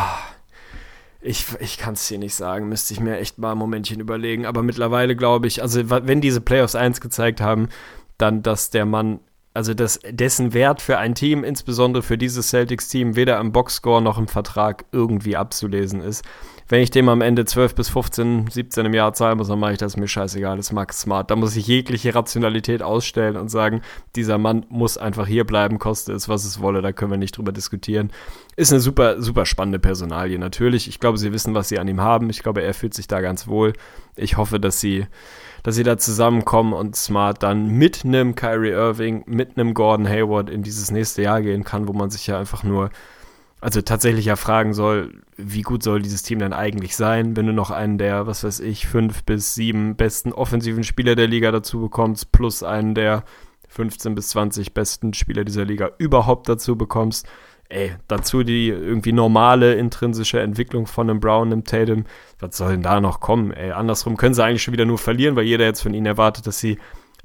[1.22, 4.46] Ich, ich kann es dir nicht sagen, müsste ich mir echt mal ein Momentchen überlegen.
[4.46, 7.70] Aber mittlerweile glaube ich, also wenn diese Playoffs 1 gezeigt haben,
[8.18, 9.20] dann, dass der Mann,
[9.56, 14.18] also dass dessen Wert für ein Team, insbesondere für dieses Celtics-Team, weder im Boxscore noch
[14.18, 16.24] im Vertrag irgendwie abzulesen ist.
[16.68, 19.74] Wenn ich dem am Ende 12 bis 15, 17 im Jahr zahlen muss, dann mache
[19.74, 21.30] ich das mir scheißegal, das ist Smart.
[21.30, 23.82] Da muss ich jegliche Rationalität ausstellen und sagen,
[24.16, 27.38] dieser Mann muss einfach hier bleiben, koste es, was es wolle, da können wir nicht
[27.38, 28.12] drüber diskutieren.
[28.56, 30.88] Ist eine super, super spannende Personalie, natürlich.
[30.88, 32.30] Ich glaube, sie wissen, was sie an ihm haben.
[32.30, 33.74] Ich glaube, er fühlt sich da ganz wohl.
[34.16, 35.08] Ich hoffe, dass sie
[35.66, 40.48] dass sie da zusammenkommen und Smart dann mit einem Kyrie Irving, mit einem Gordon Hayward
[40.48, 42.92] in dieses nächste Jahr gehen kann, wo man sich ja einfach nur,
[43.62, 47.52] also tatsächlich ja fragen soll, wie gut soll dieses Team denn eigentlich sein, wenn du
[47.52, 51.82] noch einen der, was weiß ich, fünf bis sieben besten offensiven Spieler der Liga dazu
[51.82, 53.24] bekommst, plus einen der
[53.70, 57.28] 15 bis 20 besten Spieler dieser Liga überhaupt dazu bekommst.
[57.68, 62.06] Ey, dazu die irgendwie normale intrinsische Entwicklung von einem Brown, einem Tatum.
[62.40, 63.52] Was soll denn da noch kommen?
[63.52, 66.46] Ey, andersrum können sie eigentlich schon wieder nur verlieren, weil jeder jetzt von ihnen erwartet,
[66.46, 66.78] dass sie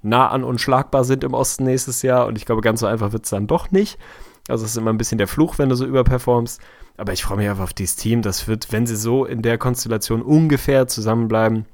[0.02, 2.26] nah an unschlagbar sind im Osten nächstes Jahr.
[2.26, 3.98] Und ich glaube, ganz so einfach wird es dann doch nicht.
[4.48, 6.60] Also es ist immer ein bisschen der Fluch, wenn du so überperformst.
[6.96, 8.22] Aber ich freue mich einfach auf dieses Team.
[8.22, 11.66] Das wird, wenn sie so in der Konstellation ungefähr zusammenbleiben,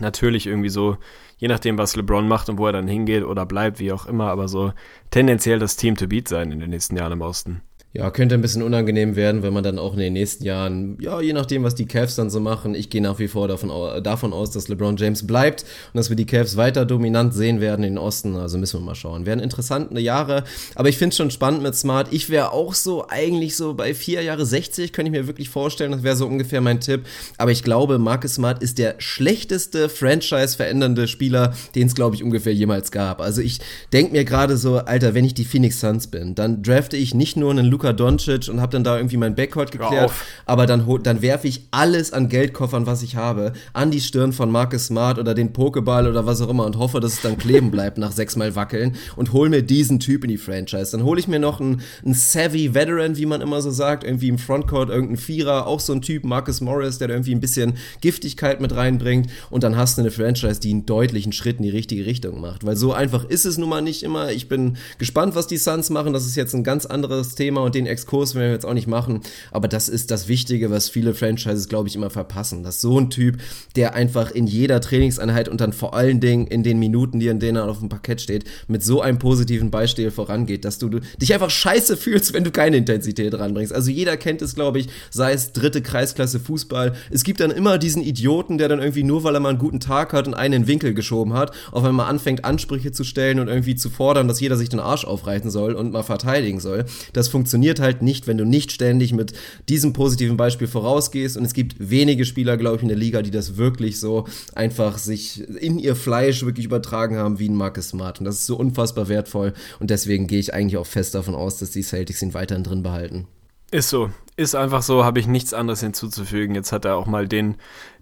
[0.00, 0.96] natürlich irgendwie so,
[1.36, 4.30] je nachdem, was LeBron macht und wo er dann hingeht oder bleibt, wie auch immer,
[4.30, 4.72] aber so
[5.10, 7.62] tendenziell das Team to beat sein in den nächsten Jahren im Osten.
[7.94, 11.20] Ja, könnte ein bisschen unangenehm werden, wenn man dann auch in den nächsten Jahren, ja,
[11.20, 13.70] je nachdem, was die Cavs dann so machen, ich gehe nach wie vor davon,
[14.02, 17.84] davon aus, dass LeBron James bleibt und dass wir die Cavs weiter dominant sehen werden
[17.84, 18.34] in den Osten.
[18.36, 19.26] Also müssen wir mal schauen.
[19.26, 22.08] Werden interessante Jahre, aber ich finde es schon spannend mit Smart.
[22.12, 25.92] Ich wäre auch so eigentlich so bei vier Jahre 60, könnte ich mir wirklich vorstellen.
[25.92, 27.02] Das wäre so ungefähr mein Tipp.
[27.36, 32.54] Aber ich glaube, Marcus Smart ist der schlechteste Franchise-verändernde Spieler, den es, glaube ich, ungefähr
[32.54, 33.20] jemals gab.
[33.20, 33.60] Also ich
[33.92, 37.36] denke mir gerade so, Alter, wenn ich die Phoenix Suns bin, dann drafte ich nicht
[37.36, 40.12] nur einen Luka Doncic und habe dann da irgendwie mein Backcourt geklärt,
[40.46, 44.50] aber dann, dann werfe ich alles an Geldkoffern, was ich habe, an die Stirn von
[44.52, 47.72] Marcus Smart oder den Pokéball oder was auch immer und hoffe, dass es dann kleben
[47.72, 50.92] bleibt nach sechsmal wackeln und hol mir diesen Typ in die Franchise.
[50.92, 54.28] Dann hole ich mir noch einen, einen savvy Veteran, wie man immer so sagt, irgendwie
[54.28, 57.74] im Frontcourt irgendein Vierer, auch so ein Typ, Marcus Morris, der da irgendwie ein bisschen
[58.00, 61.70] Giftigkeit mit reinbringt und dann hast du eine Franchise, die einen deutlichen Schritt in die
[61.70, 62.64] richtige Richtung macht.
[62.64, 64.30] Weil so einfach ist es nun mal nicht immer.
[64.30, 66.12] Ich bin gespannt, was die Suns machen.
[66.12, 68.86] Das ist jetzt ein ganz anderes Thema und den Exkurs werden wir jetzt auch nicht
[68.86, 69.20] machen,
[69.50, 72.62] aber das ist das Wichtige, was viele Franchises, glaube ich, immer verpassen.
[72.62, 73.38] Dass so ein Typ,
[73.76, 77.40] der einfach in jeder Trainingseinheit und dann vor allen Dingen in den Minuten, die in
[77.40, 81.00] denen er auf dem Parkett steht, mit so einem positiven Beispiel vorangeht, dass du, du
[81.20, 83.72] dich einfach scheiße fühlst, wenn du keine Intensität ranbringst.
[83.72, 86.92] Also jeder kennt es, glaube ich, sei es dritte Kreisklasse Fußball.
[87.10, 89.80] Es gibt dann immer diesen Idioten, der dann irgendwie nur, weil er mal einen guten
[89.80, 93.40] Tag hat und einen in den Winkel geschoben hat, auf einmal anfängt, Ansprüche zu stellen
[93.40, 96.84] und irgendwie zu fordern, dass jeder sich den Arsch aufreißen soll und mal verteidigen soll.
[97.12, 99.32] Das funktioniert halt nicht, wenn du nicht ständig mit
[99.68, 101.36] diesem positiven Beispiel vorausgehst.
[101.36, 104.98] Und es gibt wenige Spieler, glaube ich, in der Liga, die das wirklich so einfach
[104.98, 108.18] sich in ihr Fleisch wirklich übertragen haben wie ein Marcus Smart.
[108.20, 109.52] Und das ist so unfassbar wertvoll.
[109.80, 112.82] Und deswegen gehe ich eigentlich auch fest davon aus, dass die Celtics ihn weiterhin drin
[112.82, 113.26] behalten.
[113.72, 114.10] Ist so.
[114.36, 116.54] Ist einfach so, habe ich nichts anderes hinzuzufügen.
[116.54, 117.56] Jetzt hat er auch mal den,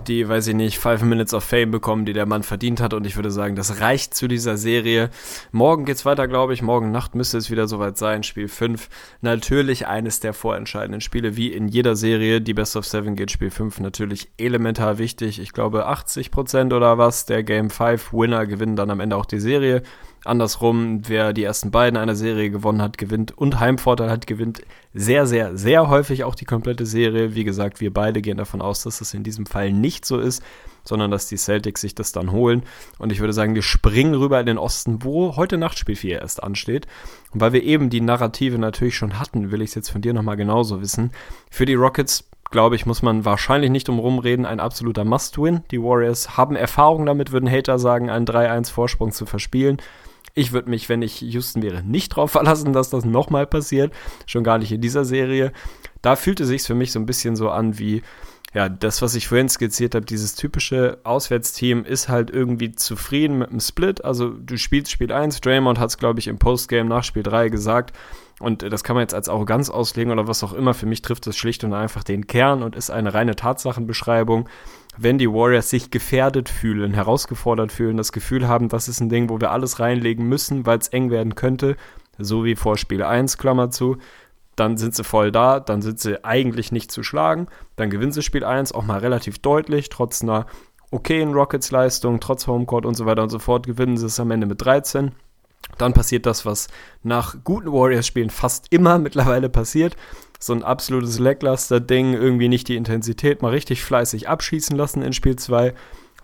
[0.09, 2.93] die, weiß ich nicht, Five Minutes of Fame bekommen, die der Mann verdient hat.
[2.93, 5.11] Und ich würde sagen, das reicht zu dieser Serie.
[5.53, 6.63] Morgen geht's weiter, glaube ich.
[6.63, 8.25] Morgen Nacht müsste es wieder soweit sein.
[8.25, 8.89] Spiel 5.
[9.21, 12.41] Natürlich eines der vorentscheidenden Spiele, wie in jeder Serie.
[12.41, 15.39] Die Best of Seven geht Spiel 5 natürlich elementar wichtig.
[15.39, 19.41] Ich glaube, 80% oder was der Game 5 Winner gewinnen dann am Ende auch die
[19.41, 19.85] Serie.
[20.25, 24.63] Andersrum, wer die ersten beiden einer Serie gewonnen hat, gewinnt und Heimvorteil hat, gewinnt
[24.93, 27.35] sehr, sehr, sehr häufig auch die komplette Serie.
[27.35, 30.43] Wie gesagt, wir beide gehen davon aus, dass es in diesem Fall nicht so ist,
[30.85, 32.65] sondern dass die Celtics sich das dann holen.
[32.99, 36.21] Und ich würde sagen, wir springen rüber in den Osten, wo heute Nacht Spiel 4
[36.21, 36.87] erst ansteht.
[37.33, 40.13] Und weil wir eben die Narrative natürlich schon hatten, will ich es jetzt von dir
[40.13, 41.13] nochmal genauso wissen.
[41.51, 45.63] Für die Rockets glaube ich, muss man wahrscheinlich nicht drum rumreden, ein absoluter Must-Win.
[45.71, 49.79] Die Warriors haben Erfahrung damit, würden Hater sagen, einen 3-1-Vorsprung zu verspielen.
[50.35, 53.93] Ich würde mich, wenn ich Houston wäre, nicht darauf verlassen, dass das nochmal passiert.
[54.27, 55.53] Schon gar nicht in dieser Serie.
[56.03, 58.03] Da fühlte sich für mich so ein bisschen so an wie,
[58.53, 63.51] ja, das, was ich vorhin skizziert habe, dieses typische Auswärtsteam ist halt irgendwie zufrieden mit
[63.51, 64.05] dem Split.
[64.05, 67.49] Also du spielst Spiel 1, Draymond hat es, glaube ich, im Postgame nach Spiel 3
[67.49, 67.97] gesagt.
[68.41, 70.75] Und das kann man jetzt als Arroganz auslegen oder was auch immer.
[70.75, 74.49] Für mich trifft es schlicht und einfach den Kern und ist eine reine Tatsachenbeschreibung
[75.03, 79.31] wenn die Warriors sich gefährdet fühlen, herausgefordert fühlen, das Gefühl haben, das ist ein Ding,
[79.31, 81.77] wo wir alles reinlegen müssen, weil es eng werden könnte,
[82.19, 83.97] so wie vor Spiel 1, Klammer zu,
[84.57, 87.47] dann sind sie voll da, dann sind sie eigentlich nicht zu schlagen,
[87.77, 90.45] dann gewinnen sie Spiel 1 auch mal relativ deutlich, trotz einer
[90.91, 94.47] okayen Rockets-Leistung, trotz Homecourt und so weiter und so fort, gewinnen sie es am Ende
[94.47, 95.13] mit 13.
[95.79, 96.69] Dann passiert das, was
[97.03, 99.97] nach guten Warriors-Spielen fast immer mittlerweile passiert
[100.41, 105.37] so ein absolutes Lackluster-Ding, irgendwie nicht die Intensität mal richtig fleißig abschießen lassen in Spiel
[105.37, 105.75] 2,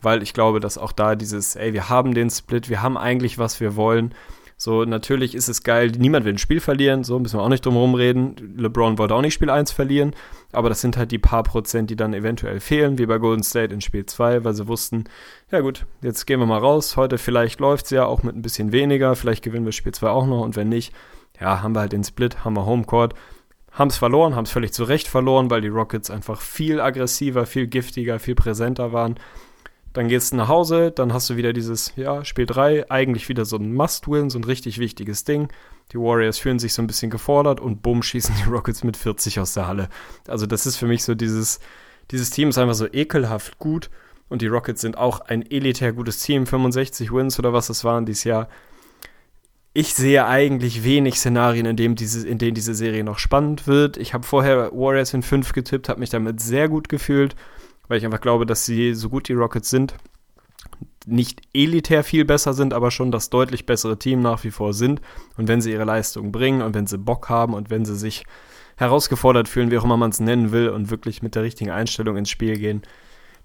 [0.00, 3.38] weil ich glaube, dass auch da dieses, ey, wir haben den Split, wir haben eigentlich,
[3.38, 4.14] was wir wollen.
[4.58, 7.66] So, natürlich ist es geil, niemand will ein Spiel verlieren, so müssen wir auch nicht
[7.66, 8.54] drum herum reden.
[8.56, 10.14] LeBron wollte auch nicht Spiel 1 verlieren,
[10.50, 13.74] aber das sind halt die paar Prozent, die dann eventuell fehlen, wie bei Golden State
[13.74, 15.04] in Spiel 2, weil sie wussten,
[15.50, 18.40] ja gut, jetzt gehen wir mal raus, heute vielleicht läuft es ja auch mit ein
[18.40, 20.94] bisschen weniger, vielleicht gewinnen wir Spiel 2 auch noch und wenn nicht,
[21.38, 23.12] ja, haben wir halt den Split, haben wir Homecourt
[23.76, 27.44] haben es verloren, haben es völlig zu Recht verloren, weil die Rockets einfach viel aggressiver,
[27.44, 29.16] viel giftiger, viel präsenter waren.
[29.92, 33.44] Dann gehst du nach Hause, dann hast du wieder dieses, ja, Spiel 3, eigentlich wieder
[33.44, 35.48] so ein Must-Win, so ein richtig wichtiges Ding.
[35.92, 39.40] Die Warriors fühlen sich so ein bisschen gefordert und bumm, schießen die Rockets mit 40
[39.40, 39.88] aus der Halle.
[40.26, 41.60] Also das ist für mich so dieses,
[42.10, 43.90] dieses Team ist einfach so ekelhaft gut
[44.30, 48.06] und die Rockets sind auch ein elitär gutes Team, 65 Wins oder was das waren
[48.06, 48.48] dieses Jahr
[49.76, 53.98] ich sehe eigentlich wenig Szenarien, in, dem diese, in denen diese Serie noch spannend wird.
[53.98, 57.36] Ich habe vorher Warriors in 5 getippt, habe mich damit sehr gut gefühlt,
[57.86, 59.94] weil ich einfach glaube, dass sie so gut die Rockets sind,
[61.04, 65.02] nicht elitär viel besser sind, aber schon das deutlich bessere Team nach wie vor sind.
[65.36, 68.24] Und wenn sie ihre Leistung bringen und wenn sie Bock haben und wenn sie sich
[68.78, 72.16] herausgefordert fühlen, wie auch immer man es nennen will, und wirklich mit der richtigen Einstellung
[72.16, 72.80] ins Spiel gehen,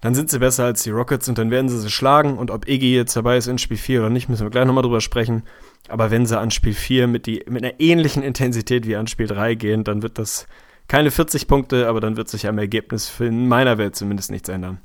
[0.02, 2.36] dann sind sie besser als die Rockets und dann werden sie sie schlagen.
[2.36, 4.82] Und ob Iggy jetzt dabei ist in Spiel 4 oder nicht, müssen wir gleich nochmal
[4.82, 5.44] drüber sprechen.
[5.88, 9.28] Aber wenn sie an Spiel 4 mit, die, mit einer ähnlichen Intensität wie an Spiel
[9.28, 10.46] 3 gehen, dann wird das
[10.88, 14.80] keine 40 Punkte, aber dann wird sich am Ergebnis in meiner Welt zumindest nichts ändern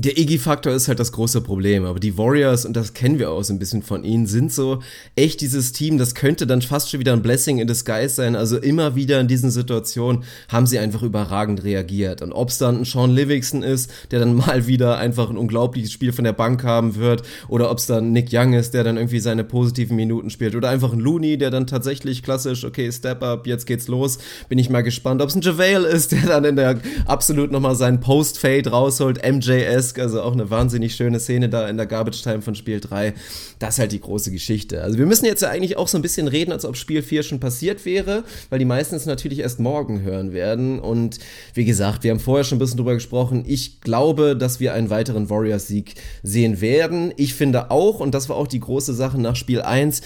[0.00, 3.42] der Iggy-Faktor ist halt das große Problem, aber die Warriors, und das kennen wir auch
[3.42, 4.78] so ein bisschen von ihnen, sind so
[5.16, 8.36] echt dieses Team, das könnte dann fast schon wieder ein Blessing in disguise sein.
[8.36, 12.22] Also immer wieder in diesen Situationen haben sie einfach überragend reagiert.
[12.22, 15.90] Und ob es dann ein Sean Livingston ist, der dann mal wieder einfach ein unglaubliches
[15.90, 18.98] Spiel von der Bank haben wird, oder ob es dann Nick Young ist, der dann
[18.98, 23.24] irgendwie seine positiven Minuten spielt, oder einfach ein Looney, der dann tatsächlich klassisch, okay, Step
[23.24, 24.18] up, jetzt geht's los,
[24.48, 25.22] bin ich mal gespannt.
[25.22, 29.87] Ob es ein JaVale ist, der dann in der absolut nochmal seinen Post-Fade rausholt, MJS
[29.88, 33.14] Fisk, also auch eine wahnsinnig schöne Szene da in der Garbage Time von Spiel 3.
[33.58, 34.82] Das ist halt die große Geschichte.
[34.82, 37.22] Also wir müssen jetzt ja eigentlich auch so ein bisschen reden, als ob Spiel 4
[37.22, 40.78] schon passiert wäre, weil die meisten es natürlich erst morgen hören werden.
[40.78, 41.18] Und
[41.54, 43.44] wie gesagt, wir haben vorher schon ein bisschen drüber gesprochen.
[43.46, 47.12] Ich glaube, dass wir einen weiteren Warriors-Sieg sehen werden.
[47.16, 50.02] Ich finde auch, und das war auch die große Sache nach Spiel 1,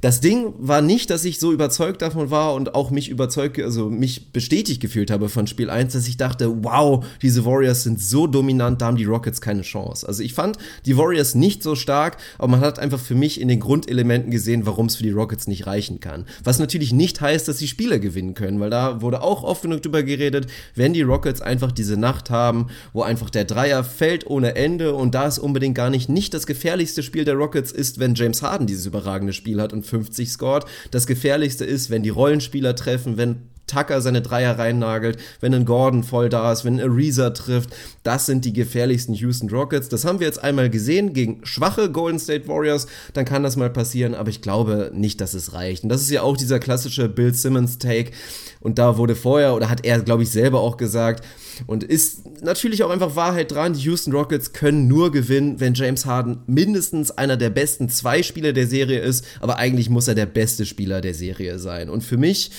[0.00, 3.88] das Ding war nicht, dass ich so überzeugt davon war und auch mich überzeugt, also
[3.88, 8.26] mich bestätigt gefühlt habe von Spiel 1, dass ich dachte, wow, diese Warriors sind so
[8.26, 10.06] dominant, da haben die Rockets keine Chance.
[10.06, 13.48] Also ich fand die Warriors nicht so stark, aber man hat einfach für mich in
[13.48, 16.26] den Grundelementen gesehen, warum es für die Rockets nicht reichen kann.
[16.44, 19.82] Was natürlich nicht heißt, dass sie Spiele gewinnen können, weil da wurde auch oft genug
[19.82, 24.54] drüber geredet, wenn die Rockets einfach diese Nacht haben, wo einfach der Dreier fällt ohne
[24.56, 28.14] Ende und da es unbedingt gar nicht nicht das gefährlichste Spiel der Rockets ist, wenn
[28.14, 30.64] James Harden dieses überragende Spiel hat und 50 scored.
[30.90, 36.04] Das gefährlichste ist, wenn die Rollenspieler treffen, wenn Tucker seine Dreier reinnagelt, wenn ein Gordon
[36.04, 37.70] voll da ist, wenn ein Ariza trifft.
[38.02, 39.88] Das sind die gefährlichsten Houston Rockets.
[39.88, 42.86] Das haben wir jetzt einmal gesehen gegen schwache Golden State Warriors.
[43.12, 45.82] Dann kann das mal passieren, aber ich glaube nicht, dass es reicht.
[45.82, 48.12] Und das ist ja auch dieser klassische Bill Simmons Take.
[48.60, 51.24] Und da wurde vorher, oder hat er, glaube ich, selber auch gesagt,
[51.66, 56.04] und ist natürlich auch einfach Wahrheit dran, die Houston Rockets können nur gewinnen, wenn James
[56.04, 60.26] Harden mindestens einer der besten zwei Spieler der Serie ist, aber eigentlich muss er der
[60.26, 61.88] beste Spieler der Serie sein.
[61.88, 62.50] Und für mich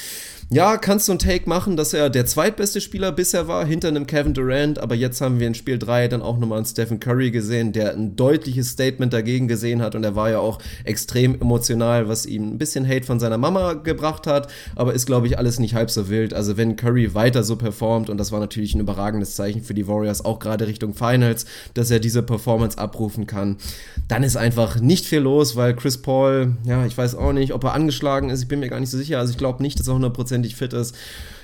[0.50, 4.08] ja, kannst du einen Take machen, dass er der zweitbeste Spieler bisher war, hinter einem
[4.08, 7.32] Kevin Durant, aber jetzt haben wir in Spiel 3 dann auch nochmal einen Stephen Curry
[7.32, 12.08] gesehen, der ein deutliches Statement dagegen gesehen hat und er war ja auch extrem emotional,
[12.08, 15.60] was ihm ein bisschen Hate von seiner Mama gebracht hat, aber ist, glaube ich, alles
[15.60, 16.34] nicht halb so wild.
[16.34, 19.88] Also wenn Curry weiter so performt, und das war natürlich ein überragendes Zeichen für die
[19.90, 23.58] Warriors, auch gerade Richtung Finals, dass er diese Performance abrufen kann,
[24.08, 27.66] dann ist einfach nicht viel los, weil Chris Paul, ja, ich weiß auch nicht, ob
[27.66, 29.90] er angeschlagen ist, ich bin mir gar nicht so sicher, also ich glaube nicht, dass
[29.90, 30.96] er 100% hundertprozentig fit ist,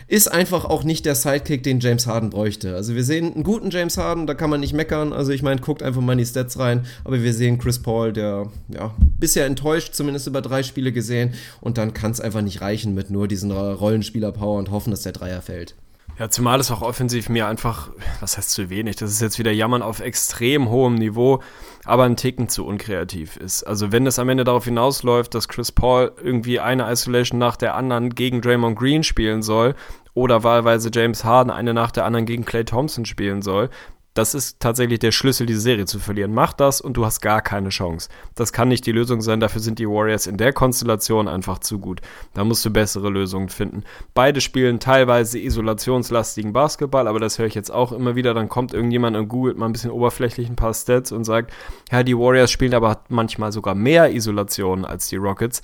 [0.08, 2.76] ist einfach auch nicht der Sidekick, den James Harden bräuchte.
[2.76, 5.14] Also wir sehen einen guten James Harden, da kann man nicht meckern.
[5.14, 6.86] Also ich meine, guckt einfach mal in die Stats rein.
[7.04, 11.34] Aber wir sehen Chris Paul, der ja bisher enttäuscht, zumindest über drei Spiele gesehen.
[11.62, 15.14] Und dann kann es einfach nicht reichen mit nur diesen Rollenspieler-Power und hoffen, dass der
[15.14, 15.76] Dreier fällt.
[16.20, 17.90] Ja, zumal es auch offensiv mir einfach,
[18.20, 21.42] was heißt zu wenig, das ist jetzt wieder Jammern auf extrem hohem Niveau,
[21.86, 23.64] aber ein Ticken zu unkreativ ist.
[23.64, 27.76] Also wenn es am Ende darauf hinausläuft, dass Chris Paul irgendwie eine Isolation nach der
[27.76, 29.76] anderen gegen Draymond Green spielen soll
[30.14, 33.70] oder wahlweise James Harden eine nach der anderen gegen Clay Thompson spielen soll,
[34.14, 36.34] das ist tatsächlich der Schlüssel, diese Serie zu verlieren.
[36.34, 38.10] Mach das und du hast gar keine Chance.
[38.36, 41.80] Das kann nicht die Lösung sein, dafür sind die Warriors in der Konstellation einfach zu
[41.80, 42.02] gut.
[42.34, 43.84] Da musst du bessere Lösungen finden.
[44.14, 48.36] Beide spielen teilweise isolationslastigen Basketball, aber das höre ich jetzt auch immer wieder.
[48.36, 51.52] Dann kommt irgendjemand und googelt mal ein bisschen oberflächlich ein paar Stats und sagt,
[51.92, 55.64] ja, die Warriors spielen aber manchmal sogar mehr Isolation als die Rockets.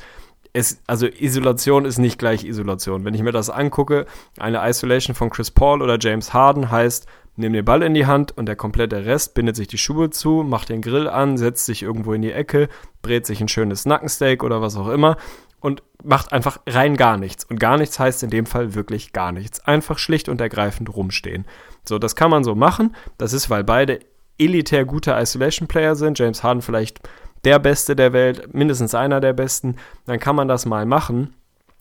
[0.51, 3.05] Es, also Isolation ist nicht gleich Isolation.
[3.05, 4.07] Wenn ich mir das angucke,
[4.39, 7.05] eine Isolation von Chris Paul oder James Harden heißt,
[7.39, 10.43] nimm den Ball in die Hand und der komplette Rest bindet sich die Schuhe zu,
[10.43, 12.69] macht den Grill an, setzt sich irgendwo in die Ecke,
[13.01, 15.17] brät sich ein schönes Nackensteak oder was auch immer
[15.61, 17.43] und macht einfach rein gar nichts.
[17.43, 19.59] Und gar nichts heißt in dem Fall wirklich gar nichts.
[19.61, 21.45] Einfach schlicht und ergreifend rumstehen.
[21.85, 22.95] So, das kann man so machen.
[23.17, 23.99] Das ist, weil beide
[24.37, 26.17] elitär gute Isolation-Player sind.
[26.17, 27.01] James Harden vielleicht
[27.45, 29.75] der Beste der Welt, mindestens einer der Besten.
[30.05, 31.35] Dann kann man das mal machen.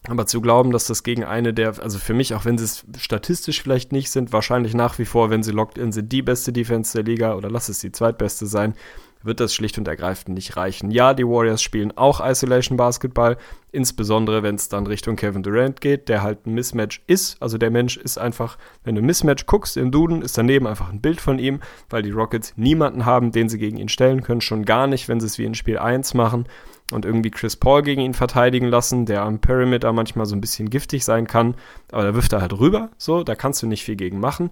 [0.07, 2.85] Aber zu glauben, dass das gegen eine der, also für mich, auch wenn sie es
[2.99, 6.53] statistisch vielleicht nicht sind, wahrscheinlich nach wie vor, wenn sie locked in sind, die beste
[6.53, 8.75] Defense der Liga oder lass es die zweitbeste sein,
[9.23, 10.93] wird das schlicht und ergreifend nicht reichen.
[10.93, 13.37] Ja, die Warriors spielen auch Isolation Basketball,
[13.73, 17.43] insbesondere wenn es dann Richtung Kevin Durant geht, der halt ein Mismatch ist.
[17.43, 20.91] Also der Mensch ist einfach, wenn du ein Mismatch guckst im Duden, ist daneben einfach
[20.91, 24.41] ein Bild von ihm, weil die Rockets niemanden haben, den sie gegen ihn stellen können,
[24.41, 26.47] schon gar nicht, wenn sie es wie in Spiel 1 machen
[26.93, 30.71] und irgendwie Chris Paul gegen ihn verteidigen lassen, der am Perimeter manchmal so ein bisschen
[30.71, 31.55] giftig sein kann,
[31.93, 34.51] aber da wirft er halt rüber, so, da kannst du nicht viel gegen machen.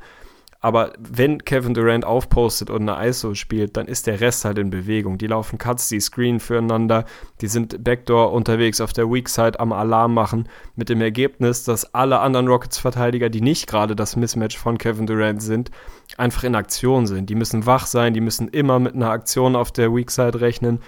[0.61, 4.71] Aber wenn Kevin Durant aufpostet und eine ISO spielt, dann ist der Rest halt in
[4.71, 5.17] Bewegung.
[5.17, 7.05] Die laufen Cuts, die screenen füreinander,
[7.41, 11.95] die sind Backdoor unterwegs auf der Weak Side am Alarm machen, mit dem Ergebnis, dass
[11.95, 15.71] alle anderen Rockets-Verteidiger, die nicht gerade das Mismatch von Kevin Durant sind,
[16.17, 17.31] einfach in Aktion sind.
[17.31, 20.81] Die müssen wach sein, die müssen immer mit einer Aktion auf der Weak Side rechnen.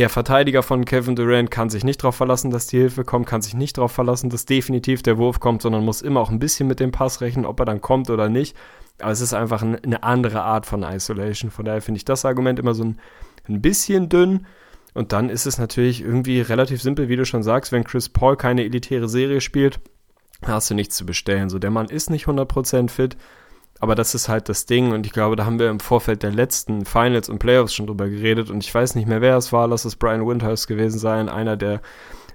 [0.00, 3.42] Der Verteidiger von Kevin Durant kann sich nicht darauf verlassen, dass die Hilfe kommt, kann
[3.42, 6.66] sich nicht darauf verlassen, dass definitiv der Wurf kommt, sondern muss immer auch ein bisschen
[6.66, 8.56] mit dem Pass rechnen, ob er dann kommt oder nicht.
[8.98, 11.50] Aber es ist einfach eine andere Art von Isolation.
[11.50, 12.98] Von daher finde ich das Argument immer so ein,
[13.46, 14.46] ein bisschen dünn.
[14.94, 18.38] Und dann ist es natürlich irgendwie relativ simpel, wie du schon sagst, wenn Chris Paul
[18.38, 19.80] keine elitäre Serie spielt,
[20.46, 21.50] hast du nichts zu bestellen.
[21.50, 23.18] So, der Mann ist nicht 100% fit,
[23.80, 26.32] aber das ist halt das Ding und ich glaube, da haben wir im Vorfeld der
[26.32, 29.66] letzten Finals und Playoffs schon drüber geredet und ich weiß nicht mehr, wer es war,
[29.66, 31.80] lass es Brian Windhurst gewesen sein, einer der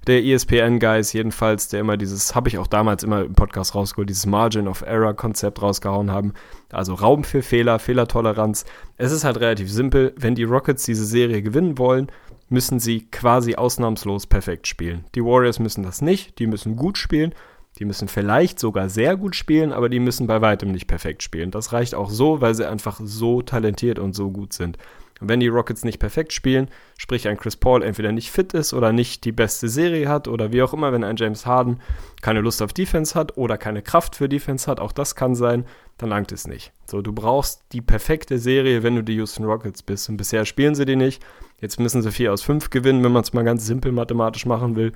[0.08, 4.26] der ESPN-Guys jedenfalls, der immer dieses, habe ich auch damals immer im Podcast rausgeholt, dieses
[4.26, 6.34] Margin of Error-Konzept rausgehauen haben.
[6.72, 8.66] Also Raum für Fehler, Fehlertoleranz.
[8.98, 10.14] Es ist halt relativ simpel.
[10.16, 12.12] Wenn die Rockets diese Serie gewinnen wollen,
[12.50, 15.06] müssen sie quasi ausnahmslos perfekt spielen.
[15.16, 17.34] Die Warriors müssen das nicht, die müssen gut spielen.
[17.78, 21.52] Die müssen vielleicht sogar sehr gut spielen, aber die müssen bei weitem nicht perfekt spielen.
[21.52, 24.78] Das reicht auch so, weil sie einfach so talentiert und so gut sind.
[25.22, 26.68] wenn die Rockets nicht perfekt spielen,
[26.98, 30.52] sprich ein Chris Paul entweder nicht fit ist oder nicht die beste Serie hat oder
[30.52, 31.80] wie auch immer, wenn ein James Harden
[32.22, 35.66] keine Lust auf Defense hat oder keine Kraft für Defense hat, auch das kann sein,
[35.98, 36.74] dann langt es nicht.
[36.86, 40.10] So, du brauchst die perfekte Serie, wenn du die Houston Rockets bist.
[40.10, 41.24] Und bisher spielen sie die nicht.
[41.62, 44.76] Jetzt müssen sie 4 aus 5 gewinnen, wenn man es mal ganz simpel mathematisch machen
[44.76, 44.92] will.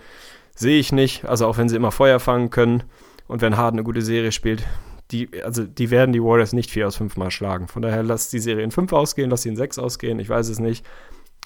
[0.59, 1.23] Sehe ich nicht.
[1.23, 2.83] Also auch wenn sie immer Feuer fangen können
[3.29, 4.67] und wenn Harden eine gute Serie spielt,
[5.09, 7.69] die, also die werden die Warriors nicht 4 aus 5 mal schlagen.
[7.69, 10.49] Von daher lass die Serie in 5 ausgehen, lass sie in 6 ausgehen, ich weiß
[10.49, 10.85] es nicht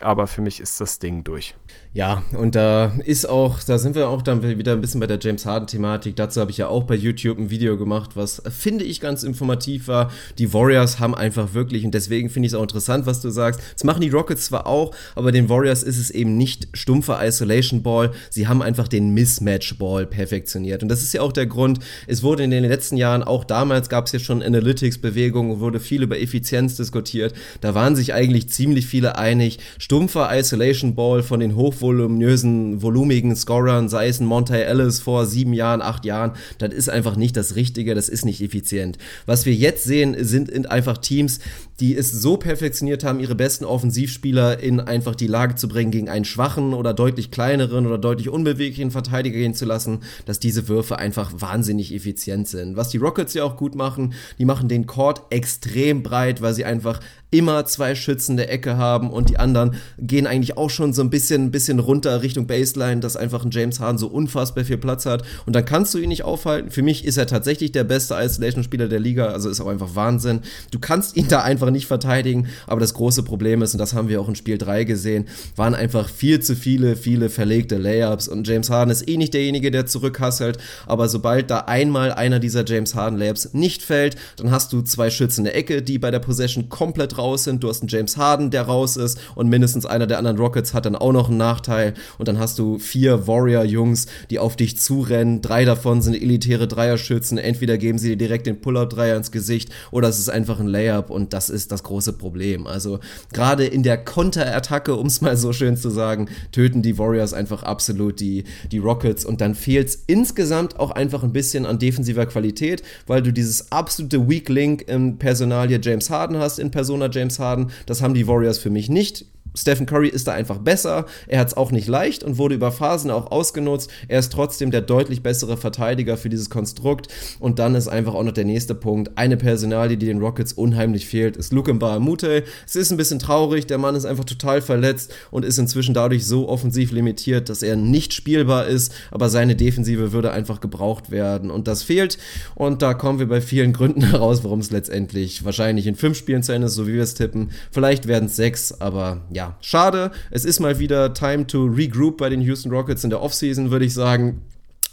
[0.03, 1.55] aber für mich ist das Ding durch.
[1.95, 5.19] Ja, und da ist auch, da sind wir auch dann wieder ein bisschen bei der
[5.21, 6.15] James Harden-Thematik.
[6.15, 9.87] Dazu habe ich ja auch bei YouTube ein Video gemacht, was finde ich ganz informativ
[9.87, 10.11] war.
[10.39, 13.61] Die Warriors haben einfach wirklich, und deswegen finde ich es auch interessant, was du sagst.
[13.73, 17.83] Das machen die Rockets zwar auch, aber den Warriors ist es eben nicht stumpfer Isolation
[17.83, 18.11] Ball.
[18.31, 20.81] Sie haben einfach den Mismatch Ball perfektioniert.
[20.81, 23.87] Und das ist ja auch der Grund, es wurde in den letzten Jahren, auch damals
[23.87, 27.33] gab es ja schon Analytics-Bewegungen, wurde viel über Effizienz diskutiert.
[27.61, 29.59] Da waren sich eigentlich ziemlich viele einig
[29.93, 35.53] stumpfer Isolation Ball von den hochvoluminösen, volumigen Scorern, sei es ein Monty Ellis vor sieben
[35.53, 38.97] Jahren, acht Jahren, das ist einfach nicht das Richtige, das ist nicht effizient.
[39.27, 41.41] Was wir jetzt sehen, sind einfach Teams,
[41.79, 46.09] die es so perfektioniert haben, ihre besten Offensivspieler in einfach die Lage zu bringen, gegen
[46.09, 50.97] einen schwachen oder deutlich kleineren oder deutlich unbeweglichen Verteidiger gehen zu lassen, dass diese Würfe
[50.99, 52.77] einfach wahnsinnig effizient sind.
[52.77, 56.65] Was die Rockets ja auch gut machen, die machen den Court extrem breit, weil sie
[56.65, 56.99] einfach
[57.33, 61.09] immer zwei Schützen der Ecke haben und die anderen gehen eigentlich auch schon so ein
[61.09, 65.07] bisschen, ein bisschen runter Richtung Baseline, dass einfach ein James Harden so unfassbar viel Platz
[65.07, 66.69] hat und dann kannst du ihn nicht aufhalten.
[66.69, 70.41] Für mich ist er tatsächlich der beste Isolation-Spieler der Liga, also ist auch einfach Wahnsinn.
[70.69, 74.09] Du kannst ihn da einfach nicht verteidigen, aber das große Problem ist, und das haben
[74.09, 78.27] wir auch in Spiel 3 gesehen, waren einfach viel zu viele, viele verlegte Layups.
[78.27, 80.57] Und James Harden ist eh nicht derjenige, der zurückhasselt,
[80.87, 85.09] aber sobald da einmal einer dieser James Harden Layups nicht fällt, dann hast du zwei
[85.09, 88.17] Schützen in der Ecke, die bei der Possession komplett raus sind, du hast einen James
[88.17, 89.19] Harden, der raus ist.
[89.35, 91.93] Und mindestens einer der anderen Rockets hat dann auch noch einen Nachteil.
[92.17, 97.37] Und dann hast du vier Warrior-Jungs, die auf dich zurennen, drei davon sind elitäre Dreierschützen,
[97.37, 101.09] entweder geben sie dir direkt den Pull-Up-Dreier ins Gesicht oder es ist einfach ein Layup.
[101.09, 102.67] Und das ist das große Problem.
[102.67, 102.99] Also
[103.31, 107.63] gerade in der Konterattacke, um es mal so schön zu sagen, töten die Warriors einfach
[107.63, 112.25] absolut die, die Rockets und dann fehlt es insgesamt auch einfach ein bisschen an defensiver
[112.25, 117.39] Qualität, weil du dieses absolute Weak Link im Personalie James Harden hast, in Persona James
[117.39, 117.71] Harden.
[117.85, 119.25] Das haben die Warriors für mich nicht.
[119.55, 121.05] Stephen Curry ist da einfach besser.
[121.27, 123.89] Er hat es auch nicht leicht und wurde über Phasen auch ausgenutzt.
[124.07, 127.07] Er ist trotzdem der deutlich bessere Verteidiger für dieses Konstrukt.
[127.39, 129.11] Und dann ist einfach auch noch der nächste Punkt.
[129.15, 132.43] Eine Personalie, die den Rockets unheimlich fehlt, ist Luke Mute.
[132.65, 133.67] Es ist ein bisschen traurig.
[133.67, 137.75] Der Mann ist einfach total verletzt und ist inzwischen dadurch so offensiv limitiert, dass er
[137.75, 138.93] nicht spielbar ist.
[139.11, 141.51] Aber seine Defensive würde einfach gebraucht werden.
[141.51, 142.17] Und das fehlt.
[142.55, 146.43] Und da kommen wir bei vielen Gründen heraus, warum es letztendlich wahrscheinlich in fünf Spielen
[146.43, 147.51] zu Ende ist, so wie wir es tippen.
[147.71, 150.11] Vielleicht werden es sechs, aber ja, ja, schade.
[150.31, 153.85] Es ist mal wieder Time to regroup bei den Houston Rockets in der Offseason, würde
[153.85, 154.41] ich sagen.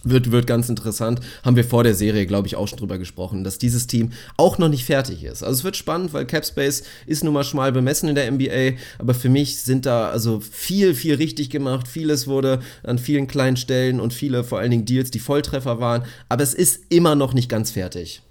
[0.03, 1.21] Wird, wird ganz interessant.
[1.45, 4.57] Haben wir vor der Serie, glaube ich, auch schon drüber gesprochen, dass dieses Team auch
[4.57, 5.43] noch nicht fertig ist.
[5.43, 9.13] Also es wird spannend, weil Capspace ist nun mal schmal bemessen in der NBA, aber
[9.13, 11.87] für mich sind da also viel, viel richtig gemacht.
[11.87, 16.05] Vieles wurde an vielen kleinen Stellen und viele vor allen Dingen Deals, die Volltreffer waren,
[16.31, 18.23] aber es ist immer noch nicht ganz fertig.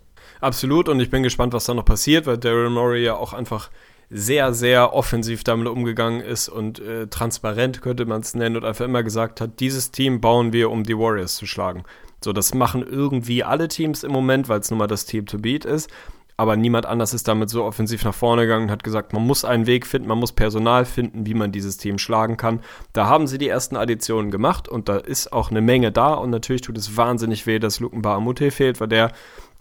[0.42, 3.70] Absolut und ich bin gespannt, was da noch passiert, weil Daryl Morey ja auch einfach
[4.10, 8.86] sehr, sehr offensiv damit umgegangen ist und äh, transparent könnte man es nennen und einfach
[8.86, 11.84] immer gesagt hat, dieses Team bauen wir, um die Warriors zu schlagen.
[12.24, 15.38] So, das machen irgendwie alle Teams im Moment, weil es nun mal das Team to
[15.38, 15.90] beat ist.
[16.36, 19.44] Aber niemand anders ist damit so offensiv nach vorne gegangen und hat gesagt, man muss
[19.44, 22.62] einen Weg finden, man muss Personal finden, wie man dieses Team schlagen kann.
[22.94, 26.14] Da haben sie die ersten Additionen gemacht und da ist auch eine Menge da.
[26.14, 29.12] Und natürlich tut es wahnsinnig weh, dass Lukenbar Amute fehlt, weil der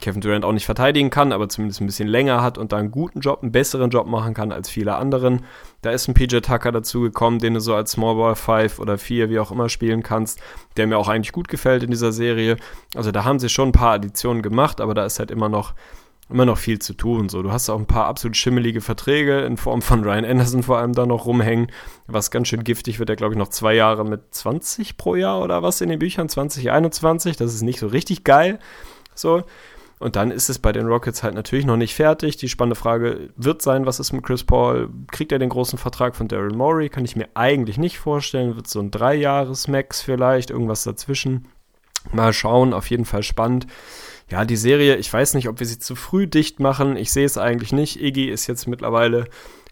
[0.00, 2.92] Kevin Durant auch nicht verteidigen kann, aber zumindest ein bisschen länger hat und da einen
[2.92, 5.44] guten Job, einen besseren Job machen kann als viele anderen.
[5.82, 8.96] Da ist ein PJ Tucker dazu gekommen, den du so als Small Ball 5 oder
[8.96, 10.40] 4, wie auch immer, spielen kannst,
[10.76, 12.56] der mir auch eigentlich gut gefällt in dieser Serie.
[12.94, 15.74] Also da haben sie schon ein paar Additionen gemacht, aber da ist halt immer noch
[16.30, 17.28] immer noch viel zu tun.
[17.28, 20.78] So, du hast auch ein paar absolut schimmelige Verträge in Form von Ryan Anderson vor
[20.78, 21.72] allem da noch rumhängen,
[22.06, 23.08] was ganz schön giftig wird.
[23.08, 26.28] Er glaube ich noch zwei Jahre mit 20 pro Jahr oder was in den Büchern
[26.28, 27.36] 2021.
[27.36, 28.58] Das ist nicht so richtig geil.
[29.14, 29.42] So
[30.00, 32.36] und dann ist es bei den Rockets halt natürlich noch nicht fertig.
[32.36, 34.90] Die spannende Frage wird sein, was ist mit Chris Paul?
[35.10, 36.88] Kriegt er den großen Vertrag von Daryl Morey?
[36.88, 38.56] Kann ich mir eigentlich nicht vorstellen.
[38.56, 41.48] Wird so ein Drei-Jahres-Max vielleicht, irgendwas dazwischen.
[42.12, 43.66] Mal schauen, auf jeden Fall spannend.
[44.30, 46.96] Ja, die Serie, ich weiß nicht, ob wir sie zu früh dicht machen.
[46.96, 48.00] Ich sehe es eigentlich nicht.
[48.00, 49.26] Iggy ist jetzt mittlerweile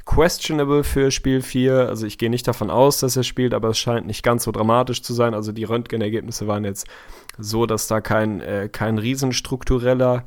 [0.07, 1.89] questionable für Spiel 4.
[1.89, 4.53] Also ich gehe nicht davon aus, dass er spielt, aber es scheint nicht ganz so
[4.53, 5.35] dramatisch zu sein.
[5.35, 6.87] Also die Röntgenergebnisse waren jetzt
[7.39, 10.25] so, dass da kein, äh, kein riesenstruktureller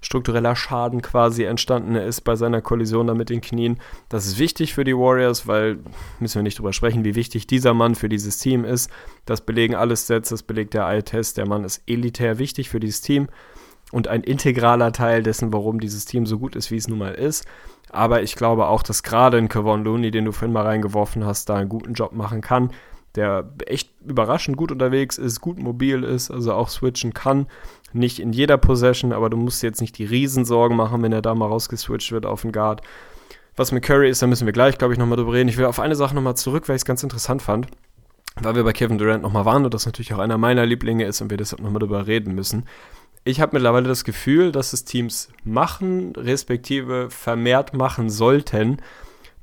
[0.00, 3.78] struktureller Schaden quasi entstanden ist bei seiner Kollision da mit den Knien.
[4.08, 5.78] Das ist wichtig für die Warriors, weil
[6.18, 8.90] müssen wir nicht drüber sprechen, wie wichtig dieser Mann für dieses Team ist.
[9.24, 11.38] Das belegen alle Sets, das belegt der Eye-Test.
[11.38, 13.28] Der Mann ist elitär wichtig für dieses Team
[13.92, 17.14] und ein integraler Teil dessen, warum dieses Team so gut ist, wie es nun mal
[17.14, 17.44] ist.
[17.90, 21.48] Aber ich glaube auch, dass gerade ein Kevon Looney, den du vorhin mal reingeworfen hast,
[21.48, 22.70] da einen guten Job machen kann.
[23.16, 27.46] Der echt überraschend gut unterwegs ist, gut mobil ist, also auch switchen kann.
[27.92, 31.34] Nicht in jeder Possession, aber du musst jetzt nicht die Riesensorgen machen, wenn er da
[31.34, 32.82] mal rausgeswitcht wird auf den Guard.
[33.56, 35.48] Was mit Curry ist, da müssen wir gleich, glaube ich, nochmal drüber reden.
[35.48, 37.66] Ich will auf eine Sache nochmal zurück, weil ich es ganz interessant fand.
[38.40, 41.20] Weil wir bei Kevin Durant nochmal waren und das natürlich auch einer meiner Lieblinge ist
[41.20, 42.64] und wir deshalb nochmal drüber reden müssen
[43.24, 48.78] ich habe mittlerweile das Gefühl, dass es Teams machen, respektive vermehrt machen sollten,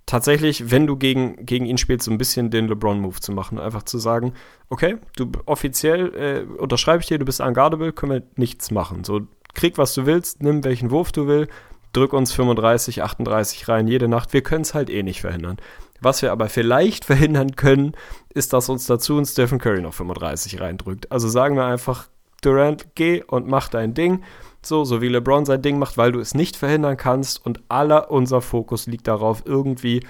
[0.07, 3.59] tatsächlich, wenn du gegen, gegen ihn spielst, so ein bisschen den LeBron-Move zu machen.
[3.59, 4.33] Einfach zu sagen,
[4.69, 9.03] okay, du offiziell äh, unterschreibe ich dir, du bist unguardable, können wir nichts machen.
[9.03, 9.21] So,
[9.53, 11.51] krieg, was du willst, nimm welchen Wurf du willst,
[11.93, 14.33] drück uns 35, 38 rein jede Nacht.
[14.33, 15.57] Wir können es halt eh nicht verhindern.
[15.99, 17.93] Was wir aber vielleicht verhindern können,
[18.33, 21.11] ist, dass uns dazu ein Stephen Curry noch 35 reindrückt.
[21.11, 22.07] Also sagen wir einfach,
[22.41, 24.23] Durant, geh und mach dein Ding.
[24.67, 28.11] So, so wie LeBron sein Ding macht, weil du es nicht verhindern kannst und aller
[28.11, 30.01] unser Fokus liegt darauf, irgendwie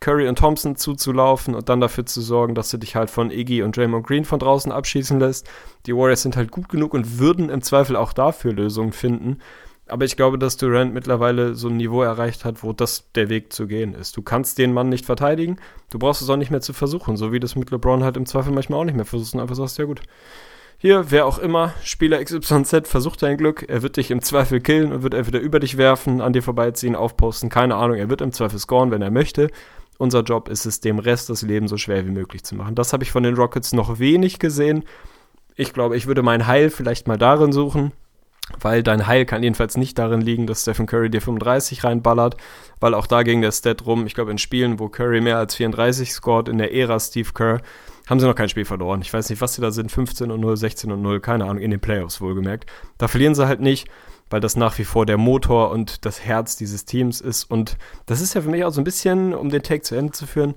[0.00, 3.62] Curry und Thompson zuzulaufen und dann dafür zu sorgen, dass du dich halt von Iggy
[3.62, 5.48] und Draymond Green von draußen abschießen lässt.
[5.86, 9.38] Die Warriors sind halt gut genug und würden im Zweifel auch dafür Lösungen finden.
[9.86, 13.52] Aber ich glaube, dass Durant mittlerweile so ein Niveau erreicht hat, wo das der Weg
[13.52, 14.16] zu gehen ist.
[14.16, 15.58] Du kannst den Mann nicht verteidigen,
[15.90, 18.26] du brauchst es auch nicht mehr zu versuchen, so wie das mit LeBron halt im
[18.26, 20.02] Zweifel manchmal auch nicht mehr versuchst und einfach sagst, ja gut,
[20.84, 23.64] hier, wer auch immer, Spieler XYZ, versucht dein Glück.
[23.66, 26.94] Er wird dich im Zweifel killen und wird entweder über dich werfen, an dir vorbeiziehen,
[26.94, 27.48] aufposten.
[27.48, 29.48] Keine Ahnung, er wird im Zweifel scoren, wenn er möchte.
[29.96, 32.74] Unser Job ist es, dem Rest das Leben so schwer wie möglich zu machen.
[32.74, 34.84] Das habe ich von den Rockets noch wenig gesehen.
[35.56, 37.92] Ich glaube, ich würde mein Heil vielleicht mal darin suchen,
[38.60, 42.36] weil dein Heil kann jedenfalls nicht darin liegen, dass Stephen Curry dir 35 reinballert,
[42.80, 44.06] weil auch da ging der Stat rum.
[44.06, 47.62] Ich glaube, in Spielen, wo Curry mehr als 34 scored, in der Ära Steve Kerr,
[48.08, 49.00] haben sie noch kein Spiel verloren.
[49.02, 51.58] Ich weiß nicht, was sie da sind, 15 und 0, 16 und 0, keine Ahnung,
[51.58, 52.70] in den Playoffs wohlgemerkt.
[52.98, 53.88] Da verlieren sie halt nicht,
[54.30, 57.44] weil das nach wie vor der Motor und das Herz dieses Teams ist.
[57.44, 57.76] Und
[58.06, 60.26] das ist ja für mich auch so ein bisschen, um den Take zu Ende zu
[60.26, 60.54] führen,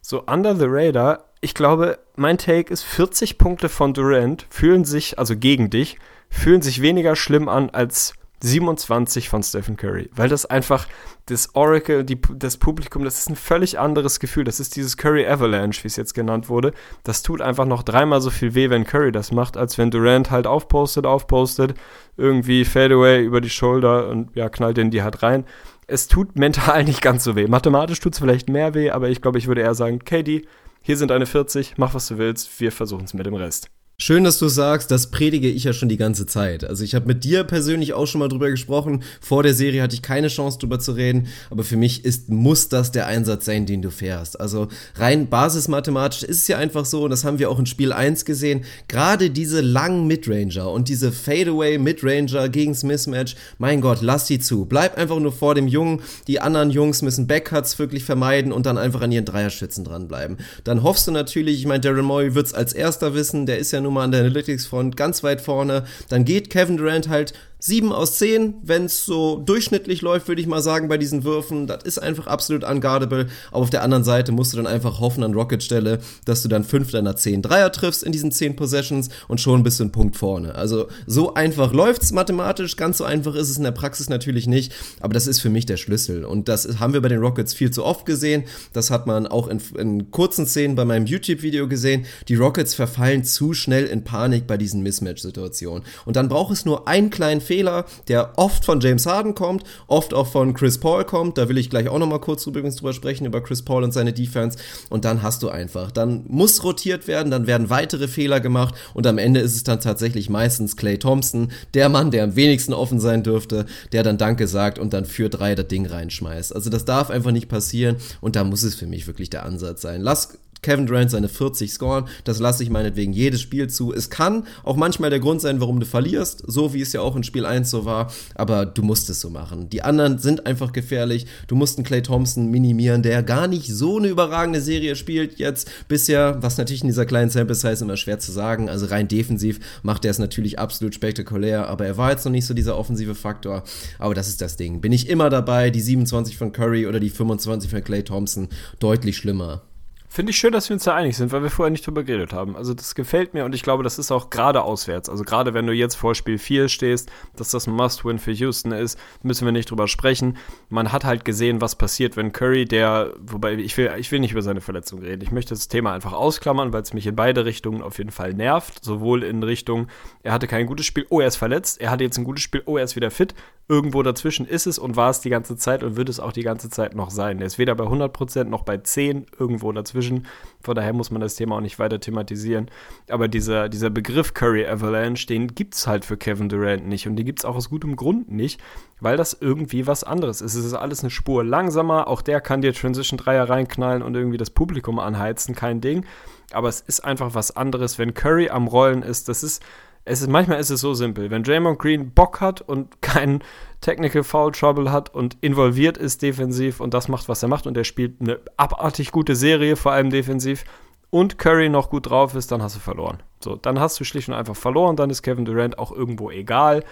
[0.00, 1.24] so under the radar.
[1.40, 5.98] Ich glaube, mein Take ist 40 Punkte von Durant fühlen sich, also gegen dich,
[6.30, 10.86] fühlen sich weniger schlimm an als 27 von Stephen Curry, weil das einfach
[11.26, 14.44] das Oracle, die, das Publikum, das ist ein völlig anderes Gefühl.
[14.44, 16.72] Das ist dieses Curry Avalanche, wie es jetzt genannt wurde.
[17.02, 20.30] Das tut einfach noch dreimal so viel weh, wenn Curry das macht, als wenn Durant
[20.30, 21.74] halt aufpostet, aufpostet,
[22.16, 25.44] irgendwie Fadeaway über die Schulter und ja, knallt den die halt rein.
[25.86, 27.46] Es tut mental nicht ganz so weh.
[27.48, 30.46] Mathematisch tut es vielleicht mehr weh, aber ich glaube, ich würde eher sagen, KD,
[30.82, 33.70] hier sind eine 40, mach was du willst, wir versuchen es mit dem Rest.
[33.98, 36.64] Schön, dass du sagst, das predige ich ja schon die ganze Zeit.
[36.64, 39.02] Also ich habe mit dir persönlich auch schon mal drüber gesprochen.
[39.22, 42.68] Vor der Serie hatte ich keine Chance drüber zu reden, aber für mich ist muss
[42.68, 44.38] das der Einsatz sein, den du fährst.
[44.38, 47.90] Also rein basismathematisch ist es ja einfach so, und das haben wir auch in Spiel
[47.90, 54.26] 1 gesehen, gerade diese langen Midranger und diese Fadeaway Midranger gegens Mismatch, mein Gott, lass
[54.26, 54.66] die zu.
[54.66, 56.02] Bleib einfach nur vor dem Jungen.
[56.26, 60.36] Die anderen Jungs müssen Backcuts wirklich vermeiden und dann einfach an ihren Dreierschützen dranbleiben.
[60.64, 63.85] Dann hoffst du natürlich, ich meine, Daryl Morey wird's als erster wissen, der ist ja
[63.86, 65.84] nun mal an der Analytics-Front ganz weit vorne.
[66.08, 67.32] Dann geht Kevin Durant halt
[67.66, 71.66] 7 aus 10, wenn es so durchschnittlich läuft, würde ich mal sagen, bei diesen Würfen.
[71.66, 73.26] Das ist einfach absolut unguardable.
[73.50, 76.62] Aber auf der anderen Seite musst du dann einfach hoffen an Rocket-Stelle, dass du dann
[76.62, 80.16] 5 deiner 10 Dreier triffst in diesen 10 Possessions und schon bist du einen Punkt
[80.16, 80.54] vorne.
[80.54, 84.72] Also so einfach läuft's mathematisch, ganz so einfach ist es in der Praxis natürlich nicht,
[85.00, 86.24] aber das ist für mich der Schlüssel.
[86.24, 88.44] Und das haben wir bei den Rockets viel zu oft gesehen.
[88.72, 92.06] Das hat man auch in, in kurzen Szenen bei meinem YouTube-Video gesehen.
[92.28, 95.84] Die Rockets verfallen zu schnell in Panik bei diesen Mismatch-Situationen.
[96.04, 100.14] Und dann braucht es nur einen kleinen Fehler, der oft von James Harden kommt, oft
[100.14, 101.38] auch von Chris Paul kommt.
[101.38, 104.12] Da will ich gleich auch nochmal kurz übrigens drüber sprechen, über Chris Paul und seine
[104.12, 104.58] Defense.
[104.90, 109.06] Und dann hast du einfach, dann muss rotiert werden, dann werden weitere Fehler gemacht und
[109.06, 113.00] am Ende ist es dann tatsächlich meistens Clay Thompson, der Mann, der am wenigsten offen
[113.00, 116.54] sein dürfte, der dann Danke sagt und dann für drei das Ding reinschmeißt.
[116.54, 119.82] Also das darf einfach nicht passieren und da muss es für mich wirklich der Ansatz
[119.82, 120.00] sein.
[120.00, 122.08] Lass Kevin Durant seine 40 scoren.
[122.24, 123.92] Das lasse ich meinetwegen jedes Spiel zu.
[123.92, 127.16] Es kann auch manchmal der Grund sein, warum du verlierst, so wie es ja auch
[127.16, 129.70] in Spiel 1 so war, aber du musst es so machen.
[129.70, 131.26] Die anderen sind einfach gefährlich.
[131.46, 135.70] Du musst einen Clay Thompson minimieren, der gar nicht so eine überragende Serie spielt jetzt
[135.88, 138.68] bisher, was natürlich in dieser kleinen Sample Size immer schwer zu sagen.
[138.68, 142.46] Also rein defensiv macht er es natürlich absolut spektakulär, aber er war jetzt noch nicht
[142.46, 143.62] so dieser offensive Faktor.
[143.98, 144.80] Aber das ist das Ding.
[144.80, 148.48] Bin ich immer dabei, die 27 von Curry oder die 25 von Clay Thompson
[148.78, 149.62] deutlich schlimmer.
[150.08, 152.32] Finde ich schön, dass wir uns da einig sind, weil wir vorher nicht drüber geredet
[152.32, 152.56] haben.
[152.56, 155.08] Also das gefällt mir und ich glaube, das ist auch gerade auswärts.
[155.08, 158.72] Also gerade wenn du jetzt vor Spiel 4 stehst, dass das ein Must-Win für Houston
[158.72, 160.36] ist, müssen wir nicht drüber sprechen.
[160.68, 164.32] Man hat halt gesehen, was passiert, wenn Curry, der, wobei ich will, ich will nicht
[164.32, 165.22] über seine Verletzung reden.
[165.22, 168.32] Ich möchte das Thema einfach ausklammern, weil es mich in beide Richtungen auf jeden Fall
[168.32, 168.84] nervt.
[168.84, 169.88] Sowohl in Richtung,
[170.22, 172.62] er hatte kein gutes Spiel, oh, er ist verletzt, er hatte jetzt ein gutes Spiel,
[172.66, 173.34] oh, er ist wieder fit.
[173.68, 176.42] Irgendwo dazwischen ist es und war es die ganze Zeit und wird es auch die
[176.42, 177.40] ganze Zeit noch sein.
[177.40, 180.26] Er ist weder bei 100% noch bei 10 irgendwo dazwischen Division.
[180.62, 182.68] Von daher muss man das Thema auch nicht weiter thematisieren.
[183.08, 187.06] Aber dieser, dieser Begriff Curry Avalanche, den gibt es halt für Kevin Durant nicht.
[187.06, 188.60] Und den gibt es auch aus gutem Grund nicht,
[189.00, 190.54] weil das irgendwie was anderes ist.
[190.54, 192.08] Es ist alles eine Spur langsamer.
[192.08, 195.54] Auch der kann dir Transition Dreier reinknallen und irgendwie das Publikum anheizen.
[195.54, 196.04] Kein Ding.
[196.52, 199.28] Aber es ist einfach was anderes, wenn Curry am Rollen ist.
[199.28, 199.62] Das ist
[200.08, 201.30] es ist, manchmal ist es so simpel.
[201.30, 203.42] Wenn Draymond Green Bock hat und keinen
[203.80, 207.76] Technical Foul Trouble hat und involviert ist defensiv und das macht, was er macht und
[207.76, 210.64] er spielt eine abartig gute Serie, vor allem defensiv,
[211.10, 213.22] und Curry noch gut drauf ist, dann hast du verloren.
[213.40, 216.84] So, dann hast du schlicht und einfach verloren, dann ist Kevin Durant auch irgendwo egal.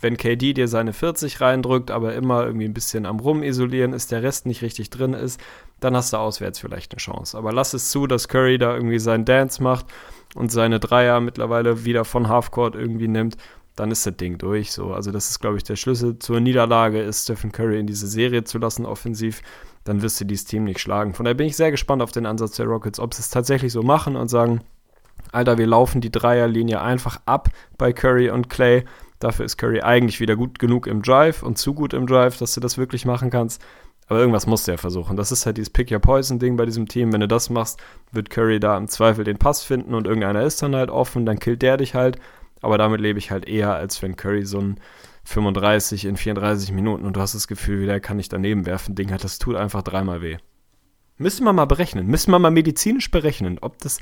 [0.00, 4.12] Wenn KD dir seine 40 reindrückt, aber immer irgendwie ein bisschen am Rum isolieren ist,
[4.12, 5.40] der Rest nicht richtig drin ist,
[5.80, 7.36] dann hast du auswärts vielleicht eine Chance.
[7.36, 9.86] Aber lass es zu, dass Curry da irgendwie seinen Dance macht
[10.34, 13.36] und seine Dreier mittlerweile wieder von Halfcourt irgendwie nimmt,
[13.76, 14.72] dann ist das Ding durch.
[14.72, 14.92] So.
[14.92, 18.44] Also das ist, glaube ich, der Schlüssel zur Niederlage, ist Stephen Curry in diese Serie
[18.44, 19.42] zu lassen, offensiv.
[19.84, 21.14] Dann wirst du dieses Team nicht schlagen.
[21.14, 23.72] Von daher bin ich sehr gespannt auf den Ansatz der Rockets, ob sie es tatsächlich
[23.72, 24.60] so machen und sagen,
[25.32, 28.84] Alter, wir laufen die Dreierlinie einfach ab bei Curry und Clay.
[29.18, 32.54] Dafür ist Curry eigentlich wieder gut genug im Drive und zu gut im Drive, dass
[32.54, 33.62] du das wirklich machen kannst.
[34.08, 35.16] Aber irgendwas musst du ja versuchen.
[35.16, 37.12] Das ist halt dieses Pick Your Poison-Ding bei diesem Team.
[37.12, 37.78] Wenn du das machst,
[38.10, 41.38] wird Curry da im Zweifel den Pass finden und irgendeiner ist dann halt offen, dann
[41.38, 42.18] killt der dich halt.
[42.62, 44.80] Aber damit lebe ich halt eher, als wenn Curry so ein
[45.24, 49.12] 35 in 34 Minuten und du hast das Gefühl, der kann nicht daneben werfen, Ding
[49.12, 50.38] hat, das tut einfach dreimal weh.
[51.18, 54.00] Müssen wir mal berechnen, müssen wir mal medizinisch berechnen, ob das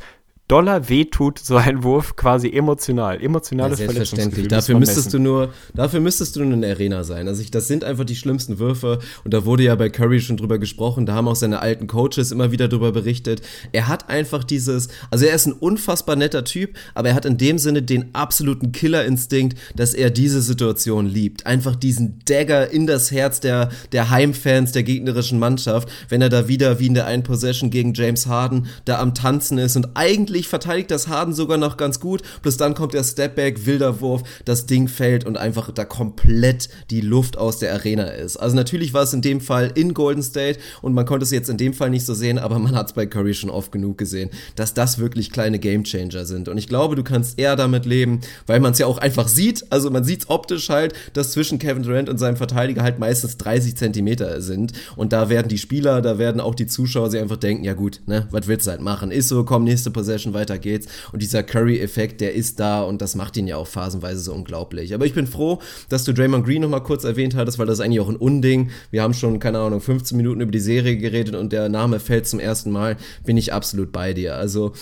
[0.49, 3.21] Dollar wehtut so ein Wurf quasi emotional.
[3.21, 4.47] Emotionales ja, Selbstverständlich.
[4.47, 5.25] Dafür müsstest messen.
[5.25, 7.27] du nur, dafür müsstest du nur in der Arena sein.
[7.27, 9.01] Also ich, das sind einfach die schlimmsten Würfe.
[9.25, 11.05] Und da wurde ja bei Curry schon drüber gesprochen.
[11.05, 13.43] Da haben auch seine alten Coaches immer wieder drüber berichtet.
[13.73, 17.39] Er hat einfach dieses, also er ist ein unfassbar netter Typ, aber er hat in
[17.39, 21.45] dem Sinne den absoluten Killerinstinkt, dass er diese Situation liebt.
[21.45, 26.47] Einfach diesen Dagger in das Herz der, der Heimfans der gegnerischen Mannschaft, wenn er da
[26.47, 30.36] wieder wie in der einen Possession gegen James Harden da am Tanzen ist und eigentlich
[30.37, 32.23] eigentlich verteidigt das Harden sogar noch ganz gut.
[32.43, 37.01] Plus dann kommt der Stepback, wilder Wurf, das Ding fällt und einfach da komplett die
[37.01, 38.37] Luft aus der Arena ist.
[38.37, 41.49] Also natürlich war es in dem Fall in Golden State und man konnte es jetzt
[41.49, 43.97] in dem Fall nicht so sehen, aber man hat es bei Curry schon oft genug
[43.97, 46.49] gesehen, dass das wirklich kleine Gamechanger sind.
[46.49, 49.65] Und ich glaube, du kannst eher damit leben, weil man es ja auch einfach sieht.
[49.71, 53.39] Also man sieht es optisch halt, dass zwischen Kevin Durant und seinem Verteidiger halt meistens
[53.39, 54.73] 30 Zentimeter sind.
[54.97, 58.01] Und da werden die Spieler, da werden auch die Zuschauer sich einfach denken, ja gut,
[58.07, 59.11] ne, was willst du halt machen?
[59.11, 60.87] Ist so, komm, nächste Possession Possession, weiter geht's.
[61.13, 64.95] Und dieser Curry-Effekt, der ist da und das macht ihn ja auch phasenweise so unglaublich.
[64.95, 67.85] Aber ich bin froh, dass du Draymond Green nochmal kurz erwähnt hattest, weil das ist
[67.85, 68.71] eigentlich auch ein Unding.
[68.91, 72.27] Wir haben schon, keine Ahnung, 15 Minuten über die Serie geredet und der Name fällt
[72.27, 72.97] zum ersten Mal.
[73.25, 74.37] Bin ich absolut bei dir.
[74.37, 74.73] Also,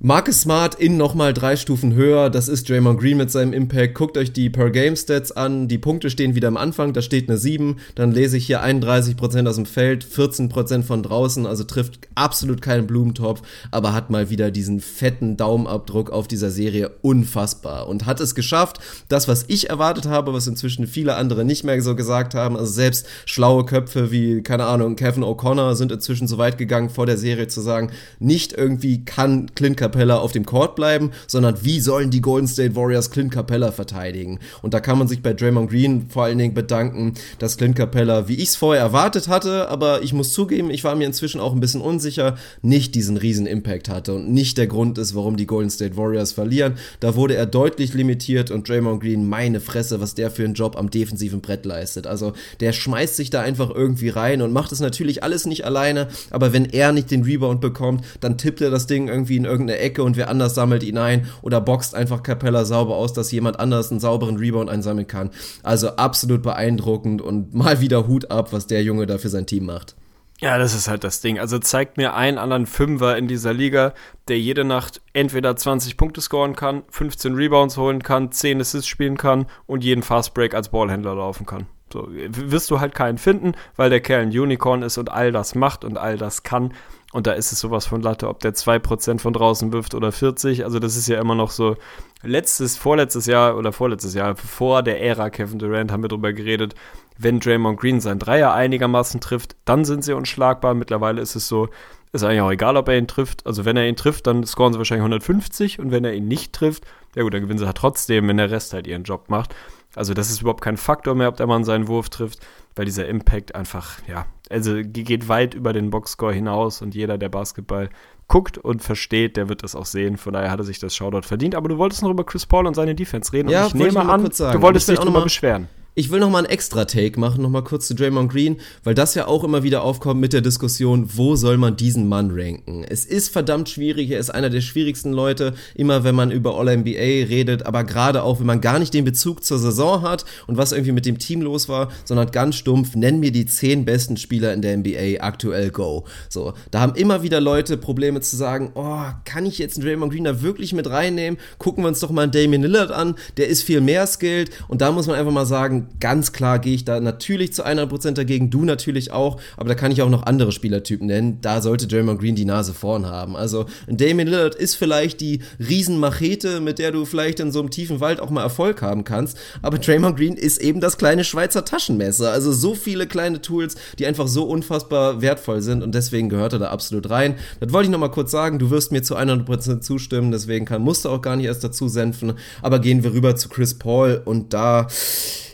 [0.00, 2.28] Marcus Smart in nochmal drei Stufen höher.
[2.28, 3.94] Das ist Draymond Green mit seinem Impact.
[3.94, 5.66] Guckt euch die Per-Game-Stats an.
[5.66, 6.92] Die Punkte stehen wieder am Anfang.
[6.92, 7.76] Da steht eine 7.
[7.94, 11.46] Dann lese ich hier 31% aus dem Feld, 14% von draußen.
[11.46, 13.40] Also trifft absolut keinen Blumentopf,
[13.70, 16.90] aber hat mal wieder diesen fetten Daumenabdruck auf dieser Serie.
[17.00, 17.88] Unfassbar.
[17.88, 21.80] Und hat es geschafft, das, was ich erwartet habe, was inzwischen viele andere nicht mehr
[21.80, 22.58] so gesagt haben.
[22.58, 27.06] Also selbst schlaue Köpfe wie, keine Ahnung, Kevin O'Connor sind inzwischen so weit gegangen, vor
[27.06, 31.78] der Serie zu sagen, nicht irgendwie kann Clint Capella auf dem Court bleiben, sondern wie
[31.78, 34.38] sollen die Golden State Warriors Clint Capella verteidigen?
[34.62, 38.26] Und da kann man sich bei Draymond Green vor allen Dingen bedanken, dass Clint Capella,
[38.26, 41.52] wie ich es vorher erwartet hatte, aber ich muss zugeben, ich war mir inzwischen auch
[41.52, 45.46] ein bisschen unsicher, nicht diesen riesen Impact hatte und nicht der Grund ist, warum die
[45.46, 46.78] Golden State Warriors verlieren.
[47.00, 50.78] Da wurde er deutlich limitiert und Draymond Green, meine Fresse, was der für einen Job
[50.78, 52.06] am defensiven Brett leistet.
[52.06, 56.08] Also der schmeißt sich da einfach irgendwie rein und macht es natürlich alles nicht alleine,
[56.30, 59.73] aber wenn er nicht den Rebound bekommt, dann tippt er das Ding irgendwie in irgendeine
[59.80, 63.60] Ecke und wer anders sammelt ihn ein oder boxt einfach Capella sauber aus, dass jemand
[63.60, 65.30] anders einen sauberen Rebound einsammeln kann.
[65.62, 69.66] Also absolut beeindruckend und mal wieder Hut ab, was der Junge da für sein Team
[69.66, 69.94] macht.
[70.40, 71.38] Ja, das ist halt das Ding.
[71.38, 73.94] Also zeigt mir einen anderen Fünfer in dieser Liga,
[74.28, 79.16] der jede Nacht entweder 20 Punkte scoren kann, 15 Rebounds holen kann, 10 Assists spielen
[79.16, 81.66] kann und jeden Fastbreak als Ballhändler laufen kann.
[81.92, 85.54] So wirst du halt keinen finden, weil der Kerl ein Unicorn ist und all das
[85.54, 86.74] macht und all das kann.
[87.14, 90.64] Und da ist es sowas von Latte, ob der 2% von draußen wirft oder 40.
[90.64, 91.76] Also das ist ja immer noch so
[92.24, 96.74] letztes, vorletztes Jahr oder vorletztes Jahr, vor der Ära Kevin Durant haben wir darüber geredet,
[97.16, 100.74] wenn Draymond Green sein Dreier einigermaßen trifft, dann sind sie unschlagbar.
[100.74, 101.68] Mittlerweile ist es so,
[102.12, 103.46] ist eigentlich auch egal, ob er ihn trifft.
[103.46, 106.52] Also wenn er ihn trifft, dann scoren sie wahrscheinlich 150 und wenn er ihn nicht
[106.52, 106.82] trifft,
[107.14, 109.54] ja gut, dann gewinnen sie halt trotzdem, wenn der Rest halt ihren Job macht.
[109.94, 112.40] Also das ist überhaupt kein Faktor mehr, ob der Mann seinen Wurf trifft,
[112.74, 117.28] weil dieser Impact einfach, ja, also geht weit über den Boxscore hinaus und jeder, der
[117.28, 117.88] Basketball
[118.28, 120.16] guckt und versteht, der wird das auch sehen.
[120.16, 121.54] Von daher hat er sich das Shoutout verdient.
[121.54, 123.48] Aber du wolltest noch über Chris Paul und seine Defense reden.
[123.48, 125.68] Ja, und ich nehme an, du wolltest dich auch nochmal beschweren.
[125.96, 128.96] Ich will noch mal einen extra Take machen, noch mal kurz zu Draymond Green, weil
[128.96, 132.82] das ja auch immer wieder aufkommt mit der Diskussion, wo soll man diesen Mann ranken?
[132.82, 137.28] Es ist verdammt schwierig, er ist einer der schwierigsten Leute, immer wenn man über All-NBA
[137.28, 140.72] redet, aber gerade auch, wenn man gar nicht den Bezug zur Saison hat und was
[140.72, 144.52] irgendwie mit dem Team los war, sondern ganz stumpf, nenn mir die zehn besten Spieler
[144.52, 146.06] in der NBA aktuell go.
[146.28, 150.12] So, da haben immer wieder Leute Probleme zu sagen, oh, kann ich jetzt einen Draymond
[150.12, 151.38] Green da wirklich mit reinnehmen?
[151.58, 154.80] Gucken wir uns doch mal einen Damian Lillard an, der ist viel mehr skilled und
[154.80, 158.50] da muss man einfach mal sagen, ganz klar gehe ich da natürlich zu 100% dagegen,
[158.50, 161.38] du natürlich auch, aber da kann ich auch noch andere Spielertypen nennen.
[161.40, 163.36] Da sollte Draymond Green die Nase vorn haben.
[163.36, 168.00] Also Damien Lillard ist vielleicht die Riesenmachete, mit der du vielleicht in so einem tiefen
[168.00, 172.30] Wald auch mal Erfolg haben kannst, aber Draymond Green ist eben das kleine Schweizer Taschenmesser.
[172.30, 176.58] Also so viele kleine Tools, die einfach so unfassbar wertvoll sind und deswegen gehört er
[176.58, 177.36] da absolut rein.
[177.60, 181.04] Das wollte ich nochmal kurz sagen, du wirst mir zu 100% zustimmen, deswegen kann, musst
[181.04, 184.52] du auch gar nicht erst dazu senfen, aber gehen wir rüber zu Chris Paul und
[184.52, 184.86] da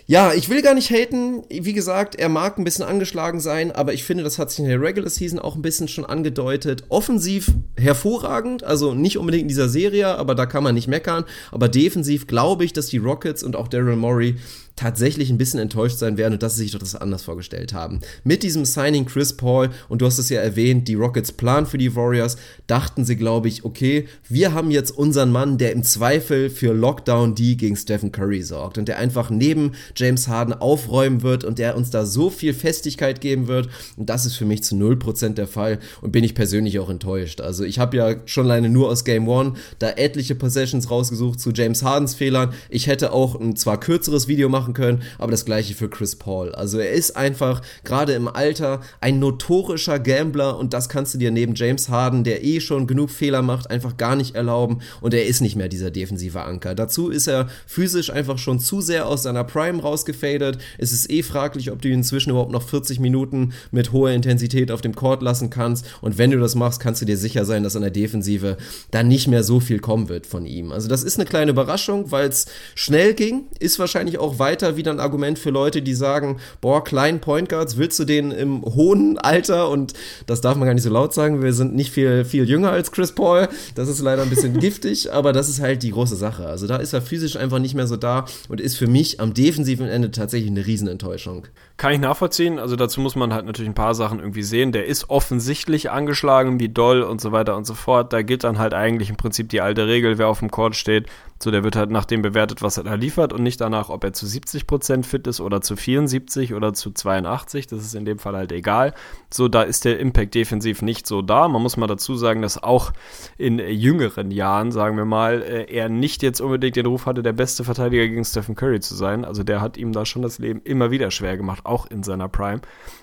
[0.07, 1.43] ja, ich will gar nicht haten.
[1.49, 4.67] Wie gesagt, er mag ein bisschen angeschlagen sein, aber ich finde, das hat sich in
[4.67, 6.83] der Regular Season auch ein bisschen schon angedeutet.
[6.89, 11.25] Offensiv hervorragend, also nicht unbedingt in dieser Serie, aber da kann man nicht meckern.
[11.51, 14.35] Aber defensiv glaube ich, dass die Rockets und auch Daryl Morey
[14.81, 17.99] tatsächlich ein bisschen enttäuscht sein werden und dass sie sich doch das anders vorgestellt haben.
[18.23, 21.77] Mit diesem Signing Chris Paul, und du hast es ja erwähnt, die Rockets Plan für
[21.77, 26.49] die Warriors, dachten sie, glaube ich, okay, wir haben jetzt unseren Mann, der im Zweifel
[26.49, 31.43] für Lockdown D gegen Stephen Curry sorgt und der einfach neben James Harden aufräumen wird
[31.43, 33.69] und der uns da so viel Festigkeit geben wird.
[33.97, 37.39] Und das ist für mich zu 0% der Fall und bin ich persönlich auch enttäuscht.
[37.39, 41.51] Also ich habe ja schon alleine nur aus Game One da etliche Possessions rausgesucht zu
[41.51, 42.53] James Hardens Fehlern.
[42.69, 46.15] Ich hätte auch ein zwar kürzeres Video machen machen können, aber das gleiche für Chris
[46.15, 46.53] Paul.
[46.53, 51.31] Also er ist einfach gerade im Alter ein notorischer Gambler und das kannst du dir
[51.31, 55.25] neben James Harden, der eh schon genug Fehler macht, einfach gar nicht erlauben und er
[55.25, 56.75] ist nicht mehr dieser defensive Anker.
[56.75, 60.57] Dazu ist er physisch einfach schon zu sehr aus seiner Prime rausgefadet.
[60.77, 64.71] Es ist eh fraglich, ob du ihn inzwischen überhaupt noch 40 Minuten mit hoher Intensität
[64.71, 67.63] auf dem Court lassen kannst und wenn du das machst, kannst du dir sicher sein,
[67.63, 68.57] dass an der Defensive
[68.91, 70.71] dann nicht mehr so viel kommen wird von ihm.
[70.71, 72.45] Also das ist eine kleine Überraschung, weil es
[72.75, 76.83] schnell ging, ist wahrscheinlich auch weiter weiter wieder ein Argument für Leute, die sagen, boah,
[76.83, 79.93] kleinen Point Guards, willst du den im hohen Alter und
[80.27, 82.91] das darf man gar nicht so laut sagen, wir sind nicht viel, viel jünger als
[82.91, 86.45] Chris Paul, das ist leider ein bisschen giftig, aber das ist halt die große Sache.
[86.45, 89.33] Also da ist er physisch einfach nicht mehr so da und ist für mich am
[89.33, 91.47] defensiven Ende tatsächlich eine Riesenenttäuschung.
[91.77, 94.71] Kann ich nachvollziehen, also dazu muss man halt natürlich ein paar Sachen irgendwie sehen.
[94.71, 98.13] Der ist offensichtlich angeschlagen, wie doll und so weiter und so fort.
[98.13, 101.07] Da gilt dann halt eigentlich im Prinzip die alte Regel, wer auf dem Court steht,
[101.41, 104.03] so, der wird halt nach dem bewertet, was er da liefert und nicht danach, ob
[104.03, 107.67] er zu 70% fit ist oder zu 74 oder zu 82.
[107.67, 108.93] Das ist in dem Fall halt egal.
[109.33, 111.47] So, da ist der Impact defensiv nicht so da.
[111.47, 112.91] Man muss mal dazu sagen, dass auch
[113.37, 117.33] in jüngeren Jahren, sagen wir mal, äh, er nicht jetzt unbedingt den Ruf hatte, der
[117.33, 119.25] beste Verteidiger gegen Stephen Curry zu sein.
[119.25, 122.29] Also der hat ihm da schon das Leben immer wieder schwer gemacht, auch in seiner
[122.29, 122.61] Prime.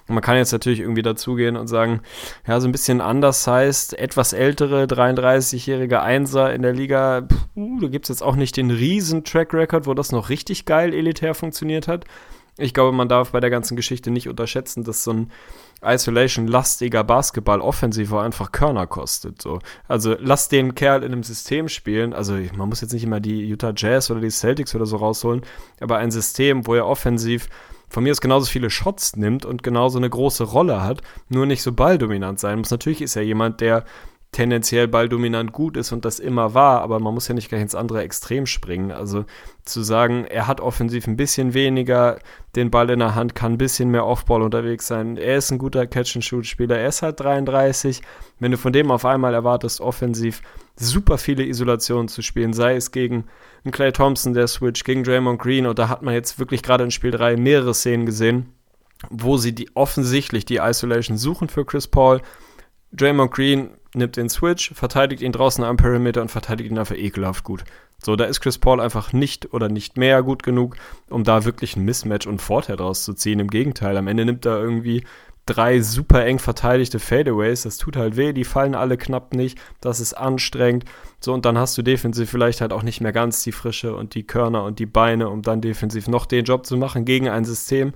[0.08, 2.00] Und man kann jetzt natürlich irgendwie dazugehen und sagen,
[2.46, 7.80] ja, so ein bisschen anders heißt, etwas ältere 33-jährige Einser in der Liga, pff, uh,
[7.80, 10.94] da gibt es jetzt auch nicht den riesen Track Record, wo das noch richtig geil
[10.94, 12.06] elitär funktioniert hat.
[12.60, 15.30] Ich glaube, man darf bei der ganzen Geschichte nicht unterschätzen, dass so ein
[15.80, 19.40] Isolation-lastiger Basketball offensiver einfach Körner kostet.
[19.40, 19.60] So.
[19.86, 22.12] Also lass den Kerl in einem System spielen.
[22.12, 25.42] Also man muss jetzt nicht immer die Utah Jazz oder die Celtics oder so rausholen,
[25.80, 27.48] aber ein System, wo er offensiv
[27.88, 31.62] von mir aus genauso viele Shots nimmt und genauso eine große Rolle hat, nur nicht
[31.62, 32.70] so balldominant sein muss.
[32.70, 33.84] Natürlich ist er jemand, der
[34.30, 37.74] tendenziell balldominant gut ist und das immer war, aber man muss ja nicht gleich ins
[37.74, 38.92] andere Extrem springen.
[38.92, 39.24] Also
[39.64, 42.18] zu sagen, er hat offensiv ein bisschen weniger
[42.54, 45.16] den Ball in der Hand, kann ein bisschen mehr Offball unterwegs sein.
[45.16, 48.02] Er ist ein guter Catch-and-Shoot-Spieler, er ist halt 33.
[48.38, 50.42] Wenn du von dem auf einmal erwartest, offensiv
[50.78, 53.24] super viele Isolationen zu spielen, sei es gegen
[53.64, 56.84] einen Clay Thompson, der Switch, gegen Draymond Green, und da hat man jetzt wirklich gerade
[56.84, 58.52] in Spiel 3 mehrere Szenen gesehen,
[59.10, 62.20] wo sie die offensichtlich die Isolation suchen für Chris Paul.
[62.92, 67.44] Draymond Green nimmt den Switch, verteidigt ihn draußen am Perimeter und verteidigt ihn einfach ekelhaft
[67.44, 67.64] gut.
[68.00, 70.76] So, da ist Chris Paul einfach nicht oder nicht mehr gut genug,
[71.10, 73.40] um da wirklich ein Mismatch und Vorteil draus zu ziehen.
[73.40, 75.04] Im Gegenteil, am Ende nimmt er irgendwie
[75.48, 77.62] drei super eng verteidigte Fadeaways.
[77.62, 79.58] Das tut halt weh, die fallen alle knapp nicht.
[79.80, 80.84] Das ist anstrengend.
[81.20, 84.14] So, und dann hast du defensiv vielleicht halt auch nicht mehr ganz die Frische und
[84.14, 87.44] die Körner und die Beine, um dann defensiv noch den Job zu machen gegen ein
[87.44, 87.92] System,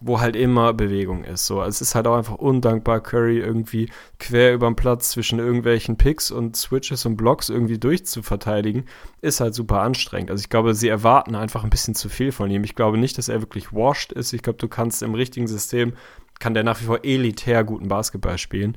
[0.00, 1.46] wo halt immer Bewegung ist.
[1.46, 3.88] So, es ist halt auch einfach undankbar, Curry irgendwie
[4.18, 8.84] quer über den Platz zwischen irgendwelchen Picks und Switches und Blocks irgendwie durchzuverteidigen,
[9.22, 10.30] ist halt super anstrengend.
[10.30, 12.64] Also ich glaube, sie erwarten einfach ein bisschen zu viel von ihm.
[12.64, 14.32] Ich glaube nicht, dass er wirklich washed ist.
[14.32, 15.94] Ich glaube, du kannst im richtigen System,
[16.38, 18.76] kann der nach wie vor elitär guten Basketball spielen.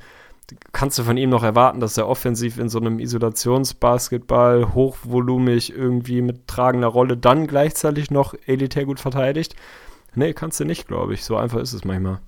[0.71, 6.21] Kannst du von ihm noch erwarten, dass er offensiv in so einem Isolationsbasketball hochvolumig irgendwie
[6.21, 9.55] mit tragender Rolle dann gleichzeitig noch elitär gut verteidigt?
[10.15, 11.23] Nee, kannst du nicht, glaube ich.
[11.23, 12.19] So einfach ist es manchmal.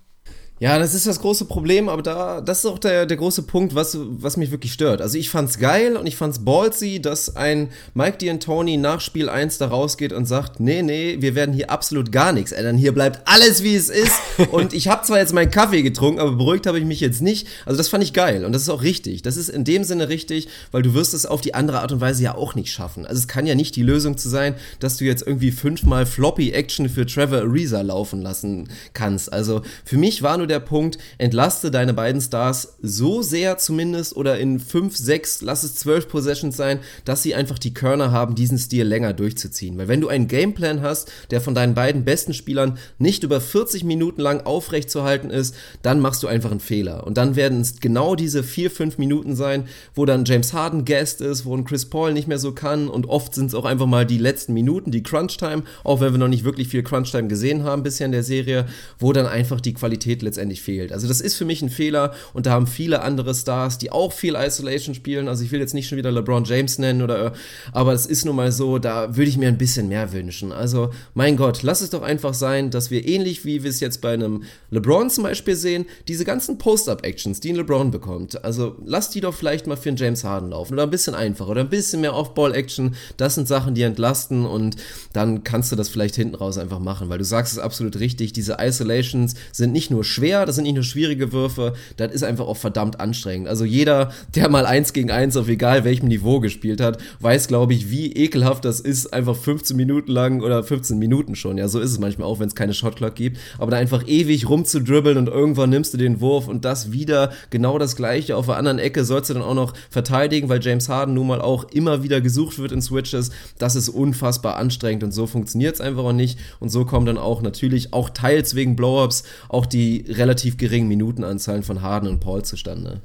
[0.61, 3.73] Ja, das ist das große Problem, aber da, das ist auch der, der große Punkt,
[3.73, 5.01] was, was mich wirklich stört.
[5.01, 9.57] Also ich fand's geil und ich fand's ballsy, dass ein Mike D'Antoni nach Spiel 1
[9.57, 12.77] da rausgeht und sagt, nee, nee, wir werden hier absolut gar nichts ändern.
[12.77, 14.13] Hier bleibt alles, wie es ist.
[14.51, 17.47] und ich habe zwar jetzt meinen Kaffee getrunken, aber beruhigt habe ich mich jetzt nicht.
[17.65, 19.23] Also das fand ich geil und das ist auch richtig.
[19.23, 22.01] Das ist in dem Sinne richtig, weil du wirst es auf die andere Art und
[22.01, 23.07] Weise ja auch nicht schaffen.
[23.07, 26.51] Also es kann ja nicht die Lösung zu sein, dass du jetzt irgendwie fünfmal Floppy
[26.51, 29.33] Action für Trevor Ariza laufen lassen kannst.
[29.33, 34.37] Also für mich war nur der Punkt, entlaste deine beiden Stars so sehr zumindest oder
[34.37, 38.57] in 5, 6, lass es 12 Possessions sein, dass sie einfach die Körner haben, diesen
[38.57, 39.77] Stil länger durchzuziehen.
[39.77, 43.83] Weil wenn du einen Gameplan hast, der von deinen beiden besten Spielern nicht über 40
[43.83, 47.07] Minuten lang aufrecht zu halten ist, dann machst du einfach einen Fehler.
[47.07, 49.65] Und dann werden es genau diese 4, 5 Minuten sein,
[49.95, 53.07] wo dann James Harden Guest ist, wo ein Chris Paul nicht mehr so kann und
[53.07, 56.19] oft sind es auch einfach mal die letzten Minuten, die Crunch Time, auch wenn wir
[56.19, 58.65] noch nicht wirklich viel Crunch Time gesehen haben bisher in der Serie,
[58.99, 60.91] wo dann einfach die Qualität letztendlich letztendlich fehlt.
[60.91, 64.11] Also das ist für mich ein Fehler und da haben viele andere Stars, die auch
[64.11, 65.27] viel Isolation spielen.
[65.27, 67.34] Also ich will jetzt nicht schon wieder LeBron James nennen oder,
[67.72, 70.51] aber es ist nun mal so, da würde ich mir ein bisschen mehr wünschen.
[70.51, 74.01] Also mein Gott, lass es doch einfach sein, dass wir ähnlich wie wir es jetzt
[74.01, 78.43] bei einem LeBron zum Beispiel sehen, diese ganzen Post-Up-Actions, die ein LeBron bekommt.
[78.43, 81.51] Also lass die doch vielleicht mal für einen James Harden laufen oder ein bisschen einfacher
[81.51, 82.95] oder ein bisschen mehr Off-Ball-Action.
[83.18, 84.76] Das sind Sachen, die entlasten und
[85.13, 88.34] dann kannst du das vielleicht hinten raus einfach machen, weil du sagst es absolut richtig.
[88.34, 92.23] Diese Isolations sind nicht nur schwer, schwer, das sind nicht nur schwierige Würfe, das ist
[92.23, 93.49] einfach auch verdammt anstrengend.
[93.49, 97.73] Also jeder, der mal eins gegen eins auf egal welchem Niveau gespielt hat, weiß, glaube
[97.73, 101.57] ich, wie ekelhaft das ist, einfach 15 Minuten lang oder 15 Minuten schon.
[101.57, 103.39] Ja, so ist es manchmal auch, wenn es keine Shotclock gibt.
[103.57, 107.77] Aber da einfach ewig rumzudribbeln und irgendwann nimmst du den Wurf und das wieder genau
[107.77, 111.13] das gleiche auf der anderen Ecke sollst du dann auch noch verteidigen, weil James Harden
[111.13, 113.31] nun mal auch immer wieder gesucht wird in Switches.
[113.57, 116.39] Das ist unfassbar anstrengend und so funktioniert es einfach auch nicht.
[116.59, 121.64] Und so kommen dann auch natürlich auch teils wegen Blow-Ups auch die relativ geringen Minutenanzahlen
[121.64, 123.02] von Harden und Paul zustande.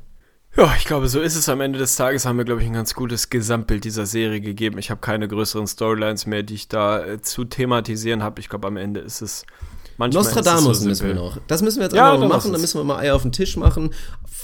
[0.57, 2.25] Ja, ich glaube, so ist es am Ende des Tages.
[2.25, 4.79] Haben wir, glaube ich, ein ganz gutes Gesamtbild dieser Serie gegeben.
[4.79, 8.41] Ich habe keine größeren Storylines mehr, die ich da äh, zu thematisieren habe.
[8.41, 9.45] Ich glaube, am Ende ist es.
[9.99, 11.39] Manchmal Nostradamus so müssen wir noch.
[11.47, 12.53] Das müssen wir jetzt ja, mal machen.
[12.53, 13.91] Da müssen wir mal Eier auf den Tisch machen.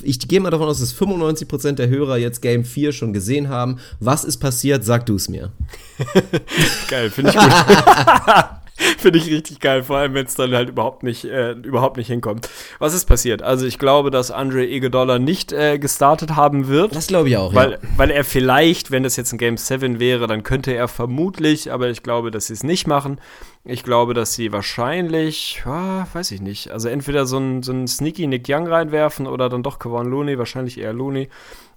[0.01, 3.79] Ich gehe mal davon aus, dass 95% der Hörer jetzt Game 4 schon gesehen haben.
[4.01, 4.85] Was ist passiert?
[4.85, 5.53] Sag du es mir.
[6.89, 7.53] Geil, finde ich gut.
[8.99, 12.07] Finde ich richtig geil, vor allem wenn es dann halt überhaupt nicht, äh, überhaupt nicht
[12.07, 12.49] hinkommt.
[12.79, 13.43] Was ist passiert?
[13.43, 16.95] Also ich glaube, dass Andre Iguodala nicht äh, gestartet haben wird.
[16.95, 17.79] Das glaube ich auch, weil, ja.
[17.97, 21.91] Weil er vielleicht, wenn das jetzt ein Game 7 wäre, dann könnte er vermutlich, aber
[21.91, 23.21] ich glaube, dass sie es nicht machen.
[23.65, 27.87] Ich glaube, dass sie wahrscheinlich, ja, weiß ich nicht, also entweder so ein, so ein
[27.87, 31.29] sneaky Nick Young reinwerfen oder dann doch Kevon Looney, wahrscheinlich eher Looney.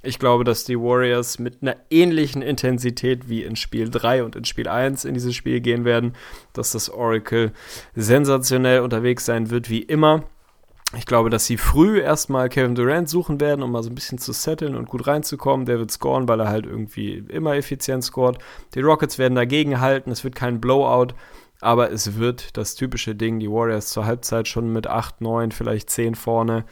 [0.05, 4.45] Ich glaube, dass die Warriors mit einer ähnlichen Intensität wie in Spiel 3 und in
[4.45, 6.13] Spiel 1 in dieses Spiel gehen werden,
[6.53, 7.51] dass das Oracle
[7.95, 10.23] sensationell unterwegs sein wird, wie immer.
[10.95, 14.19] Ich glaube, dass sie früh erstmal Kevin Durant suchen werden, um mal so ein bisschen
[14.19, 15.65] zu setteln und gut reinzukommen.
[15.65, 18.37] Der wird scoren, weil er halt irgendwie immer effizient scoret.
[18.75, 20.11] Die Rockets werden dagegen halten.
[20.11, 21.15] Es wird kein Blowout,
[21.59, 23.39] aber es wird das typische Ding.
[23.39, 26.63] Die Warriors zur Halbzeit schon mit 8, 9, vielleicht 10 vorne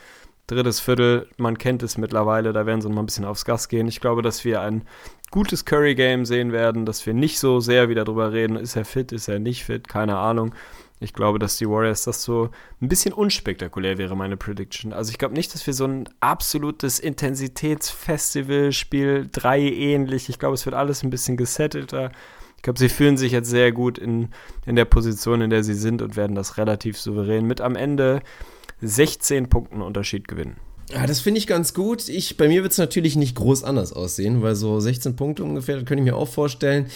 [0.47, 3.87] drittes Viertel, man kennt es mittlerweile, da werden sie noch ein bisschen aufs Gas gehen.
[3.87, 4.83] Ich glaube, dass wir ein
[5.31, 9.11] gutes Curry-Game sehen werden, dass wir nicht so sehr wieder drüber reden, ist er fit,
[9.11, 10.53] ist er nicht fit, keine Ahnung.
[10.99, 12.49] Ich glaube, dass die Warriors das so
[12.81, 14.93] ein bisschen unspektakulär wäre, meine Prediction.
[14.93, 20.53] Also ich glaube nicht, dass wir so ein absolutes Intensitätsfestival, Spiel 3 ähnlich, ich glaube,
[20.53, 22.11] es wird alles ein bisschen gesettelter.
[22.57, 24.29] Ich glaube, sie fühlen sich jetzt sehr gut in,
[24.65, 28.21] in der Position, in der sie sind und werden das relativ souverän mit am Ende
[28.83, 30.57] 16 Punkten Unterschied gewinnen.
[30.91, 32.07] Ja, das finde ich ganz gut.
[32.09, 35.75] Ich, bei mir wird es natürlich nicht groß anders aussehen, weil so 16 Punkte ungefähr,
[35.77, 36.87] das könnte ich mir auch vorstellen.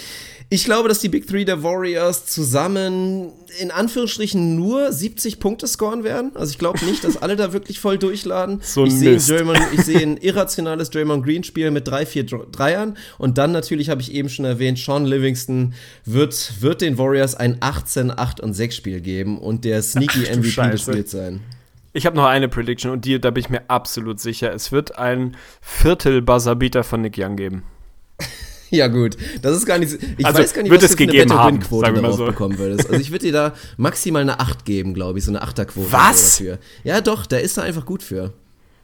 [0.50, 6.04] Ich glaube, dass die Big Three der Warriors zusammen in Anführungsstrichen nur 70 Punkte scoren
[6.04, 6.32] werden.
[6.36, 8.62] Also ich glaube nicht, dass alle da wirklich voll durchladen.
[8.68, 13.38] So ich sehe sehe ein irrationales Draymond Green Spiel mit drei, vier Dr- Dreiern und
[13.38, 15.74] dann natürlich habe ich eben schon erwähnt, Sean Livingston
[16.06, 20.36] wird, wird den Warriors ein 18, 8 und 6 Spiel geben und der sneaky Ach
[20.36, 20.92] MVP des Scheiße.
[20.92, 21.40] Spiels sein.
[21.98, 24.54] Ich habe noch eine Prediction und die, da bin ich mir absolut sicher.
[24.54, 27.64] Es wird ein Viertel Buzzerbeater von Nick Young geben.
[28.70, 29.18] Ja, gut.
[29.42, 29.92] Das ist gar nicht.
[29.92, 31.60] so- Ich Also, weiß gar nicht, wird was es du für eine haben,
[31.96, 32.26] mal darauf so.
[32.26, 32.88] bekommen würdest.
[32.90, 35.26] Also, ich würde dir da maximal eine 8 geben, glaube ich.
[35.26, 36.38] So eine 8er-Quote Was?
[36.38, 36.60] dafür.
[36.84, 38.34] Ja, doch, der ist da einfach gut für.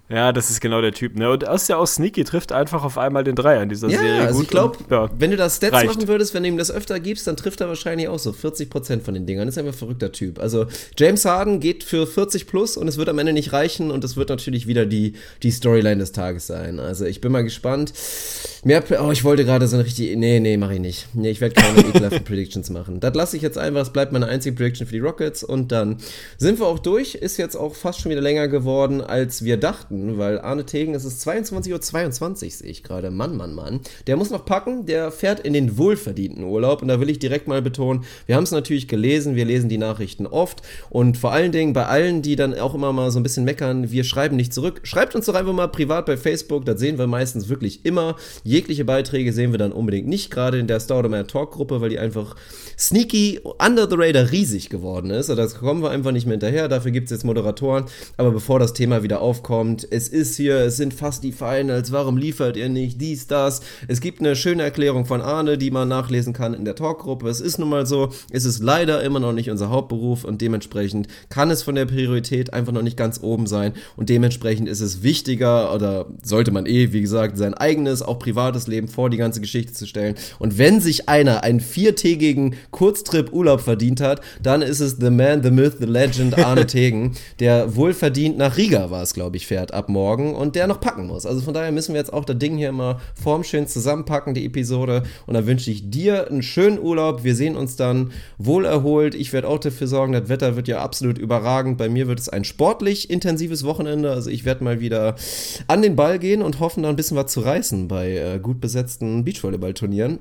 [0.09, 1.15] Ja, das ist genau der Typ.
[1.15, 1.31] Ne?
[1.31, 4.21] Und aus ja auch Sneaky trifft einfach auf einmal den Dreier in dieser Ja, Serie.
[4.21, 5.09] also gut ich glaube, ja.
[5.17, 5.87] wenn du das Stats reicht.
[5.87, 8.99] machen würdest, wenn du ihm das öfter gibst, dann trifft er wahrscheinlich auch so 40%
[9.01, 9.47] von den Dingern.
[9.47, 10.39] Das ist einfach ein verrückter Typ.
[10.39, 10.65] Also
[10.97, 14.17] James Harden geht für 40 plus und es wird am Ende nicht reichen und es
[14.17, 16.79] wird natürlich wieder die, die Storyline des Tages sein.
[16.79, 17.93] Also ich bin mal gespannt.
[18.65, 21.07] Mehr, oh, ich wollte gerade so eine richtig, nee, nee, mache ich nicht.
[21.13, 22.99] Nee, ich werde keine ekelhaften Predictions machen.
[22.99, 25.97] Das lasse ich jetzt einfach, es bleibt meine einzige Prediction für die Rockets und dann
[26.37, 27.15] sind wir auch durch.
[27.15, 31.05] Ist jetzt auch fast schon wieder länger geworden, als wir dachten, weil Arne Tegen, es
[31.05, 33.11] ist 22.22 Uhr, sehe ich gerade.
[33.11, 33.79] Mann, Mann, Mann.
[34.07, 37.47] Der muss noch packen, der fährt in den wohlverdienten Urlaub und da will ich direkt
[37.47, 41.51] mal betonen, wir haben es natürlich gelesen, wir lesen die Nachrichten oft und vor allen
[41.51, 44.53] Dingen bei allen, die dann auch immer mal so ein bisschen meckern, wir schreiben nicht
[44.53, 44.81] zurück.
[44.83, 48.15] Schreibt uns doch einfach mal privat bei Facebook, das sehen wir meistens wirklich immer.
[48.43, 51.99] Jegliche Beiträge sehen wir dann unbedingt nicht, gerade in der Staudemeyer Talk Gruppe, weil die
[51.99, 52.35] einfach
[52.77, 55.29] sneaky, under the radar riesig geworden ist.
[55.29, 56.67] Und das kommen wir einfach nicht mehr hinterher.
[56.67, 57.85] Dafür gibt es jetzt Moderatoren.
[58.17, 61.91] Aber bevor das Thema wieder aufkommt, es ist hier, es sind fast die Finals.
[61.91, 63.61] Warum liefert ihr nicht dies, das?
[63.87, 67.27] Es gibt eine schöne Erklärung von Arne, die man nachlesen kann in der Talkgruppe.
[67.27, 71.07] Es ist nun mal so, es ist leider immer noch nicht unser Hauptberuf und dementsprechend
[71.29, 73.73] kann es von der Priorität einfach noch nicht ganz oben sein.
[73.95, 78.67] Und dementsprechend ist es wichtiger oder sollte man eh, wie gesagt, sein eigenes, auch privates
[78.67, 80.15] Leben vor die ganze Geschichte zu stellen.
[80.39, 85.43] Und wenn sich einer einen viertägigen Kurztrip Urlaub verdient hat, dann ist es The Man,
[85.43, 89.72] The Myth, The Legend Arne Tegen, der wohlverdient nach Riga war es, glaube ich, fährt
[89.73, 91.25] ab morgen und der noch packen muss.
[91.25, 95.03] Also von daher müssen wir jetzt auch das Ding hier immer formschön zusammenpacken, die Episode.
[95.27, 97.23] Und dann wünsche ich dir einen schönen Urlaub.
[97.23, 99.15] Wir sehen uns dann wohlerholt.
[99.15, 101.77] Ich werde auch dafür sorgen, das Wetter wird ja absolut überragend.
[101.77, 104.11] Bei mir wird es ein sportlich intensives Wochenende.
[104.11, 105.15] Also ich werde mal wieder
[105.67, 108.61] an den Ball gehen und hoffen, da ein bisschen was zu reißen bei äh, gut
[108.61, 110.19] besetzten Beachvolleyballturnieren.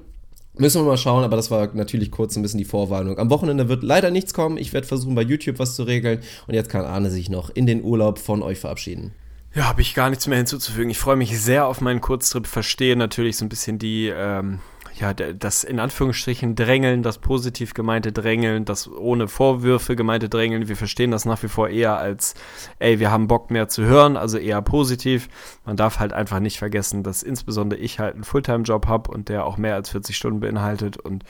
[0.58, 3.18] Müssen wir mal schauen, aber das war natürlich kurz ein bisschen die Vorwarnung.
[3.18, 4.58] Am Wochenende wird leider nichts kommen.
[4.58, 6.20] Ich werde versuchen, bei YouTube was zu regeln.
[6.46, 9.12] Und jetzt kann Arne sich noch in den Urlaub von euch verabschieden.
[9.54, 10.88] Ja, habe ich gar nichts mehr hinzuzufügen.
[10.88, 14.60] Ich freue mich sehr auf meinen Kurztrip, verstehe natürlich so ein bisschen die, ähm,
[14.94, 20.68] ja, das in Anführungsstrichen Drängeln, das positiv gemeinte Drängeln, das ohne Vorwürfe gemeinte Drängeln.
[20.68, 22.34] Wir verstehen das nach wie vor eher als,
[22.78, 25.28] ey, wir haben Bock mehr zu hören, also eher positiv.
[25.66, 29.44] Man darf halt einfach nicht vergessen, dass insbesondere ich halt einen Fulltime-Job habe und der
[29.44, 31.24] auch mehr als 40 Stunden beinhaltet und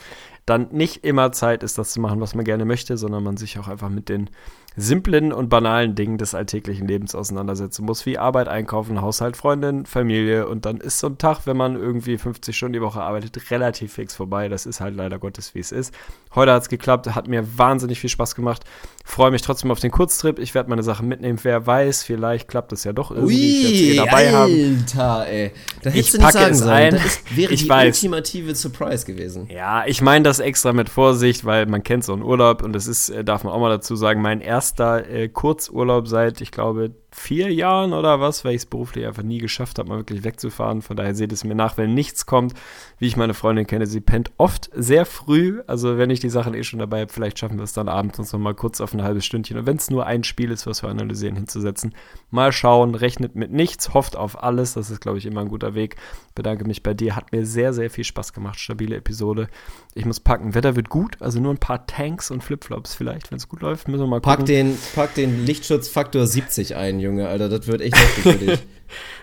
[0.47, 3.59] dann nicht immer Zeit ist, das zu machen, was man gerne möchte, sondern man sich
[3.59, 4.31] auch einfach mit den
[4.77, 10.49] simplen und banalen Dingen des alltäglichen Lebens auseinandersetzen muss, wie Arbeit, Einkaufen, Haushalt, Freundin, Familie
[10.49, 13.95] und dann ist so ein Tag, wenn man irgendwie 50 Stunden die Woche arbeitet, relativ
[13.95, 14.49] fix vorbei.
[14.49, 15.95] Das ist halt leider Gottes, wie es ist.
[16.35, 18.65] Heute hat es geklappt, hat mir wahnsinnig viel Spaß gemacht.
[19.05, 20.39] Freue mich trotzdem auf den Kurztrip.
[20.39, 21.39] Ich werde meine Sachen mitnehmen.
[21.43, 23.35] Wer weiß, vielleicht klappt es ja doch irgendwie.
[23.35, 24.85] ich werde sie Ui, dabei haben.
[24.89, 25.53] Alter, ey.
[25.83, 26.71] Da hättest Ich du nicht packe sagen es sollen.
[26.73, 26.91] ein.
[26.95, 27.97] Das ist, wäre Ich die weiß.
[27.97, 29.49] ultimative Surprise gewesen.
[29.51, 32.87] Ja, ich meine das extra mit Vorsicht, weil man kennt so einen Urlaub und das
[32.87, 36.93] ist, äh, darf man auch mal dazu sagen, mein erster äh, Kurzurlaub seit, ich glaube,
[37.13, 40.81] vier Jahren oder was, weil ich es beruflich einfach nie geschafft habe, mal wirklich wegzufahren.
[40.81, 42.55] Von daher seht es mir nach, wenn nichts kommt.
[42.99, 45.61] Wie ich meine Freundin kenne, sie pennt oft sehr früh.
[45.67, 48.19] Also wenn ich die Sachen eh schon dabei habe, vielleicht schaffen wir es dann abends
[48.19, 49.59] uns noch mal kurz auf ein halbes Stündchen.
[49.59, 51.95] Und wenn es nur ein Spiel ist, was wir analysieren, hinzusetzen.
[52.31, 54.75] Mal schauen, rechnet mit nichts, hofft auf alles.
[54.75, 55.97] Das ist, glaube ich, immer ein guter Weg.
[56.35, 57.15] Bedanke mich bei dir.
[57.15, 58.59] Hat mir sehr, sehr viel Spaß gemacht.
[58.59, 59.49] Stabile Episode.
[59.95, 60.55] Ich muss packen.
[60.55, 61.21] Wetter wird gut.
[61.21, 63.89] Also nur ein paar Tanks und Flipflops vielleicht, wenn es gut läuft.
[63.89, 64.39] Müssen wir mal gucken.
[64.39, 67.49] Pack den, pack den Lichtschutzfaktor 70 ein, Junge, Alter.
[67.49, 68.59] Das wird echt heftig für dich.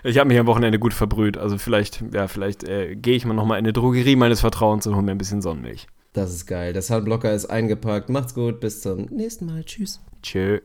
[0.02, 1.38] Ich habe mich am Wochenende gut verbrüht.
[1.38, 4.94] Also vielleicht, ja, vielleicht äh, gehe ich mal nochmal in eine Drogerie meines Vertrauens und
[4.96, 5.86] hole mir ein bisschen Sonnenmilch.
[6.12, 6.72] Das ist geil.
[6.72, 8.08] Der Sunblocker ist eingepackt.
[8.08, 8.58] Macht's gut.
[8.58, 9.62] Bis zum nächsten Mal.
[9.62, 10.00] Tschüss.
[10.24, 10.58] Tschö.